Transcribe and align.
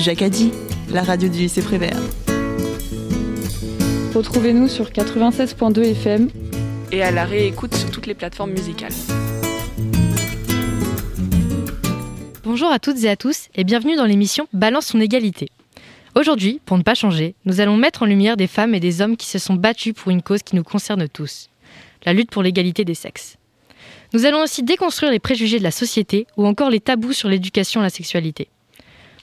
Jacadi, 0.00 0.50
la 0.90 1.02
radio 1.02 1.28
du 1.28 1.40
lycée 1.40 1.60
Prévert. 1.60 1.98
Retrouvez-nous 4.14 4.66
sur 4.66 4.86
96.2 4.86 5.82
FM 5.90 6.30
et 6.90 7.02
à 7.02 7.10
la 7.10 7.26
réécoute 7.26 7.74
sur 7.74 7.90
toutes 7.90 8.06
les 8.06 8.14
plateformes 8.14 8.52
musicales. 8.52 8.94
Bonjour 12.44 12.72
à 12.72 12.78
toutes 12.78 13.04
et 13.04 13.10
à 13.10 13.16
tous 13.16 13.48
et 13.54 13.62
bienvenue 13.62 13.94
dans 13.94 14.06
l'émission 14.06 14.48
Balance 14.54 14.86
son 14.86 15.00
égalité. 15.00 15.50
Aujourd'hui, 16.16 16.62
pour 16.64 16.78
ne 16.78 16.82
pas 16.82 16.94
changer, 16.94 17.34
nous 17.44 17.60
allons 17.60 17.76
mettre 17.76 18.02
en 18.02 18.06
lumière 18.06 18.38
des 18.38 18.46
femmes 18.46 18.74
et 18.74 18.80
des 18.80 19.02
hommes 19.02 19.18
qui 19.18 19.26
se 19.26 19.38
sont 19.38 19.54
battus 19.54 19.92
pour 19.92 20.10
une 20.10 20.22
cause 20.22 20.42
qui 20.42 20.56
nous 20.56 20.64
concerne 20.64 21.08
tous, 21.08 21.50
la 22.06 22.14
lutte 22.14 22.30
pour 22.30 22.42
l'égalité 22.42 22.86
des 22.86 22.94
sexes. 22.94 23.36
Nous 24.14 24.24
allons 24.24 24.42
aussi 24.42 24.62
déconstruire 24.62 25.12
les 25.12 25.20
préjugés 25.20 25.58
de 25.58 25.64
la 25.64 25.70
société 25.70 26.26
ou 26.38 26.46
encore 26.46 26.70
les 26.70 26.80
tabous 26.80 27.12
sur 27.12 27.28
l'éducation 27.28 27.80
à 27.82 27.84
la 27.84 27.90
sexualité. 27.90 28.48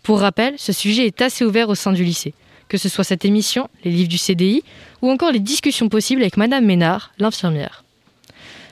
Pour 0.07 0.21
rappel, 0.21 0.53
ce 0.55 0.71
sujet 0.71 1.05
est 1.05 1.21
assez 1.21 1.43
ouvert 1.43 1.67
au 1.67 1.75
sein 1.75 1.91
du 1.91 2.05
lycée, 2.05 2.33
que 2.69 2.77
ce 2.77 2.87
soit 2.87 3.03
cette 3.03 3.25
émission, 3.25 3.67
les 3.83 3.91
livres 3.91 4.07
du 4.07 4.17
CDI 4.17 4.63
ou 5.01 5.09
encore 5.09 5.33
les 5.33 5.41
discussions 5.41 5.89
possibles 5.89 6.21
avec 6.21 6.37
Madame 6.37 6.63
Ménard, 6.63 7.11
l'infirmière. 7.19 7.83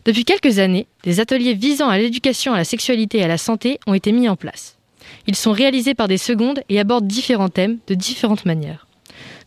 Depuis 0.05 0.23
quelques 0.23 0.59
années, 0.59 0.87
des 1.03 1.19
ateliers 1.19 1.53
visant 1.53 1.89
à 1.89 1.97
l'éducation 1.97 2.53
à 2.53 2.57
la 2.57 2.63
sexualité 2.63 3.17
et 3.17 3.23
à 3.25 3.27
la 3.27 3.37
santé 3.37 3.81
ont 3.85 3.93
été 3.93 4.13
mis 4.13 4.29
en 4.29 4.37
place. 4.37 4.77
Ils 5.27 5.35
sont 5.35 5.51
réalisés 5.51 5.93
par 5.93 6.07
des 6.07 6.17
secondes 6.17 6.61
et 6.69 6.79
abordent 6.79 7.05
différents 7.05 7.49
thèmes 7.49 7.79
de 7.87 7.95
différentes 7.95 8.45
manières. 8.45 8.87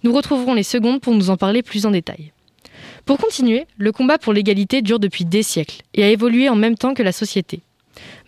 Nous 0.05 0.13
retrouverons 0.13 0.53
les 0.53 0.65
secondes 0.65 1.01
pour 1.01 1.15
nous 1.15 1.31
en 1.31 1.39
parler 1.39 1.63
plus 1.63 1.87
en 1.87 1.93
détail. 1.93 2.33
Pour 3.07 3.17
continuer, 3.17 3.67
le 3.79 3.93
combat 3.93 4.19
pour 4.19 4.35
l'égalité 4.35 4.83
dure 4.83 4.99
depuis 4.99 5.25
des 5.25 5.43
siècles 5.43 5.81
et 5.95 6.05
a 6.05 6.11
évolué 6.11 6.51
en 6.51 6.55
même 6.55 6.77
temps 6.77 6.93
que 6.93 7.03
la 7.03 7.13
société. 7.13 7.63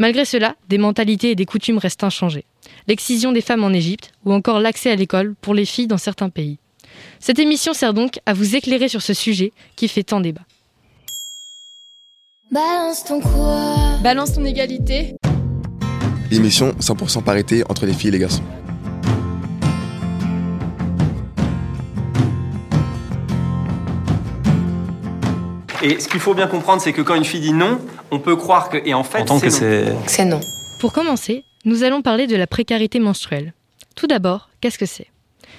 Malgré 0.00 0.24
cela, 0.24 0.56
des 0.70 0.78
mentalités 0.78 1.32
et 1.32 1.34
des 1.34 1.44
coutumes 1.44 1.76
restent 1.76 2.04
inchangées. 2.04 2.46
L'excision 2.88 3.32
des 3.32 3.42
femmes 3.42 3.62
en 3.64 3.70
Égypte 3.70 4.12
ou 4.24 4.32
encore 4.32 4.58
l'accès 4.58 4.90
à 4.90 4.96
l'école 4.96 5.34
pour 5.42 5.52
les 5.52 5.66
filles 5.66 5.88
dans 5.88 5.98
certains 5.98 6.30
pays. 6.30 6.56
Cette 7.18 7.38
émission 7.38 7.74
sert 7.74 7.92
donc 7.92 8.18
à 8.24 8.32
vous 8.32 8.56
éclairer 8.56 8.88
sur 8.88 9.02
ce 9.02 9.12
sujet 9.12 9.52
qui 9.76 9.88
fait 9.88 10.02
tant 10.02 10.20
débat. 10.20 10.40
Balance 12.50 13.04
ton 13.04 13.20
quoi? 13.20 13.98
Balance 14.02 14.32
ton 14.32 14.44
égalité. 14.46 15.16
Émission 16.32 16.70
100% 16.80 17.22
parité 17.22 17.62
entre 17.68 17.84
les 17.84 17.92
filles 17.92 18.08
et 18.08 18.12
les 18.12 18.18
garçons. 18.20 18.42
Et 25.82 26.00
ce 26.00 26.08
qu'il 26.08 26.20
faut 26.20 26.32
bien 26.32 26.46
comprendre, 26.46 26.80
c'est 26.80 26.94
que 26.94 27.02
quand 27.02 27.16
une 27.16 27.24
fille 27.24 27.40
dit 27.40 27.52
non, 27.52 27.80
on 28.10 28.18
peut 28.18 28.36
croire 28.36 28.68
que. 28.68 28.78
Et 28.84 28.94
en 28.94 29.04
fait, 29.04 29.26
c'est 29.50 29.84
non. 29.84 30.00
C'est 30.06 30.24
non. 30.24 30.40
Pour 30.80 30.92
commencer, 30.92 31.44
nous 31.64 31.82
allons 31.82 32.02
parler 32.02 32.26
de 32.26 32.36
la 32.36 32.46
précarité 32.46 32.98
menstruelle. 32.98 33.52
Tout 33.94 34.06
d'abord, 34.06 34.48
qu'est-ce 34.60 34.78
que 34.78 34.86
c'est? 34.86 35.08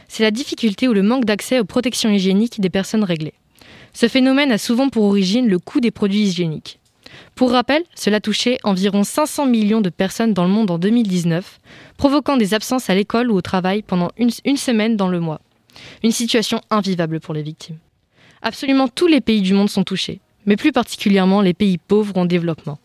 C'est 0.08 0.23
la 0.23 0.31
difficulté 0.31 0.88
ou 0.88 0.93
le 0.93 1.03
manque 1.03 1.25
d'accès 1.25 1.59
aux 1.59 1.66
protections 1.66 2.09
hygiéniques 2.09 2.59
des 2.59 2.69
personnes 2.69 3.03
réglées. 3.03 3.33
Ce 3.93 4.08
phénomène 4.08 4.52
a 4.52 4.58
souvent 4.58 4.89
pour 4.89 5.03
origine 5.03 5.47
le 5.47 5.59
coût 5.59 5.80
des 5.80 5.91
produits 5.91 6.23
hygiéniques. 6.23 6.80
Pour 7.35 7.52
rappel, 7.52 7.83
cela 7.95 8.19
touchait 8.19 8.58
environ 8.63 9.03
500 9.03 9.45
millions 9.45 9.81
de 9.81 9.89
personnes 9.89 10.33
dans 10.33 10.43
le 10.43 10.49
monde 10.49 10.71
en 10.71 10.77
2019, 10.77 11.59
provoquant 11.97 12.38
des 12.38 12.53
absences 12.53 12.89
à 12.89 12.95
l'école 12.95 13.31
ou 13.31 13.36
au 13.36 13.41
travail 13.41 13.81
pendant 13.81 14.11
une, 14.17 14.31
une 14.45 14.58
semaine 14.58 14.95
dans 14.95 15.08
le 15.08 15.19
mois. 15.19 15.41
Une 16.03 16.11
situation 16.11 16.61
invivable 16.69 17.19
pour 17.19 17.33
les 17.33 17.43
victimes. 17.43 17.77
Absolument 18.41 18.88
tous 18.88 19.08
les 19.08 19.21
pays 19.21 19.41
du 19.41 19.53
monde 19.53 19.69
sont 19.69 19.83
touchés, 19.83 20.19
mais 20.45 20.56
plus 20.56 20.72
particulièrement 20.72 21.42
les 21.42 21.53
pays 21.53 21.78
pauvres 21.78 22.17
en 22.17 22.25
développement. 22.25 22.78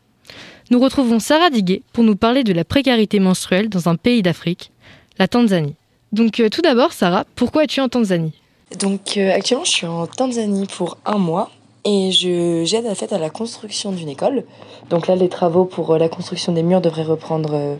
Nous 0.71 0.81
retrouvons 0.81 1.21
Sarah 1.21 1.51
Diguet 1.51 1.83
pour 1.93 2.03
nous 2.03 2.17
parler 2.17 2.43
de 2.43 2.53
la 2.53 2.65
précarité 2.65 3.21
menstruelle 3.21 3.69
dans 3.69 3.89
un 3.89 3.95
pays 3.95 4.23
d'Afrique, 4.23 4.73
la 5.19 5.29
Tanzanie. 5.29 5.77
Donc 6.13 6.41
euh, 6.41 6.49
tout 6.49 6.61
d'abord, 6.61 6.93
Sarah, 6.93 7.25
pourquoi 7.37 7.65
es-tu 7.65 7.81
en 7.81 7.89
Tanzanie? 7.89 8.33
Donc 8.81 9.17
euh, 9.17 9.33
actuellement, 9.33 9.65
je 9.65 9.71
suis 9.71 9.87
en 9.87 10.07
Tanzanie 10.09 10.67
pour 10.67 10.99
un 11.05 11.19
mois 11.19 11.51
et 11.85 12.11
j'aide 12.11 12.87
à 12.87 13.15
à 13.15 13.19
la 13.19 13.31
construction 13.31 13.93
d'une 13.93 14.09
école. 14.09 14.45
Donc 14.91 15.07
là, 15.07 15.15
les 15.15 15.29
travaux 15.29 15.67
pour 15.67 15.93
euh, 15.93 15.99
la 15.99 16.09
construction 16.09 16.53
des 16.53 16.65
murs 16.65 16.81
devraient 16.81 17.05
reprendre 17.05 17.79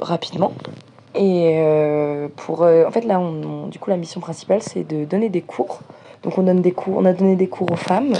rapidement. 0.00 0.52
Et 1.14 1.58
pour 2.36 2.62
en 2.62 2.90
fait 2.90 3.02
là, 3.06 3.18
du 3.70 3.78
coup, 3.78 3.88
la 3.88 3.96
mission 3.96 4.20
principale, 4.20 4.60
c'est 4.60 4.84
de 4.84 5.06
donner 5.06 5.30
des 5.30 5.40
cours. 5.40 5.80
Donc 6.26 6.38
on 6.38 6.42
donne 6.42 6.60
des 6.60 6.72
cours, 6.72 6.96
on 6.96 7.04
a 7.04 7.12
donné 7.12 7.36
des 7.36 7.46
cours 7.46 7.70
aux 7.70 7.76
femmes, 7.76 8.14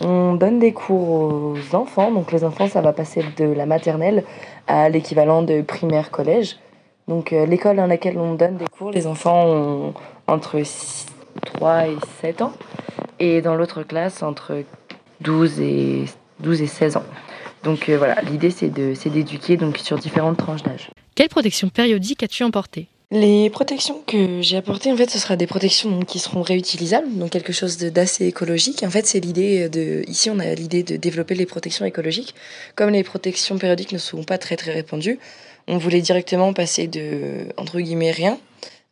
on 0.00 0.34
donne 0.34 0.60
des 0.60 0.72
cours 0.72 1.08
aux 1.08 1.74
enfants. 1.74 2.12
Donc 2.12 2.30
les 2.30 2.44
enfants, 2.44 2.68
ça 2.68 2.80
va 2.80 2.92
passer 2.92 3.24
de 3.36 3.46
la 3.46 3.66
maternelle 3.66 4.22
à 4.68 4.88
l'équivalent 4.88 5.42
de 5.42 5.60
primaire 5.62 6.12
collège. 6.12 6.56
Donc 7.08 7.32
euh, 7.32 7.46
l'école 7.46 7.74
dans 7.74 7.88
laquelle 7.88 8.16
on 8.16 8.34
donne 8.34 8.58
des 8.58 8.66
cours, 8.66 8.92
les 8.92 9.08
enfants 9.08 9.44
ont 9.44 9.94
entre 10.28 10.62
6 10.62 11.06
3 11.46 11.88
et 11.88 11.96
7 12.20 12.42
ans. 12.42 12.52
Et 13.18 13.42
dans 13.42 13.56
l'autre 13.56 13.82
classe, 13.82 14.22
entre 14.22 14.62
12 15.22 15.58
et, 15.58 16.04
12 16.38 16.62
et 16.62 16.66
16 16.68 16.98
ans. 16.98 17.04
Donc 17.64 17.88
euh, 17.88 17.98
voilà, 17.98 18.20
l'idée 18.20 18.50
c'est 18.52 18.68
d'éduquer 18.68 19.56
donc 19.56 19.78
sur 19.78 19.98
différentes 19.98 20.36
tranches 20.36 20.62
d'âge. 20.62 20.90
Quelle 21.16 21.28
protection 21.28 21.70
périodique 21.70 22.22
as-tu 22.22 22.44
emportée? 22.44 22.86
Les 23.10 23.48
protections 23.48 24.02
que 24.06 24.42
j'ai 24.42 24.58
apportées, 24.58 24.92
en 24.92 24.96
fait, 24.98 25.08
ce 25.08 25.18
sera 25.18 25.36
des 25.36 25.46
protections 25.46 25.90
donc, 25.90 26.04
qui 26.04 26.18
seront 26.18 26.42
réutilisables, 26.42 27.08
donc 27.16 27.30
quelque 27.30 27.54
chose 27.54 27.78
d'assez 27.78 28.26
écologique. 28.26 28.82
En 28.82 28.90
fait, 28.90 29.06
c'est 29.06 29.20
l'idée 29.20 29.70
de. 29.70 30.04
Ici, 30.06 30.28
on 30.28 30.38
a 30.38 30.54
l'idée 30.54 30.82
de 30.82 30.96
développer 30.96 31.34
les 31.34 31.46
protections 31.46 31.86
écologiques. 31.86 32.34
Comme 32.76 32.90
les 32.90 33.02
protections 33.04 33.56
périodiques 33.56 33.92
ne 33.92 33.98
sont 33.98 34.24
pas 34.24 34.36
très 34.36 34.56
très 34.56 34.72
répandues, 34.72 35.18
on 35.68 35.78
voulait 35.78 36.02
directement 36.02 36.52
passer 36.52 36.86
de 36.86 37.48
entre 37.56 37.80
guillemets 37.80 38.10
rien 38.10 38.38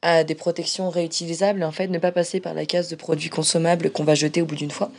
à 0.01 0.25
des 0.25 0.35
protections 0.35 0.89
réutilisables 0.89 1.63
en 1.63 1.73
fait 1.73 1.89
ne 1.89 1.99
pas 1.99 2.13
passer 2.13 2.41
par 2.41 2.55
la 2.55 2.65
case 2.65 2.89
de 2.89 2.97
produits 2.97 3.31
consommables 3.31 3.91
qu'on 3.91 4.05
va 4.05 4.15
jeter 4.15 4.41
au 4.41 4.47
bout 4.47 4.57
d'une 4.57 4.71
fois. 4.71 4.91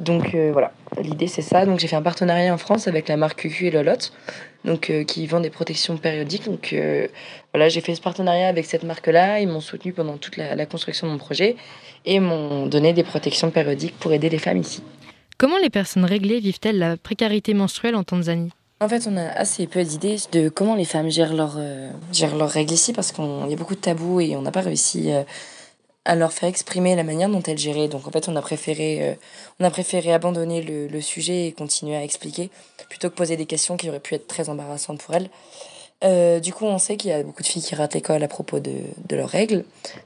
Donc 0.00 0.34
euh, 0.34 0.50
voilà, 0.52 0.72
l'idée 1.00 1.26
c'est 1.26 1.42
ça. 1.42 1.64
Donc 1.66 1.78
j'ai 1.78 1.86
fait 1.86 1.96
un 1.96 2.02
partenariat 2.02 2.52
en 2.52 2.58
France 2.58 2.88
avec 2.88 3.08
la 3.08 3.16
marque 3.16 3.40
QQ 3.42 3.66
et 3.66 3.70
Lolotte, 3.70 4.12
donc 4.64 4.90
euh, 4.90 5.04
qui 5.04 5.26
vend 5.26 5.40
des 5.40 5.50
protections 5.50 5.96
périodiques. 5.96 6.46
Donc 6.46 6.72
euh, 6.72 7.06
voilà, 7.52 7.68
j'ai 7.68 7.80
fait 7.80 7.94
ce 7.94 8.00
partenariat 8.00 8.48
avec 8.48 8.64
cette 8.64 8.84
marque-là. 8.84 9.40
Ils 9.40 9.48
m'ont 9.48 9.60
soutenu 9.60 9.92
pendant 9.92 10.16
toute 10.16 10.36
la, 10.36 10.54
la 10.54 10.66
construction 10.66 11.06
de 11.06 11.12
mon 11.12 11.18
projet 11.18 11.56
et 12.04 12.20
m'ont 12.20 12.66
donné 12.66 12.92
des 12.92 13.04
protections 13.04 13.50
périodiques 13.50 13.98
pour 13.98 14.12
aider 14.12 14.28
les 14.28 14.38
femmes 14.38 14.58
ici. 14.58 14.82
Comment 15.38 15.58
les 15.58 15.70
personnes 15.70 16.04
réglées 16.04 16.40
vivent-elles 16.40 16.78
la 16.78 16.96
précarité 16.96 17.54
menstruelle 17.54 17.96
en 17.96 18.04
Tanzanie? 18.04 18.52
En 18.82 18.88
fait, 18.88 19.06
on 19.08 19.16
a 19.16 19.26
assez 19.28 19.68
peu 19.68 19.84
d'idées 19.84 20.16
de 20.32 20.48
comment 20.48 20.74
les 20.74 20.84
femmes 20.84 21.08
gèrent, 21.08 21.34
leur, 21.34 21.54
euh, 21.56 21.88
gèrent 22.12 22.34
leurs 22.34 22.50
règles 22.50 22.72
ici 22.72 22.92
parce 22.92 23.12
qu'il 23.12 23.24
y 23.48 23.52
a 23.52 23.56
beaucoup 23.56 23.76
de 23.76 23.80
tabous 23.80 24.20
et 24.20 24.34
on 24.34 24.42
n'a 24.42 24.50
pas 24.50 24.60
réussi 24.60 25.12
euh, 25.12 25.22
à 26.04 26.14
leur 26.16 26.32
faire 26.32 26.48
exprimer 26.48 26.96
la 26.96 27.04
manière 27.04 27.28
dont 27.28 27.42
elles 27.42 27.58
géraient. 27.58 27.88
Donc 27.88 28.06
en 28.06 28.10
fait, 28.10 28.28
on 28.28 28.36
a 28.36 28.42
préféré, 28.42 29.10
euh, 29.10 29.14
on 29.60 29.64
a 29.64 29.70
préféré 29.70 30.12
abandonner 30.12 30.62
le, 30.62 31.00
sujet 31.00 31.46
et 31.46 31.52
continuer 31.52 31.96
à 31.96 32.02
expliquer 32.02 32.50
plutôt 32.88 33.10
que 33.10 33.14
poser 33.14 33.36
des 33.36 33.46
questions 33.46 33.76
qui 33.76 33.88
auraient 33.88 34.00
pu 34.00 34.14
être 34.14 34.26
très 34.26 34.48
embarrassantes 34.48 35.00
pour 35.02 35.14
elles. 35.14 35.30
Euh, 36.04 36.40
du 36.40 36.52
coup, 36.52 36.64
on 36.64 36.78
sait 36.78 36.96
qu'il 36.96 37.10
y 37.10 37.12
a 37.12 37.22
beaucoup 37.22 37.42
de 37.42 37.46
filles 37.46 37.62
qui 37.62 37.76
ratent 37.76 37.94
l'école 37.94 38.24
à 38.24 38.28
propos 38.28 38.58
de, 38.58 38.72
de 39.08 39.16
leurs 39.16 39.28
règles. 39.28 39.64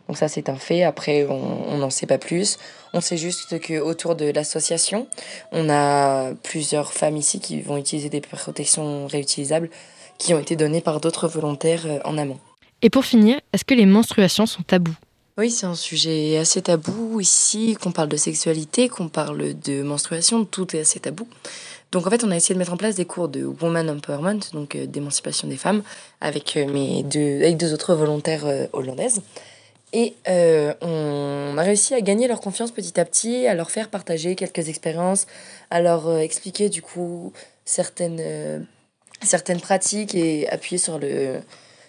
Donc 0.09 0.19
ça, 0.19 0.29
c'est 0.29 0.51
un 0.51 0.57
fait. 0.57 0.83
Après, 0.83 1.25
on 1.25 1.79
n'en 1.79 1.89
sait 1.89 2.07
pas 2.07 2.19
plus. 2.19 2.59
On 2.93 3.01
sait 3.01 3.17
juste 3.17 3.59
que 3.61 3.79
autour 3.79 4.15
de 4.15 4.27
l'association, 4.27 5.07
on 5.53 5.71
a 5.71 6.35
plusieurs 6.43 6.93
femmes 6.93 7.17
ici 7.17 7.41
qui 7.41 7.63
vont 7.63 7.79
utiliser 7.79 8.11
des 8.11 8.21
protections 8.21 9.07
réutilisables 9.07 9.71
qui 10.19 10.35
ont 10.35 10.39
été 10.39 10.57
données 10.57 10.81
par 10.81 11.01
d'autres 11.01 11.29
volontaires 11.29 11.87
euh, 11.87 11.99
en 12.05 12.19
amont. 12.19 12.39
Et 12.83 12.91
pour 12.91 13.05
finir, 13.05 13.41
est-ce 13.53 13.65
que 13.65 13.75
les 13.75 13.87
menstruations 13.87 14.47
sont 14.47 14.63
tabous? 14.63 14.95
Oui, 15.39 15.51
c'est 15.51 15.67
un 15.67 15.75
sujet 15.75 16.39
assez 16.39 16.63
tabou 16.63 17.21
ici, 17.21 17.77
qu'on 17.79 17.93
parle 17.93 18.09
de 18.09 18.17
sexualité, 18.17 18.89
qu'on 18.89 19.09
parle 19.09 19.53
de 19.53 19.83
menstruation, 19.83 20.47
tout 20.47 20.75
est 20.75 20.81
assez 20.81 20.99
tabou. 20.99 21.29
Donc 21.93 22.07
en 22.07 22.11
fait, 22.11 22.25
on 22.25 22.31
a 22.31 22.37
essayé 22.37 22.55
de 22.55 22.59
mettre 22.59 22.73
en 22.73 22.79
place 22.79 22.95
des 22.95 23.05
cours 23.05 23.29
de 23.29 23.45
Woman 23.45 23.91
Empowerment, 23.91 24.41
donc 24.55 24.75
euh, 24.75 24.87
d'émancipation 24.87 25.47
des 25.47 25.59
femmes, 25.59 25.83
avec, 26.23 26.57
euh, 26.57 26.67
mes 26.67 27.03
deux, 27.03 27.43
avec 27.43 27.59
deux 27.59 27.75
autres 27.75 27.95
volontaires 27.95 28.47
euh, 28.47 28.67
hollandaises. 28.73 29.21
Et 29.93 30.15
on 30.27 31.55
a 31.57 31.63
réussi 31.63 31.95
à 31.95 32.01
gagner 32.01 32.29
leur 32.29 32.41
confiance 32.41 32.71
petit 32.71 32.99
à 32.99 33.05
petit, 33.05 33.47
à 33.47 33.55
leur 33.55 33.71
faire 33.71 33.89
partager 33.89 34.37
quelques 34.37 34.69
expériences, 34.69 35.27
à 35.71 35.81
leur 35.81 36.19
expliquer 36.19 36.69
du 36.69 36.83
coup 36.83 37.33
certaines, 37.65 38.67
certaines 39.23 39.61
pratiques 39.61 40.15
et 40.15 40.49
appuyer 40.51 40.77
sur, 40.77 40.99
le, 40.99 41.41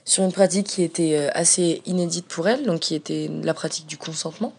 sur 0.08 0.24
une 0.24 0.32
pratique 0.32 0.66
qui 0.68 0.84
était 0.84 1.18
euh, 1.18 1.30
assez 1.34 1.82
inédite 1.86 2.26
pour 2.26 2.48
elles, 2.48 2.64
donc 2.64 2.80
qui 2.80 2.96
était 2.96 3.30
la 3.44 3.54
pratique 3.54 3.86
du 3.86 3.98
consentement. 3.98 4.54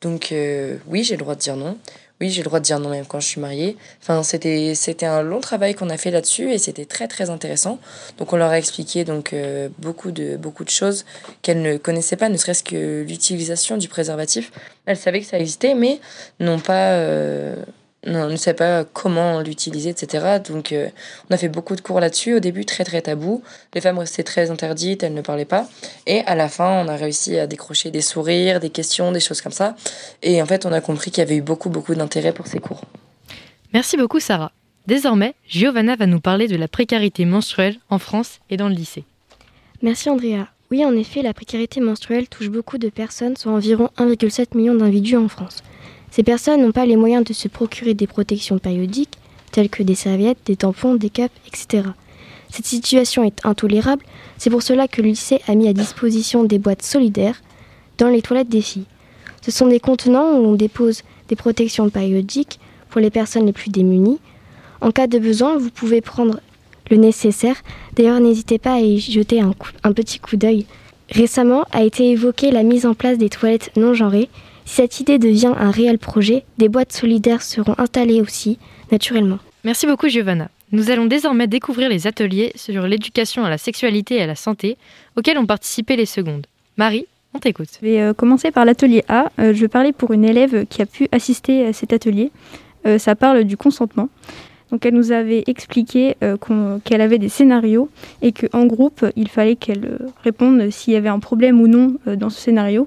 Donc 0.00 0.30
euh, 0.32 0.78
oui, 0.86 1.04
j'ai 1.04 1.16
le 1.16 1.20
droit 1.20 1.34
de 1.34 1.40
dire 1.40 1.56
non. 1.56 1.76
Oui, 2.20 2.30
j'ai 2.30 2.42
le 2.42 2.44
droit 2.44 2.60
de 2.60 2.64
dire 2.64 2.78
non 2.78 2.90
même 2.90 3.04
quand 3.04 3.18
je 3.18 3.26
suis 3.26 3.40
mariée. 3.40 3.76
Enfin, 4.00 4.22
c'était 4.22 4.74
c'était 4.76 5.06
un 5.06 5.22
long 5.22 5.40
travail 5.40 5.74
qu'on 5.74 5.90
a 5.90 5.96
fait 5.96 6.10
là-dessus 6.10 6.52
et 6.52 6.58
c'était 6.58 6.84
très 6.84 7.08
très 7.08 7.30
intéressant. 7.30 7.78
Donc 8.18 8.32
on 8.32 8.36
leur 8.36 8.50
a 8.50 8.58
expliqué 8.58 9.04
donc 9.04 9.32
euh, 9.32 9.68
beaucoup 9.78 10.12
de 10.12 10.36
beaucoup 10.36 10.64
de 10.64 10.70
choses 10.70 11.04
qu'elles 11.42 11.62
ne 11.62 11.76
connaissaient 11.76 12.16
pas, 12.16 12.28
ne 12.28 12.36
serait-ce 12.36 12.62
que 12.62 13.04
l'utilisation 13.08 13.76
du 13.76 13.88
préservatif. 13.88 14.52
Elles 14.86 14.98
savaient 14.98 15.20
que 15.20 15.26
ça 15.26 15.38
existait, 15.38 15.74
mais 15.74 15.98
n'ont 16.38 16.60
pas 16.60 16.92
on 18.06 18.28
ne 18.28 18.36
sait 18.36 18.54
pas 18.54 18.84
comment 18.84 19.40
l'utiliser, 19.40 19.90
etc. 19.90 20.38
Donc 20.46 20.72
euh, 20.72 20.88
on 21.28 21.34
a 21.34 21.36
fait 21.36 21.48
beaucoup 21.48 21.76
de 21.76 21.80
cours 21.80 22.00
là-dessus. 22.00 22.34
Au 22.34 22.40
début, 22.40 22.64
très 22.64 22.84
très 22.84 23.02
tabou. 23.02 23.42
Les 23.74 23.80
femmes 23.80 23.98
restaient 23.98 24.22
très 24.22 24.50
interdites, 24.50 25.02
elles 25.02 25.14
ne 25.14 25.20
parlaient 25.20 25.44
pas. 25.44 25.68
Et 26.06 26.20
à 26.20 26.34
la 26.34 26.48
fin, 26.48 26.84
on 26.84 26.88
a 26.88 26.96
réussi 26.96 27.38
à 27.38 27.46
décrocher 27.46 27.90
des 27.90 28.00
sourires, 28.00 28.60
des 28.60 28.70
questions, 28.70 29.12
des 29.12 29.20
choses 29.20 29.40
comme 29.42 29.52
ça. 29.52 29.76
Et 30.22 30.40
en 30.40 30.46
fait, 30.46 30.64
on 30.66 30.72
a 30.72 30.80
compris 30.80 31.10
qu'il 31.10 31.22
y 31.22 31.26
avait 31.26 31.36
eu 31.36 31.42
beaucoup 31.42 31.68
beaucoup 31.68 31.94
d'intérêt 31.94 32.32
pour 32.32 32.46
ces 32.46 32.58
cours. 32.58 32.82
Merci 33.72 33.96
beaucoup 33.96 34.20
Sarah. 34.20 34.52
Désormais, 34.86 35.34
Giovanna 35.46 35.94
va 35.94 36.06
nous 36.06 36.20
parler 36.20 36.48
de 36.48 36.56
la 36.56 36.68
précarité 36.68 37.24
menstruelle 37.24 37.76
en 37.90 37.98
France 37.98 38.40
et 38.48 38.56
dans 38.56 38.68
le 38.68 38.74
lycée. 38.74 39.04
Merci 39.82 40.08
Andrea. 40.08 40.48
Oui, 40.70 40.84
en 40.84 40.96
effet, 40.96 41.22
la 41.22 41.34
précarité 41.34 41.80
menstruelle 41.80 42.28
touche 42.28 42.48
beaucoup 42.48 42.78
de 42.78 42.88
personnes, 42.88 43.36
soit 43.36 43.52
environ 43.52 43.90
1,7 43.98 44.56
million 44.56 44.74
d'individus 44.74 45.16
en 45.16 45.28
France. 45.28 45.62
Ces 46.10 46.22
personnes 46.22 46.62
n'ont 46.62 46.72
pas 46.72 46.86
les 46.86 46.96
moyens 46.96 47.24
de 47.24 47.32
se 47.32 47.48
procurer 47.48 47.94
des 47.94 48.06
protections 48.06 48.58
périodiques, 48.58 49.18
telles 49.52 49.68
que 49.68 49.82
des 49.82 49.94
serviettes, 49.94 50.38
des 50.46 50.56
tampons, 50.56 50.96
des 50.96 51.10
capes, 51.10 51.32
etc. 51.46 51.88
Cette 52.50 52.66
situation 52.66 53.22
est 53.22 53.44
intolérable, 53.46 54.02
c'est 54.36 54.50
pour 54.50 54.62
cela 54.62 54.88
que 54.88 55.02
le 55.02 55.08
lycée 55.08 55.40
a 55.46 55.54
mis 55.54 55.68
à 55.68 55.72
disposition 55.72 56.42
des 56.44 56.58
boîtes 56.58 56.82
solidaires 56.82 57.40
dans 57.98 58.08
les 58.08 58.22
toilettes 58.22 58.48
des 58.48 58.62
filles. 58.62 58.86
Ce 59.40 59.50
sont 59.50 59.68
des 59.68 59.80
contenants 59.80 60.36
où 60.36 60.42
l'on 60.42 60.54
dépose 60.54 61.02
des 61.28 61.36
protections 61.36 61.88
périodiques 61.90 62.58
pour 62.88 63.00
les 63.00 63.10
personnes 63.10 63.46
les 63.46 63.52
plus 63.52 63.70
démunies. 63.70 64.18
En 64.80 64.90
cas 64.90 65.06
de 65.06 65.18
besoin, 65.18 65.56
vous 65.56 65.70
pouvez 65.70 66.00
prendre 66.00 66.40
le 66.90 66.96
nécessaire. 66.96 67.56
D'ailleurs, 67.94 68.20
n'hésitez 68.20 68.58
pas 68.58 68.74
à 68.74 68.80
y 68.80 68.98
jeter 68.98 69.40
un, 69.40 69.54
un 69.84 69.92
petit 69.92 70.18
coup 70.18 70.36
d'œil. 70.36 70.66
Récemment 71.10 71.64
a 71.72 71.84
été 71.84 72.10
évoquée 72.10 72.50
la 72.50 72.62
mise 72.62 72.84
en 72.84 72.94
place 72.94 73.18
des 73.18 73.28
toilettes 73.28 73.70
non 73.76 73.94
genrées 73.94 74.28
si 74.70 74.76
cette 74.76 75.00
idée 75.00 75.18
devient 75.18 75.52
un 75.58 75.72
réel 75.72 75.98
projet, 75.98 76.44
des 76.58 76.68
boîtes 76.68 76.92
solidaires 76.92 77.42
seront 77.42 77.74
installées 77.76 78.20
aussi, 78.20 78.56
naturellement. 78.92 79.40
Merci 79.64 79.84
beaucoup 79.84 80.08
Giovanna. 80.08 80.48
Nous 80.70 80.92
allons 80.92 81.06
désormais 81.06 81.48
découvrir 81.48 81.88
les 81.88 82.06
ateliers 82.06 82.52
sur 82.54 82.86
l'éducation 82.86 83.44
à 83.44 83.50
la 83.50 83.58
sexualité 83.58 84.18
et 84.18 84.22
à 84.22 84.28
la 84.28 84.36
santé 84.36 84.76
auxquels 85.16 85.38
ont 85.38 85.46
participé 85.46 85.96
les 85.96 86.06
secondes. 86.06 86.46
Marie, 86.76 87.06
on 87.34 87.40
t'écoute. 87.40 87.68
Je 87.80 87.86
vais 87.86 88.00
euh, 88.00 88.14
commencer 88.14 88.52
par 88.52 88.64
l'atelier 88.64 89.02
A. 89.08 89.32
Euh, 89.40 89.52
je 89.52 89.60
vais 89.60 89.68
parler 89.68 89.92
pour 89.92 90.12
une 90.12 90.24
élève 90.24 90.64
qui 90.66 90.82
a 90.82 90.86
pu 90.86 91.08
assister 91.10 91.66
à 91.66 91.72
cet 91.72 91.92
atelier. 91.92 92.30
Euh, 92.86 92.96
ça 92.98 93.16
parle 93.16 93.42
du 93.42 93.56
consentement. 93.56 94.08
Donc 94.70 94.86
elle 94.86 94.94
nous 94.94 95.10
avait 95.10 95.42
expliqué 95.48 96.14
qu'elle 96.84 97.00
avait 97.00 97.18
des 97.18 97.28
scénarios 97.28 97.88
et 98.22 98.30
qu'en 98.30 98.66
groupe, 98.66 99.04
il 99.16 99.26
fallait 99.26 99.56
qu'elle 99.56 99.98
réponde 100.22 100.70
s'il 100.70 100.92
y 100.92 100.96
avait 100.96 101.08
un 101.08 101.18
problème 101.18 101.60
ou 101.60 101.66
non 101.66 101.96
dans 102.06 102.30
ce 102.30 102.40
scénario. 102.40 102.86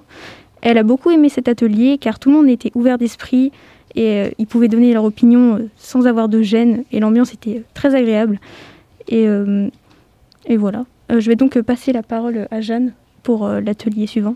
Elle 0.64 0.78
a 0.78 0.84
beaucoup 0.84 1.12
aimé 1.12 1.28
cet 1.28 1.50
atelier 1.50 1.98
car 2.00 2.20
tout 2.20 2.30
le 2.30 2.38
monde 2.38 2.50
était 2.50 2.72
ouvert 2.74 2.98
d'esprit 2.98 3.52
et 3.96 4.22
euh, 4.22 4.30
ils 4.38 4.48
pouvaient 4.48 4.70
donner 4.70 4.94
leur 4.94 5.04
opinion 5.04 5.58
euh, 5.58 5.70
sans 5.76 6.08
avoir 6.08 6.30
de 6.30 6.42
gêne 6.42 6.86
et 6.94 7.02
l'ambiance 7.02 7.34
était 7.34 7.64
très 7.74 7.94
agréable. 7.96 8.40
Et, 9.10 9.28
euh, 9.28 9.68
et 10.46 10.56
voilà. 10.56 10.86
je 11.10 11.28
vais 11.28 11.36
donc 11.36 11.60
passer 11.62 11.92
la 11.92 12.02
parole 12.02 12.48
à 12.50 12.62
Jeanne 12.62 12.94
pour 13.24 13.46
l'atelier 13.48 14.08
suivant. 14.08 14.36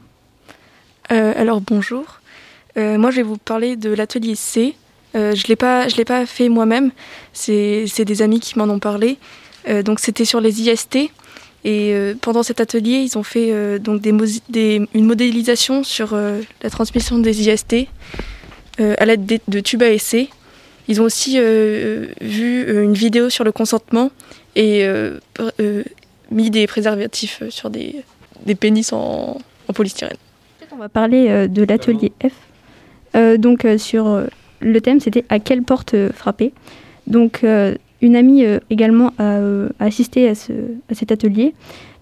alors 1.10 1.62
bonjour. 1.62 2.20
moi 2.76 3.12
je 3.12 3.18
vais 3.18 3.24
vous 3.24 3.38
parler 3.38 3.78
de 3.78 3.90
l'atelier 3.90 4.36
C. 4.36 4.76
je 5.14 5.20
ne 5.20 5.48
l'ai 5.48 6.06
pas 6.06 6.26
fait 6.26 6.50
moi-même. 6.50 6.92
C'est, 7.32 8.06
des 8.06 8.22
amis 8.22 8.42
qui 8.42 8.60
m'en 8.60 8.66
ont 8.66 8.80
parlé. 8.80 9.18
donc 9.86 10.00
c'était 10.00 10.26
sur 10.26 10.42
les 10.42 10.62
IST. 10.62 11.10
Et 11.64 11.92
euh, 11.94 12.14
pendant 12.20 12.44
cet 12.44 12.62
atelier, 12.62 13.00
ils 13.00 13.18
ont 13.18 13.24
fait 13.24 13.52
euh, 13.52 13.80
donc 13.80 14.06
une 14.06 15.06
modélisation 15.06 15.84
sur 15.84 16.14
euh, 16.14 16.42
la 16.62 16.70
transmission 16.70 17.20
des 17.20 17.50
IST 17.50 17.88
à 18.80 19.06
l'aide 19.06 19.26
de, 19.48 19.60
tubes 19.60 19.82
à 19.82 19.90
essai. 19.90 20.30
Ils 20.88 21.02
ont 21.02 21.06
aussi 21.06 21.40
vu 21.40 22.84
une 22.84 22.94
vidéo 22.94 23.32
sur 23.32 23.44
le 23.44 23.52
consentement 23.52 24.12
et 24.56 24.88
mis 26.30 26.52
des 26.52 26.68
préservatifs 26.68 27.42
sur 27.50 27.72
des, 27.72 27.96
des 28.46 28.54
pénis 28.54 28.94
en, 28.94 29.40
en 29.68 29.74
polystyrène. 29.74 30.18
On 30.72 30.76
va 30.76 30.90
parler 30.90 31.48
de 31.48 31.64
l'atelier 31.64 32.12
F. 32.24 33.40
donc 33.40 33.66
sur 33.80 34.28
le 34.60 34.82
thème, 34.82 35.00
c'était 35.00 35.26
à 35.30 35.40
quelle 35.40 35.64
porte 35.64 35.96
frapper? 36.14 36.54
Donc 37.08 37.44
une 38.02 38.16
amie 38.16 38.46
euh, 38.46 38.60
également 38.70 39.12
a, 39.18 39.24
euh, 39.24 39.70
assisté 39.80 40.30
à, 40.30 40.36
ce, 40.36 40.54
cet 40.92 41.12
atelier. 41.12 41.54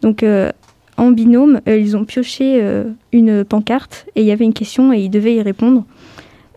Donc 0.02 0.24
euh, 0.24 0.52
en 0.98 1.12
binôme, 1.12 1.60
ils 1.68 1.98
ont 1.98 2.06
pioché 2.06 2.64
une 3.12 3.44
pancarte 3.44 4.06
et 4.16 4.22
il 4.22 4.28
y 4.28 4.32
avait 4.32 4.46
une 4.46 4.54
question 4.54 4.94
et 4.94 5.00
ils 5.00 5.10
devaient 5.10 5.36
y 5.36 5.42
répondre. 5.42 5.84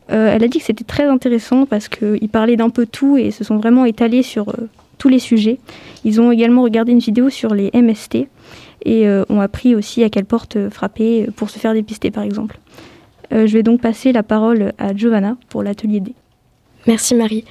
elle 0.06 0.44
a 0.44 0.46
dit 0.46 0.60
que 0.60 0.64
c'était 0.64 0.84
très 0.84 1.06
intéressant 1.06 1.66
parce 1.66 1.88
qu'ils 1.88 2.28
parlaient 2.28 2.54
d'un 2.54 2.70
peu 2.70 2.86
tout 2.86 3.16
et 3.16 3.32
se 3.32 3.42
sont 3.42 3.56
vraiment 3.56 3.84
étalés 3.84 4.22
sur 4.22 4.54
tous 4.96 5.08
les 5.08 5.18
sujets. 5.18 5.58
Ils 6.04 6.20
ont 6.20 6.30
également 6.30 6.62
regardé 6.62 6.92
une 6.92 7.00
vidéo 7.00 7.30
sur 7.30 7.52
les 7.52 7.72
MST 7.74 8.28
et 8.84 9.08
ont 9.28 9.40
appris 9.40 9.74
aussi 9.74 10.04
à 10.04 10.08
quelle 10.08 10.24
porte 10.24 10.68
frapper 10.68 11.26
pour 11.34 11.50
se 11.50 11.58
faire 11.58 11.74
dépister 11.74 12.12
par 12.12 12.22
exemple. 12.22 12.60
je 13.32 13.52
vais 13.52 13.64
donc 13.64 13.80
passer 13.80 14.12
la 14.12 14.22
parole 14.22 14.72
à 14.78 14.94
Giovanna 14.94 15.36
pour 15.48 15.64
l'atelier 15.64 15.98
D. 15.98 16.14
Merci 16.86 17.16
Marie. 17.16 17.44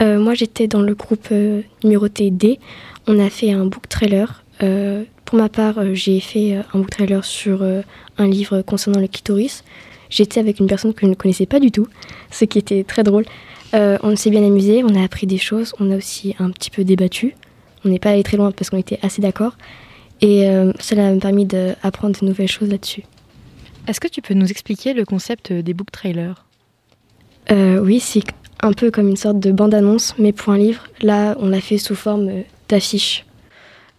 Euh, 0.00 0.18
moi, 0.18 0.34
j'étais 0.34 0.66
dans 0.66 0.82
le 0.82 0.94
groupe 0.94 1.28
euh, 1.32 1.62
numéroté 1.84 2.30
D. 2.30 2.58
On 3.06 3.18
a 3.18 3.30
fait 3.30 3.52
un 3.52 3.66
book 3.66 3.88
trailer. 3.88 4.44
Euh, 4.62 5.04
pour 5.24 5.38
ma 5.38 5.48
part, 5.48 5.94
j'ai 5.94 6.20
fait 6.20 6.56
un 6.72 6.78
book 6.78 6.90
trailer 6.90 7.24
sur 7.24 7.62
un 7.62 8.26
livre 8.26 8.62
concernant 8.62 9.00
le 9.00 9.06
clitoris. 9.06 9.64
J'étais 10.08 10.40
avec 10.40 10.58
une 10.58 10.66
personne 10.66 10.92
que 10.92 11.02
je 11.02 11.06
ne 11.06 11.14
connaissais 11.14 11.46
pas 11.46 11.60
du 11.60 11.70
tout, 11.70 11.86
ce 12.32 12.44
qui 12.44 12.58
était 12.58 12.82
très 12.82 13.04
drôle. 13.04 13.24
on 13.72 14.16
s'est 14.16 14.30
bien 14.30 14.44
amusé, 14.44 14.82
on 14.82 14.94
a 14.96 15.04
appris 15.04 15.28
des 15.28 15.38
choses, 15.38 15.72
on 15.78 15.92
a 15.92 15.96
aussi 15.96 16.34
un 16.40 16.50
petit 16.50 16.70
peu 16.70 16.82
débattu. 16.82 17.36
On 17.84 17.90
n'est 17.90 18.00
pas 18.00 18.10
allé 18.10 18.24
très 18.24 18.36
loin 18.36 18.50
parce 18.50 18.70
qu'on 18.70 18.76
était 18.76 18.98
assez 19.02 19.22
d'accord. 19.22 19.56
Et 20.20 20.50
cela 20.80 21.14
m'a 21.14 21.20
permis 21.20 21.46
d'apprendre 21.46 22.20
de 22.20 22.26
nouvelles 22.26 22.48
choses 22.48 22.68
là-dessus. 22.68 23.04
Est-ce 23.86 24.00
que 24.00 24.08
tu 24.08 24.22
peux 24.22 24.34
nous 24.34 24.50
expliquer 24.50 24.94
le 24.94 25.04
concept 25.04 25.52
des 25.52 25.74
book 25.74 25.92
trailers? 25.92 26.44
Oui, 27.50 28.00
c'est 28.00 28.24
un 28.62 28.72
peu 28.72 28.90
comme 28.90 29.08
une 29.08 29.16
sorte 29.16 29.38
de 29.38 29.52
bande-annonce, 29.52 30.14
mais 30.18 30.32
pour 30.32 30.52
un 30.52 30.58
livre. 30.58 30.84
Là, 31.02 31.36
on 31.40 31.48
l'a 31.48 31.60
fait 31.60 31.78
sous 31.78 31.94
forme 31.94 32.28
euh, 32.28 32.42
d'affiche. 32.68 33.24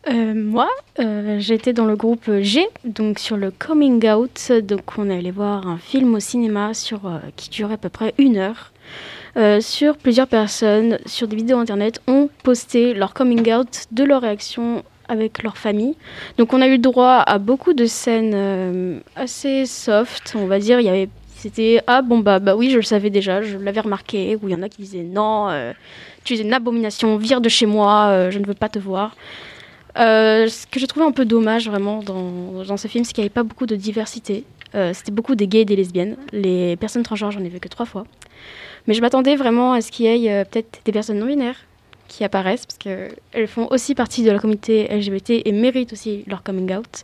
Euh, 0.09 0.33
moi, 0.33 0.69
euh, 0.99 1.37
j'étais 1.39 1.73
dans 1.73 1.85
le 1.85 1.95
groupe 1.95 2.29
G, 2.41 2.65
donc 2.83 3.19
sur 3.19 3.37
le 3.37 3.51
coming 3.51 4.07
out. 4.09 4.51
Donc, 4.63 4.97
on 4.97 5.09
est 5.09 5.17
allé 5.17 5.31
voir 5.31 5.67
un 5.67 5.77
film 5.77 6.15
au 6.15 6.19
cinéma 6.19 6.73
sur, 6.73 7.01
qui 7.35 7.49
durait 7.49 7.75
à 7.75 7.77
peu 7.77 7.89
près 7.89 8.13
une 8.17 8.37
heure. 8.37 8.71
sur 9.61 9.97
plusieurs 9.97 10.27
personnes, 10.27 10.97
sur 11.05 11.27
des 11.27 11.35
vidéos 11.35 11.59
internet, 11.59 12.01
ont 12.07 12.29
posté 12.43 12.93
leur 12.93 13.13
coming 13.13 13.53
out 13.53 13.85
de 13.91 14.03
leur 14.03 14.21
réaction 14.21 14.83
avec 15.07 15.43
leur 15.43 15.57
famille. 15.57 15.95
Donc 16.37 16.53
on 16.53 16.61
a 16.61 16.67
eu 16.67 16.79
droit 16.79 17.23
à 17.25 17.37
beaucoup 17.37 17.73
de 17.73 17.85
scènes 17.85 19.01
assez 19.15 19.65
soft, 19.67 20.35
on 20.35 20.47
va 20.47 20.57
dire. 20.57 20.79
Il 20.79 20.85
y 20.85 20.89
avait 20.89 21.09
c'était 21.41 21.81
ah 21.87 22.03
bon 22.03 22.19
bah 22.19 22.37
bah 22.37 22.55
oui 22.55 22.69
je 22.69 22.75
le 22.75 22.83
savais 22.83 23.09
déjà, 23.09 23.41
je 23.41 23.57
l'avais 23.57 23.79
remarqué. 23.79 24.37
Ou 24.41 24.47
il 24.47 24.51
y 24.51 24.55
en 24.55 24.61
a 24.61 24.69
qui 24.69 24.83
disaient 24.83 25.01
non, 25.01 25.49
euh, 25.49 25.73
tu 26.23 26.35
es 26.35 26.41
une 26.41 26.53
abomination, 26.53 27.17
vire 27.17 27.41
de 27.41 27.49
chez 27.49 27.65
moi, 27.65 28.09
euh, 28.09 28.31
je 28.31 28.37
ne 28.37 28.45
veux 28.45 28.53
pas 28.53 28.69
te 28.69 28.77
voir. 28.77 29.15
Euh, 29.97 30.47
ce 30.47 30.67
que 30.67 30.79
je 30.79 30.85
trouvais 30.85 31.05
un 31.05 31.11
peu 31.11 31.25
dommage 31.25 31.67
vraiment 31.67 32.03
dans, 32.03 32.63
dans 32.63 32.77
ce 32.77 32.87
film, 32.87 33.03
c'est 33.03 33.13
qu'il 33.13 33.23
n'y 33.23 33.25
avait 33.25 33.33
pas 33.33 33.43
beaucoup 33.43 33.65
de 33.65 33.75
diversité. 33.75 34.43
C'était 34.93 35.11
beaucoup 35.11 35.35
des 35.35 35.47
gays 35.47 35.61
et 35.61 35.65
des 35.65 35.75
lesbiennes. 35.75 36.15
Les 36.31 36.77
personnes 36.77 37.03
transgenres, 37.03 37.31
j'en 37.31 37.43
ai 37.43 37.49
vu 37.49 37.59
que 37.59 37.67
trois 37.67 37.85
fois. 37.85 38.05
Mais 38.87 38.93
je 38.93 39.01
m'attendais 39.01 39.35
vraiment 39.35 39.73
à 39.73 39.81
ce 39.81 39.91
qu'il 39.91 40.05
y 40.05 40.27
ait 40.27 40.45
peut-être 40.45 40.79
des 40.85 40.93
personnes 40.93 41.19
non 41.19 41.25
binaires 41.25 41.57
qui 42.07 42.23
apparaissent 42.23 42.65
parce 42.65 42.77
qu'elles 42.77 43.47
font 43.47 43.67
aussi 43.69 43.95
partie 43.95 44.23
de 44.23 44.31
la 44.31 44.39
communauté 44.39 44.87
LGBT 44.87 45.41
et 45.43 45.51
méritent 45.51 45.91
aussi 45.91 46.23
leur 46.25 46.41
coming 46.41 46.73
out. 46.73 47.03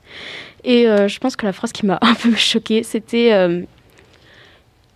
Et 0.64 0.86
je 0.86 1.20
pense 1.20 1.36
que 1.36 1.46
la 1.46 1.52
phrase 1.52 1.74
qui 1.74 1.86
m'a 1.86 2.00
un 2.02 2.14
peu 2.14 2.34
choquée, 2.36 2.84
c'était 2.84 3.34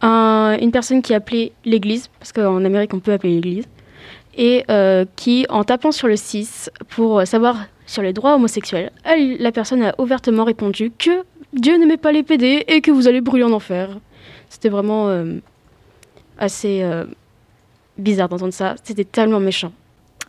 une 0.01 0.71
personne 0.71 1.01
qui 1.01 1.13
appelait 1.13 1.51
l'église, 1.65 2.09
parce 2.19 2.31
qu'en 2.31 2.63
Amérique 2.63 2.93
on 2.93 2.99
peut 2.99 3.13
appeler 3.13 3.35
l'église, 3.35 3.65
et 4.37 4.63
euh, 4.69 5.05
qui, 5.15 5.45
en 5.49 5.63
tapant 5.63 5.91
sur 5.91 6.07
le 6.07 6.15
6 6.15 6.71
pour 6.89 7.25
savoir 7.27 7.65
sur 7.85 8.01
les 8.01 8.13
droits 8.13 8.35
homosexuels, 8.35 8.91
la 9.05 9.51
personne 9.51 9.83
a 9.83 9.93
ouvertement 9.97 10.45
répondu 10.45 10.91
que 10.97 11.23
Dieu 11.53 11.77
n'aimait 11.77 11.97
pas 11.97 12.11
les 12.11 12.23
PD 12.23 12.63
et 12.67 12.81
que 12.81 12.91
vous 12.91 13.07
allez 13.07 13.19
brûler 13.19 13.43
en 13.43 13.51
enfer. 13.51 13.99
C'était 14.49 14.69
vraiment 14.69 15.09
euh, 15.09 15.39
assez 16.37 16.81
euh, 16.81 17.05
bizarre 17.97 18.29
d'entendre 18.29 18.53
ça. 18.53 18.75
C'était 18.83 19.03
tellement 19.03 19.39
méchant. 19.39 19.73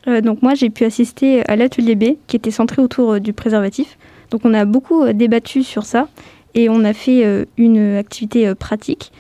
donc 0.07 0.43
moi 0.43 0.55
j'ai 0.55 0.71
pu 0.71 0.85
assister 0.85 1.49
à 1.49 1.55
l'atelier 1.55 1.95
B 1.95 2.17
qui 2.26 2.35
était 2.35 2.50
centré 2.50 2.83
autour 2.83 3.21
du 3.21 3.33
préservatif. 3.33 3.97
Donc 4.31 4.41
on 4.45 4.55
a 4.55 4.64
beaucoup 4.64 5.12
débattu 5.12 5.62
sur 5.62 5.85
ça 5.85 6.09
et 6.55 6.69
on 6.69 6.85
a 6.85 6.93
fait 6.93 7.47
une 7.57 7.97
activité 7.97 8.52
pratique 8.57 9.12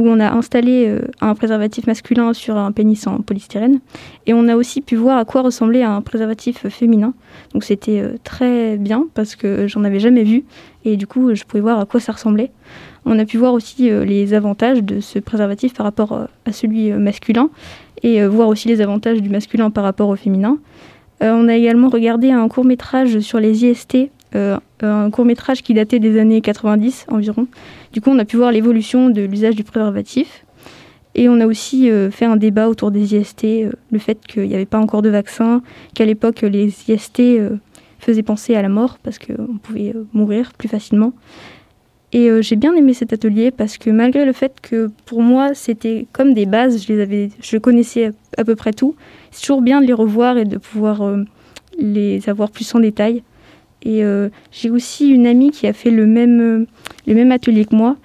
où 0.00 0.08
on 0.08 0.18
a 0.18 0.32
installé 0.32 0.86
euh, 0.88 1.02
un 1.20 1.34
préservatif 1.34 1.86
masculin 1.86 2.32
sur 2.32 2.56
un 2.56 2.72
pénis 2.72 3.06
en 3.06 3.18
polystyrène. 3.18 3.80
Et 4.26 4.32
on 4.32 4.48
a 4.48 4.56
aussi 4.56 4.80
pu 4.80 4.96
voir 4.96 5.18
à 5.18 5.24
quoi 5.24 5.42
ressemblait 5.42 5.82
un 5.82 6.00
préservatif 6.00 6.66
féminin. 6.68 7.12
Donc 7.52 7.64
c'était 7.64 8.00
euh, 8.00 8.16
très 8.24 8.78
bien 8.78 9.06
parce 9.14 9.36
que 9.36 9.68
j'en 9.68 9.84
avais 9.84 10.00
jamais 10.00 10.24
vu. 10.24 10.44
Et 10.84 10.96
du 10.96 11.06
coup, 11.06 11.34
je 11.34 11.44
pouvais 11.44 11.60
voir 11.60 11.78
à 11.78 11.84
quoi 11.84 12.00
ça 12.00 12.12
ressemblait. 12.12 12.50
On 13.04 13.18
a 13.18 13.26
pu 13.26 13.36
voir 13.36 13.52
aussi 13.52 13.90
euh, 13.90 14.04
les 14.04 14.32
avantages 14.32 14.82
de 14.82 15.00
ce 15.00 15.18
préservatif 15.18 15.74
par 15.74 15.84
rapport 15.84 16.26
à 16.46 16.52
celui 16.52 16.90
masculin. 16.92 17.50
et 18.02 18.24
voir 18.26 18.48
aussi 18.48 18.68
les 18.68 18.80
avantages 18.80 19.20
du 19.20 19.28
masculin 19.28 19.70
par 19.70 19.84
rapport 19.84 20.08
au 20.08 20.16
féminin. 20.16 20.56
on 21.20 21.48
a 21.48 21.54
également 21.54 21.90
regardé 21.90 22.30
un 22.30 22.48
court 22.48 22.64
métrage 22.64 23.20
sur 23.20 23.38
les 23.38 23.66
IST, 23.66 24.10
un 24.34 25.10
court 25.10 25.24
métrage 25.24 25.62
qui 25.62 25.74
datait 25.74 25.98
des 25.98 26.18
années 26.18 26.40
90 26.40 27.06
environ. 27.08 27.46
Du 27.92 28.00
coup, 28.00 28.10
on 28.10 28.18
a 28.18 28.24
pu 28.24 28.36
voir 28.36 28.52
l'évolution 28.52 29.10
de 29.10 29.22
l'usage 29.22 29.56
du 29.56 29.64
préservatif. 29.64 30.44
Et 31.16 31.28
on 31.28 31.40
a 31.40 31.46
aussi 31.46 31.90
fait 32.12 32.24
un 32.24 32.36
débat 32.36 32.68
autour 32.68 32.92
des 32.92 33.16
IST, 33.16 33.42
le 33.90 33.98
fait 33.98 34.18
qu'il 34.26 34.46
n'y 34.46 34.54
avait 34.54 34.64
pas 34.64 34.78
encore 34.78 35.02
de 35.02 35.08
vaccin, 35.08 35.60
qu'à 35.94 36.04
l'époque 36.04 36.42
les 36.42 36.72
IST 36.88 37.22
faisaient 37.98 38.22
penser 38.22 38.54
à 38.54 38.62
la 38.62 38.68
mort 38.68 38.98
parce 39.02 39.18
qu'on 39.18 39.58
pouvait 39.58 39.92
mourir 40.12 40.52
plus 40.56 40.68
facilement. 40.68 41.12
Et 42.12 42.28
euh, 42.28 42.42
j'ai 42.42 42.56
bien 42.56 42.74
aimé 42.74 42.92
cet 42.92 43.12
atelier 43.12 43.50
parce 43.50 43.78
que 43.78 43.88
malgré 43.90 44.24
le 44.24 44.32
fait 44.32 44.54
que 44.60 44.90
pour 45.06 45.22
moi 45.22 45.54
c'était 45.54 46.06
comme 46.12 46.34
des 46.34 46.46
bases, 46.46 46.84
je 46.84 46.92
les 46.92 47.00
avais, 47.00 47.30
je 47.40 47.56
connaissais 47.56 48.10
à, 48.36 48.44
peu 48.44 48.56
près 48.56 48.72
tout. 48.72 48.96
C'est 49.30 49.42
toujours 49.42 49.62
bien 49.62 49.80
de 49.80 49.86
les 49.86 49.92
revoir 49.92 50.36
et 50.36 50.44
de 50.44 50.58
pouvoir 50.58 51.02
euh, 51.02 51.24
les 51.78 52.28
avoir 52.28 52.50
plus 52.50 52.74
en 52.74 52.80
détail. 52.80 53.22
Et 53.82 54.04
euh, 54.04 54.28
j'ai 54.52 54.70
aussi 54.70 55.08
une 55.08 55.26
amie 55.26 55.50
qui 55.50 55.66
a 55.66 55.72
fait 55.72 55.90
le 55.90 56.06
même, 56.06 56.66
le 57.06 57.14
même 57.14 57.32
atelier 57.32 57.64
que 57.64 57.74
moi 57.74 57.96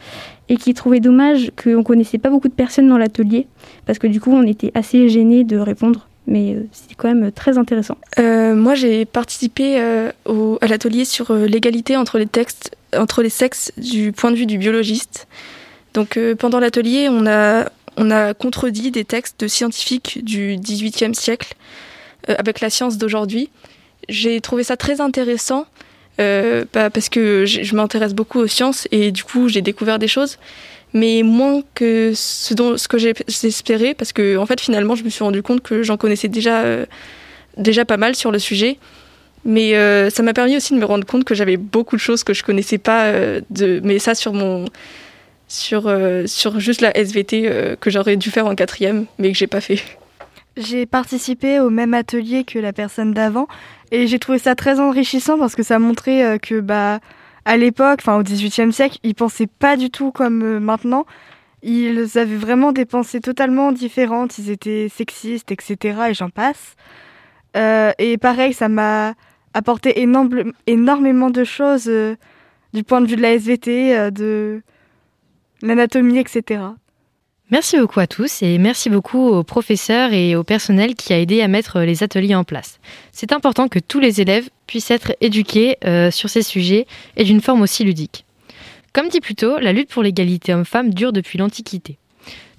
et 0.47 0.57
qui 0.57 0.73
trouvait 0.73 0.99
dommage 0.99 1.51
qu'on 1.61 1.83
connaissait 1.83 2.17
pas 2.17 2.29
beaucoup 2.29 2.47
de 2.47 2.53
personnes 2.53 2.87
dans 2.87 2.97
l'atelier 2.97 3.47
parce 3.85 3.97
que 3.97 4.07
du 4.07 4.21
coup 4.21 4.31
on 4.31 4.43
était 4.43 4.71
assez 4.75 5.09
gênés 5.09 5.43
de 5.43 5.57
répondre 5.57 6.07
mais 6.27 6.57
c'était 6.71 6.95
quand 6.95 7.13
même 7.13 7.31
très 7.31 7.59
intéressant. 7.59 7.97
moi, 8.17 8.73
j'ai 8.73 9.05
participé 9.05 9.79
au, 10.25 10.57
à 10.59 10.65
l'atelier 10.65 11.05
sur 11.05 11.31
l'égalité 11.31 11.97
entre 11.97 12.17
les 12.17 12.25
textes 12.25 12.75
entre 12.97 13.21
les 13.21 13.29
sexes 13.29 13.71
du 13.77 14.11
point 14.11 14.31
de 14.31 14.35
vue 14.35 14.45
du 14.45 14.57
biologiste. 14.57 15.27
Donc 15.93 16.17
euh, 16.17 16.35
pendant 16.35 16.59
l'atelier, 16.59 17.07
on 17.09 17.25
a, 17.25 17.69
on 17.97 18.11
a 18.11 18.33
contredit 18.33 18.91
des 18.91 19.05
textes 19.05 19.39
de 19.39 19.47
scientifiques 19.47 20.23
du 20.23 20.57
XVIIIe 20.57 21.15
siècle 21.15 21.55
euh, 22.29 22.35
avec 22.37 22.59
la 22.59 22.69
science 22.69 22.97
d'aujourd'hui. 22.97 23.49
J'ai 24.09 24.41
trouvé 24.41 24.63
ça 24.63 24.77
très 24.77 25.01
intéressant 25.01 25.65
euh, 26.19 26.65
parce 26.71 27.09
que 27.09 27.45
je, 27.45 27.75
m'intéresse 27.75 28.13
beaucoup 28.13 28.39
aux 28.39 28.47
sciences 28.47 28.87
et 28.91 29.11
du 29.11 29.23
coup 29.23 29.49
j'ai 29.49 29.61
découvert 29.61 29.99
des 29.99 30.07
choses, 30.07 30.37
mais 30.93 31.23
moins 31.23 31.61
que 31.73 32.13
ce, 32.15 32.87
que 32.87 32.97
j'espérais 32.97 33.93
parce 33.93 34.13
que 34.13 34.37
en 34.37 34.45
fait 34.45 34.61
finalement 34.61 34.95
je 34.95 35.03
me 35.03 35.09
suis 35.09 35.23
rendu 35.23 35.41
compte 35.41 35.61
que 35.61 35.83
j'en 35.83 35.97
connaissais 35.97 36.29
déjà, 36.29 36.63
déjà 37.57 37.83
pas 37.83 37.97
mal 37.97 38.15
sur 38.15 38.31
le 38.31 38.39
sujet 38.39 38.77
mais 39.45 39.75
euh, 39.75 40.09
ça 40.09 40.23
m'a 40.23 40.33
permis 40.33 40.57
aussi 40.57 40.73
de 40.73 40.79
me 40.79 40.85
rendre 40.85 41.05
compte 41.05 41.23
que 41.23 41.35
j'avais 41.35 41.55
beaucoup 41.55 41.95
de 41.95 42.01
choses 42.01 42.23
que 42.23 42.33
je 42.33 42.43
connaissais 42.43 42.79
pas, 42.79 43.05
euh, 43.05 43.41
de, 43.51 43.79
mais 43.83 43.99
ça 43.99 44.15
sur 44.15 44.33
mon, 44.33 44.65
sur, 45.47 45.83
euh, 45.85 46.25
sur 46.25 46.59
juste 46.59 46.81
la 46.81 46.97
SVT 46.97 47.77
que 47.79 47.89
j'aurais 47.91 48.17
dû 48.17 48.31
faire 48.31 48.47
en 48.47 48.55
quatrième, 48.55 49.05
mais 49.19 49.31
que 49.31 49.37
j'ai 49.37 49.47
pas 49.47 49.61
fait. 49.61 49.79
J'ai 50.57 50.85
participé 50.85 51.59
au 51.59 51.69
même 51.69 51.93
atelier 51.93 52.43
que 52.43 52.57
la 52.57 52.73
personne 52.73 53.13
d'avant 53.13 53.47
et 53.95 54.07
j'ai 54.07 54.19
trouvé 54.19 54.37
ça 54.39 54.55
très 54.55 54.79
enrichissant 54.79 55.37
parce 55.37 55.55
que 55.55 55.63
ça 55.63 55.79
montrait 55.79 56.39
que 56.39 56.59
bah 56.59 56.99
à 57.45 57.57
l'époque, 57.57 57.99
enfin 58.01 58.17
au 58.17 58.23
XVIIIe 58.23 58.73
siècle, 58.73 58.97
ils 59.03 59.15
pensaient 59.15 59.47
pas 59.47 59.77
du 59.77 59.89
tout 59.89 60.11
comme 60.11 60.59
maintenant. 60.59 61.05
Ils 61.63 62.17
avaient 62.17 62.35
vraiment 62.35 62.71
des 62.71 62.85
pensées 62.85 63.21
totalement 63.21 63.71
différentes. 63.71 64.37
Ils 64.37 64.49
étaient 64.51 64.87
sexistes, 64.89 65.51
etc. 65.51 65.77
Et 66.09 66.13
j'en 66.13 66.29
passe. 66.29 66.75
et 67.55 68.17
pareil, 68.17 68.53
ça 68.53 68.69
m'a 68.69 69.13
apporté 69.55 70.05
énormément 70.67 71.29
de 71.29 71.43
choses 71.45 71.87
euh, 71.87 72.15
du 72.73 72.83
point 72.83 72.99
de 72.99 73.07
vue 73.07 73.15
de 73.15 73.21
la 73.21 73.33
SVT, 73.33 73.97
euh, 73.97 74.11
de 74.11 74.61
l'anatomie, 75.61 76.19
etc. 76.19 76.61
Merci 77.51 77.77
beaucoup 77.77 77.99
à 77.99 78.07
tous 78.07 78.41
et 78.41 78.57
merci 78.57 78.89
beaucoup 78.89 79.27
aux 79.27 79.43
professeurs 79.43 80.13
et 80.13 80.35
au 80.35 80.43
personnel 80.43 80.95
qui 80.95 81.13
a 81.13 81.19
aidé 81.19 81.41
à 81.41 81.47
mettre 81.47 81.81
les 81.81 82.01
ateliers 82.01 82.33
en 82.33 82.43
place. 82.43 82.79
C'est 83.11 83.31
important 83.31 83.67
que 83.67 83.77
tous 83.77 83.99
les 83.99 84.19
élèves 84.19 84.49
puissent 84.65 84.89
être 84.89 85.15
éduqués 85.21 85.77
euh, 85.85 86.09
sur 86.09 86.27
ces 86.27 86.41
sujets 86.41 86.87
et 87.17 87.23
d'une 87.23 87.41
forme 87.41 87.61
aussi 87.61 87.83
ludique. 87.83 88.25
Comme 88.93 89.09
dit 89.09 89.19
plus 89.19 89.35
tôt, 89.35 89.59
la 89.59 89.73
lutte 89.73 89.91
pour 89.91 90.01
l'égalité 90.01 90.55
homme-femme 90.55 90.91
dure 90.91 91.13
depuis 91.13 91.37
l'Antiquité. 91.37 91.99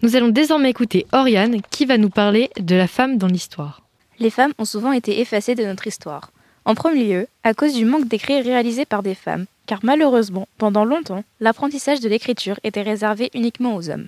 Nous 0.03 0.15
allons 0.15 0.29
désormais 0.29 0.71
écouter 0.71 1.05
Oriane 1.13 1.63
qui 1.71 1.85
va 1.85 1.99
nous 1.99 2.11
parler 2.11 2.49
de 2.61 2.77
la 2.77 2.87
femme 2.87 3.19
dans 3.19 3.27
l'histoire. 3.27 3.83
Les 4.21 4.31
femmes 4.31 4.53
ont 4.59 4.65
souvent 4.65 4.93
été 4.93 5.21
effacées 5.21 5.57
de 5.57 5.65
notre 5.65 5.89
histoire. 5.89 6.31
En 6.65 6.77
premier 6.77 7.05
lieu, 7.05 7.27
à 7.43 7.55
cause 7.55 7.75
du 7.75 7.87
manque 7.87 8.07
d'écrits 8.07 8.41
réalisés 8.41 8.87
par 8.87 9.03
des 9.03 9.17
femmes, 9.17 9.47
car 9.67 9.81
malheureusement, 9.83 10.47
pendant 10.59 10.85
longtemps, 10.85 11.25
l'apprentissage 11.41 11.99
de 11.99 12.09
l'écriture 12.09 12.61
était 12.63 12.83
réservé 12.83 13.31
uniquement 13.35 13.75
aux 13.75 13.91
hommes. 13.91 14.07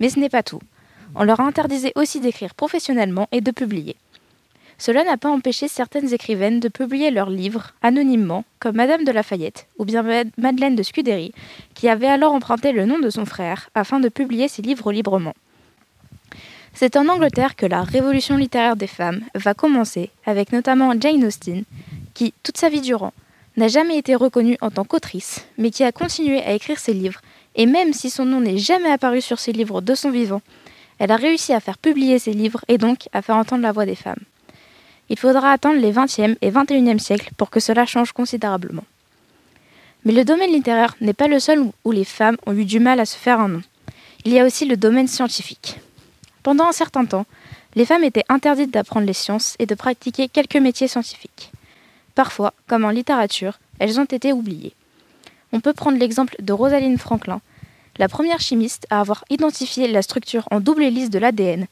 Mais 0.00 0.08
ce 0.08 0.18
n'est 0.18 0.28
pas 0.28 0.42
tout. 0.42 0.60
On 1.14 1.24
leur 1.24 1.40
interdisait 1.40 1.92
aussi 1.94 2.20
d'écrire 2.20 2.54
professionnellement 2.54 3.28
et 3.32 3.40
de 3.40 3.50
publier. 3.50 3.96
Cela 4.78 5.04
n'a 5.04 5.16
pas 5.16 5.30
empêché 5.30 5.68
certaines 5.68 6.12
écrivaines 6.12 6.60
de 6.60 6.68
publier 6.68 7.10
leurs 7.10 7.30
livres 7.30 7.72
anonymement, 7.82 8.44
comme 8.60 8.76
Madame 8.76 9.04
de 9.04 9.12
Lafayette 9.12 9.66
ou 9.78 9.84
bien 9.86 10.04
Madeleine 10.36 10.76
de 10.76 10.82
Scudéry, 10.82 11.32
qui 11.74 11.88
avait 11.88 12.06
alors 12.06 12.34
emprunté 12.34 12.72
le 12.72 12.84
nom 12.84 12.98
de 12.98 13.08
son 13.08 13.24
frère 13.24 13.70
afin 13.74 14.00
de 14.00 14.10
publier 14.10 14.48
ses 14.48 14.62
livres 14.62 14.92
librement. 14.92 15.34
C'est 16.74 16.96
en 16.96 17.08
Angleterre 17.08 17.56
que 17.56 17.64
la 17.64 17.82
révolution 17.82 18.36
littéraire 18.36 18.76
des 18.76 18.86
femmes 18.86 19.22
va 19.34 19.54
commencer, 19.54 20.10
avec 20.26 20.52
notamment 20.52 20.92
Jane 21.00 21.24
Austen, 21.24 21.64
qui, 22.12 22.34
toute 22.42 22.58
sa 22.58 22.68
vie 22.68 22.82
durant, 22.82 23.14
n'a 23.56 23.68
jamais 23.68 23.96
été 23.96 24.14
reconnue 24.14 24.58
en 24.60 24.70
tant 24.70 24.84
qu'autrice, 24.84 25.46
mais 25.56 25.70
qui 25.70 25.84
a 25.84 25.92
continué 25.92 26.42
à 26.42 26.52
écrire 26.52 26.78
ses 26.78 26.92
livres, 26.92 27.22
et 27.56 27.66
même 27.66 27.92
si 27.92 28.10
son 28.10 28.24
nom 28.24 28.40
n'est 28.40 28.58
jamais 28.58 28.90
apparu 28.90 29.20
sur 29.20 29.38
ses 29.38 29.52
livres 29.52 29.80
de 29.80 29.94
son 29.94 30.10
vivant, 30.10 30.42
elle 30.98 31.10
a 31.10 31.16
réussi 31.16 31.52
à 31.52 31.60
faire 31.60 31.78
publier 31.78 32.18
ses 32.18 32.32
livres 32.32 32.64
et 32.68 32.78
donc 32.78 33.08
à 33.12 33.22
faire 33.22 33.36
entendre 33.36 33.62
la 33.62 33.72
voix 33.72 33.86
des 33.86 33.94
femmes. 33.94 34.22
Il 35.08 35.18
faudra 35.18 35.52
attendre 35.52 35.80
les 35.80 35.92
20e 35.92 36.36
et 36.40 36.50
21e 36.50 36.98
siècles 36.98 37.30
pour 37.36 37.50
que 37.50 37.60
cela 37.60 37.86
change 37.86 38.12
considérablement. 38.12 38.84
Mais 40.04 40.12
le 40.12 40.24
domaine 40.24 40.52
littéraire 40.52 40.94
n'est 41.00 41.14
pas 41.14 41.28
le 41.28 41.40
seul 41.40 41.64
où 41.84 41.90
les 41.90 42.04
femmes 42.04 42.36
ont 42.46 42.52
eu 42.52 42.64
du 42.64 42.78
mal 42.78 43.00
à 43.00 43.06
se 43.06 43.16
faire 43.16 43.40
un 43.40 43.48
nom. 43.48 43.62
Il 44.24 44.32
y 44.32 44.40
a 44.40 44.44
aussi 44.44 44.64
le 44.64 44.76
domaine 44.76 45.08
scientifique. 45.08 45.78
Pendant 46.42 46.66
un 46.66 46.72
certain 46.72 47.04
temps, 47.04 47.26
les 47.74 47.84
femmes 47.84 48.04
étaient 48.04 48.24
interdites 48.28 48.72
d'apprendre 48.72 49.06
les 49.06 49.12
sciences 49.12 49.56
et 49.58 49.66
de 49.66 49.74
pratiquer 49.74 50.28
quelques 50.28 50.56
métiers 50.56 50.88
scientifiques. 50.88 51.52
Parfois, 52.14 52.54
comme 52.66 52.84
en 52.84 52.90
littérature, 52.90 53.58
elles 53.78 54.00
ont 54.00 54.04
été 54.04 54.32
oubliées. 54.32 54.74
On 55.52 55.60
peut 55.60 55.72
prendre 55.72 55.98
l'exemple 55.98 56.36
de 56.40 56.52
Rosalind 56.52 56.98
Franklin, 56.98 57.40
la 57.98 58.08
première 58.08 58.40
chimiste 58.40 58.86
à 58.90 59.00
avoir 59.00 59.24
identifié 59.30 59.88
la 59.88 60.02
structure 60.02 60.46
en 60.50 60.60
double 60.60 60.82
hélice 60.82 61.10
de 61.10 61.18
l'ADN, 61.18 61.66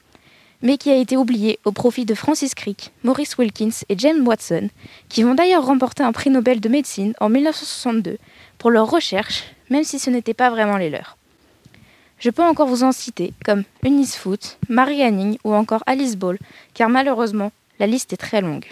mais 0.62 0.78
qui 0.78 0.90
a 0.90 0.96
été 0.96 1.16
oubliée 1.16 1.58
au 1.64 1.72
profit 1.72 2.04
de 2.04 2.14
Francis 2.14 2.54
Crick, 2.54 2.92
Maurice 3.02 3.36
Wilkins 3.36 3.84
et 3.88 3.98
James 3.98 4.26
Watson, 4.26 4.70
qui 5.08 5.22
vont 5.22 5.34
d'ailleurs 5.34 5.66
remporter 5.66 6.02
un 6.02 6.12
prix 6.12 6.30
Nobel 6.30 6.60
de 6.60 6.68
médecine 6.68 7.14
en 7.20 7.28
1962 7.28 8.18
pour 8.58 8.70
leurs 8.70 8.90
recherches, 8.90 9.44
même 9.70 9.84
si 9.84 9.98
ce 9.98 10.10
n'était 10.10 10.34
pas 10.34 10.50
vraiment 10.50 10.78
les 10.78 10.90
leurs. 10.90 11.16
Je 12.18 12.30
peux 12.30 12.42
encore 12.42 12.68
vous 12.68 12.84
en 12.84 12.92
citer, 12.92 13.34
comme 13.44 13.64
Eunice 13.84 14.16
Foot, 14.16 14.58
Marie 14.68 15.02
Anning 15.02 15.36
ou 15.44 15.52
encore 15.52 15.82
Alice 15.86 16.16
Ball, 16.16 16.38
car 16.72 16.88
malheureusement, 16.88 17.52
la 17.78 17.86
liste 17.86 18.12
est 18.12 18.18
très 18.18 18.40
longue. 18.40 18.66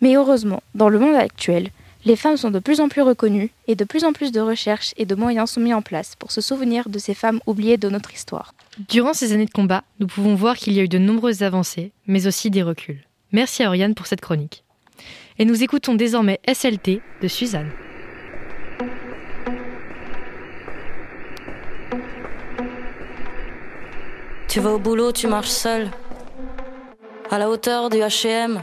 Mais 0.00 0.16
heureusement, 0.16 0.62
dans 0.74 0.88
le 0.88 0.98
monde 0.98 1.16
actuel, 1.16 1.70
les 2.06 2.14
femmes 2.14 2.36
sont 2.36 2.52
de 2.52 2.60
plus 2.60 2.80
en 2.80 2.88
plus 2.88 3.02
reconnues 3.02 3.50
et 3.66 3.74
de 3.74 3.84
plus 3.84 4.04
en 4.04 4.12
plus 4.12 4.30
de 4.30 4.40
recherches 4.40 4.94
et 4.96 5.04
de 5.04 5.14
moyens 5.16 5.50
sont 5.50 5.60
mis 5.60 5.74
en 5.74 5.82
place 5.82 6.14
pour 6.16 6.30
se 6.30 6.40
souvenir 6.40 6.88
de 6.88 7.00
ces 7.00 7.14
femmes 7.14 7.40
oubliées 7.46 7.78
de 7.78 7.88
notre 7.88 8.14
histoire. 8.14 8.54
Durant 8.88 9.12
ces 9.12 9.32
années 9.32 9.44
de 9.44 9.50
combat, 9.50 9.82
nous 9.98 10.06
pouvons 10.06 10.36
voir 10.36 10.56
qu'il 10.56 10.72
y 10.74 10.78
a 10.78 10.84
eu 10.84 10.88
de 10.88 10.98
nombreuses 10.98 11.42
avancées, 11.42 11.90
mais 12.06 12.28
aussi 12.28 12.48
des 12.48 12.62
reculs. 12.62 13.04
Merci 13.32 13.64
à 13.64 13.68
Oriane 13.68 13.96
pour 13.96 14.06
cette 14.06 14.20
chronique. 14.20 14.62
Et 15.40 15.44
nous 15.44 15.64
écoutons 15.64 15.96
désormais 15.96 16.38
SLT 16.46 17.00
de 17.22 17.28
Suzanne. 17.28 17.70
Tu 24.46 24.60
vas 24.60 24.70
au 24.70 24.78
boulot, 24.78 25.10
tu 25.10 25.26
marches 25.26 25.48
seul. 25.48 25.90
À 27.32 27.38
la 27.38 27.50
hauteur 27.50 27.90
du 27.90 27.98
HM. 27.98 28.62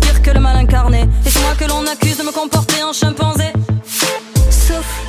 Pire 0.00 0.22
que 0.22 0.30
le 0.30 0.40
mal 0.40 0.56
incarné. 0.56 1.08
Et 1.24 1.30
c'est 1.30 1.40
moi 1.40 1.54
que 1.58 1.64
l'on 1.64 1.86
accuse 1.86 2.16
de 2.18 2.22
me 2.22 2.32
comporter 2.32 2.82
en 2.82 2.92
chimpanzé. 2.92 3.52
Souffle, 4.50 5.02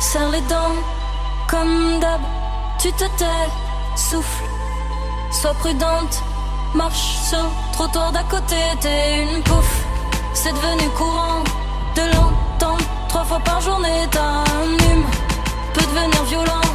serre 0.00 0.30
les 0.30 0.40
dents, 0.42 0.76
comme 1.48 2.00
d'hab. 2.00 2.20
Tu 2.78 2.90
te 2.92 3.04
tais, 3.18 3.48
souffle. 3.96 4.44
sois 5.30 5.54
prudente. 5.54 6.22
Marche 6.74 7.16
sur 7.28 7.50
trottoir 7.72 8.12
d'à 8.12 8.22
côté, 8.24 8.56
t'es 8.80 9.22
une 9.22 9.42
pouffe. 9.42 9.84
C'est 10.34 10.52
devenu 10.52 10.88
courant 10.96 11.42
de 11.96 12.02
l'entendre 12.14 12.84
trois 13.08 13.24
fois 13.24 13.40
par 13.40 13.60
journée. 13.60 14.06
T'as 14.10 14.20
un 14.20 14.92
hume, 14.92 15.04
peut 15.74 15.82
devenir 15.82 16.24
violent. 16.24 16.68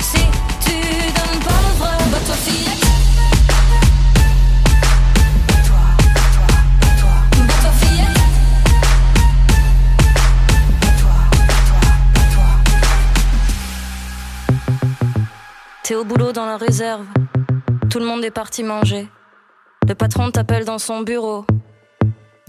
Si 0.00 0.18
tu 0.64 0.76
donnes 1.16 1.42
pas 1.42 1.60
le 1.66 1.78
vrai, 1.78 1.96
bah 2.12 2.18
toi 2.26 2.34
fillette. 2.34 2.79
T'es 15.90 15.96
au 15.96 16.04
boulot 16.04 16.30
dans 16.30 16.46
la 16.46 16.56
réserve. 16.56 17.04
Tout 17.90 17.98
le 17.98 18.04
monde 18.04 18.24
est 18.24 18.30
parti 18.30 18.62
manger. 18.62 19.08
Le 19.88 19.96
patron 19.96 20.30
t'appelle 20.30 20.64
dans 20.64 20.78
son 20.78 21.00
bureau. 21.00 21.44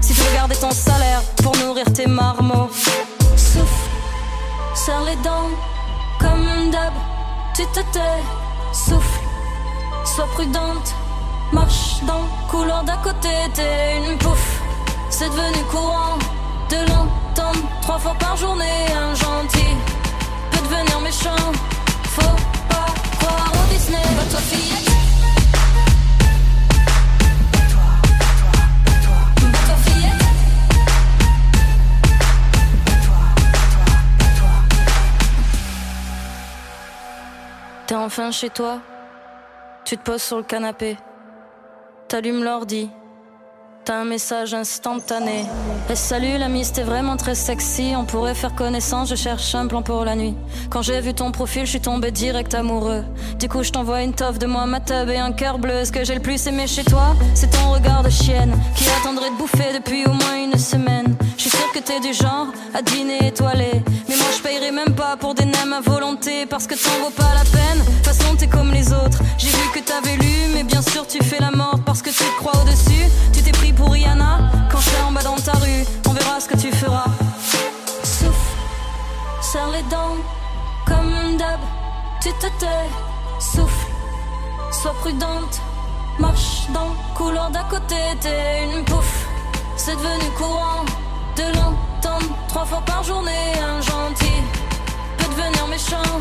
Si 0.00 0.14
tu 0.14 0.22
garder 0.34 0.56
ton 0.56 0.70
salaire 0.70 1.22
pour 1.42 1.56
nourrir 1.58 1.86
tes 1.92 2.06
marmots. 2.06 2.70
Souffle, 3.36 3.90
serre 4.74 5.02
les 5.04 5.16
dents, 5.16 5.50
comme 6.18 6.70
d'hab. 6.70 6.92
Tu 7.54 7.64
te 7.66 7.80
tais, 7.92 8.22
souffle, 8.72 9.20
sois 10.04 10.28
prudente. 10.34 10.94
Marche 11.52 12.02
dans 12.06 12.24
couloir 12.48 12.84
d'à 12.84 12.96
côté, 12.98 13.30
t'es 13.54 13.98
une 14.06 14.18
pouffe. 14.18 14.60
C'est 15.10 15.28
devenu 15.30 15.64
courant 15.70 16.18
de 16.70 16.76
l'entendre 16.90 17.68
trois 17.82 17.98
fois 17.98 18.14
par 18.18 18.36
journée. 18.36 18.86
Un 18.94 19.14
gentil 19.14 19.74
peut 20.50 20.58
devenir 20.58 21.00
méchant. 21.00 21.52
Faut 22.14 22.36
pas 22.68 22.92
croire 23.18 23.52
au 23.54 23.72
Disney, 23.72 24.02
va 24.16 24.38
fillette. 24.38 24.77
T'es 37.88 37.94
enfin 37.94 38.30
chez 38.32 38.50
toi, 38.50 38.80
tu 39.86 39.96
te 39.96 40.02
poses 40.02 40.20
sur 40.20 40.36
le 40.36 40.42
canapé, 40.42 40.98
t'allumes 42.06 42.44
l'ordi, 42.44 42.90
t'as 43.86 44.00
un 44.00 44.04
message 44.04 44.52
instantané. 44.52 45.46
Et 45.88 45.94
salut 45.94 46.36
l'ami, 46.36 46.66
c'était 46.66 46.82
vraiment 46.82 47.16
très 47.16 47.34
sexy, 47.34 47.94
on 47.96 48.04
pourrait 48.04 48.34
faire 48.34 48.54
connaissance, 48.54 49.08
je 49.08 49.14
cherche 49.14 49.54
un 49.54 49.66
plan 49.66 49.80
pour 49.80 50.04
la 50.04 50.16
nuit. 50.16 50.34
Quand 50.68 50.82
j'ai 50.82 51.00
vu 51.00 51.14
ton 51.14 51.32
profil, 51.32 51.64
je 51.64 51.70
suis 51.70 51.80
tombé 51.80 52.10
direct 52.10 52.52
amoureux. 52.52 53.04
Du 53.38 53.48
coup, 53.48 53.62
je 53.62 53.72
t'envoie 53.72 54.02
une 54.02 54.12
toffe 54.12 54.38
de 54.38 54.44
moi, 54.44 54.66
ma 54.66 54.80
tub 54.80 55.08
et 55.08 55.16
un 55.16 55.32
cœur 55.32 55.58
bleu. 55.58 55.86
Ce 55.86 55.90
que 55.90 56.04
j'ai 56.04 56.14
le 56.14 56.20
plus 56.20 56.46
aimé 56.46 56.66
chez 56.66 56.84
toi, 56.84 57.16
c'est 57.32 57.48
ton 57.48 57.72
regard 57.72 58.02
de 58.02 58.10
chienne 58.10 58.54
qui 58.76 58.84
attendrait 59.00 59.30
de 59.30 59.36
bouffer 59.36 59.72
depuis 59.72 60.04
au 60.04 60.12
moins 60.12 60.36
une 60.36 60.58
semaine. 60.58 61.16
Je 61.38 61.42
suis 61.44 61.50
sûr 61.50 61.70
que 61.72 61.78
t'es 61.78 62.00
du 62.00 62.12
genre 62.12 62.48
à 62.74 62.82
dîner 62.82 63.28
étoilé. 63.28 63.70
Mais 64.08 64.16
moi, 64.16 64.26
je 64.36 64.42
payerai 64.42 64.72
même 64.72 64.92
pas 64.96 65.16
pour 65.16 65.34
des 65.34 65.44
nems 65.44 65.72
à 65.72 65.80
volonté 65.80 66.46
parce 66.46 66.66
que 66.66 66.74
t'en 66.74 67.04
vaut 67.04 67.10
pas 67.10 67.32
la 67.32 67.44
peine. 67.44 67.78
De 67.78 67.84
toute 67.84 68.06
façon, 68.06 68.34
t'es 68.36 68.48
comme 68.48 68.72
les 68.72 68.92
autres. 68.92 69.20
J'ai 69.38 69.50
vu 69.50 69.70
que 69.72 69.78
t'avais 69.78 70.16
lu, 70.16 70.52
mais 70.52 70.64
bien 70.64 70.82
sûr, 70.82 71.06
tu 71.06 71.22
fais 71.22 71.38
la 71.38 71.52
mort 71.52 71.78
parce 71.86 72.02
que 72.02 72.10
tu 72.10 72.24
crois 72.38 72.60
au-dessus. 72.60 73.06
Tu 73.32 73.40
t'es 73.40 73.52
pris 73.52 73.72
pour 73.72 73.92
Rihanna 73.92 74.50
quand 74.68 74.80
je 74.80 74.90
serai 74.90 75.02
en 75.02 75.12
bas 75.12 75.22
dans 75.22 75.36
ta 75.36 75.52
rue. 75.52 75.84
On 76.08 76.12
verra 76.12 76.40
ce 76.40 76.48
que 76.48 76.56
tu 76.56 76.72
feras. 76.72 77.06
Souffle, 78.02 78.32
serre 79.40 79.70
les 79.70 79.82
dents, 79.82 80.16
comme 80.88 81.36
d'hab. 81.36 81.60
Tu 82.20 82.30
te 82.30 82.48
tais, 82.58 82.90
souffle, 83.38 83.86
sois 84.72 84.94
prudente. 84.94 85.60
Marche 86.18 86.66
dans 86.74 86.86
le 86.86 87.16
couloir 87.16 87.48
d'à 87.52 87.62
côté, 87.70 87.94
t'es 88.20 88.64
une 88.74 88.84
pouffe. 88.84 89.24
C'est 89.76 89.94
devenu 89.94 90.30
courant 90.36 90.84
de 91.38 91.44
l'entendre 91.56 92.36
trois 92.48 92.64
fois 92.64 92.82
par 92.84 93.02
journée. 93.04 93.52
Un 93.62 93.80
gentil 93.80 94.42
peut 95.18 95.30
devenir 95.30 95.66
méchant. 95.68 96.18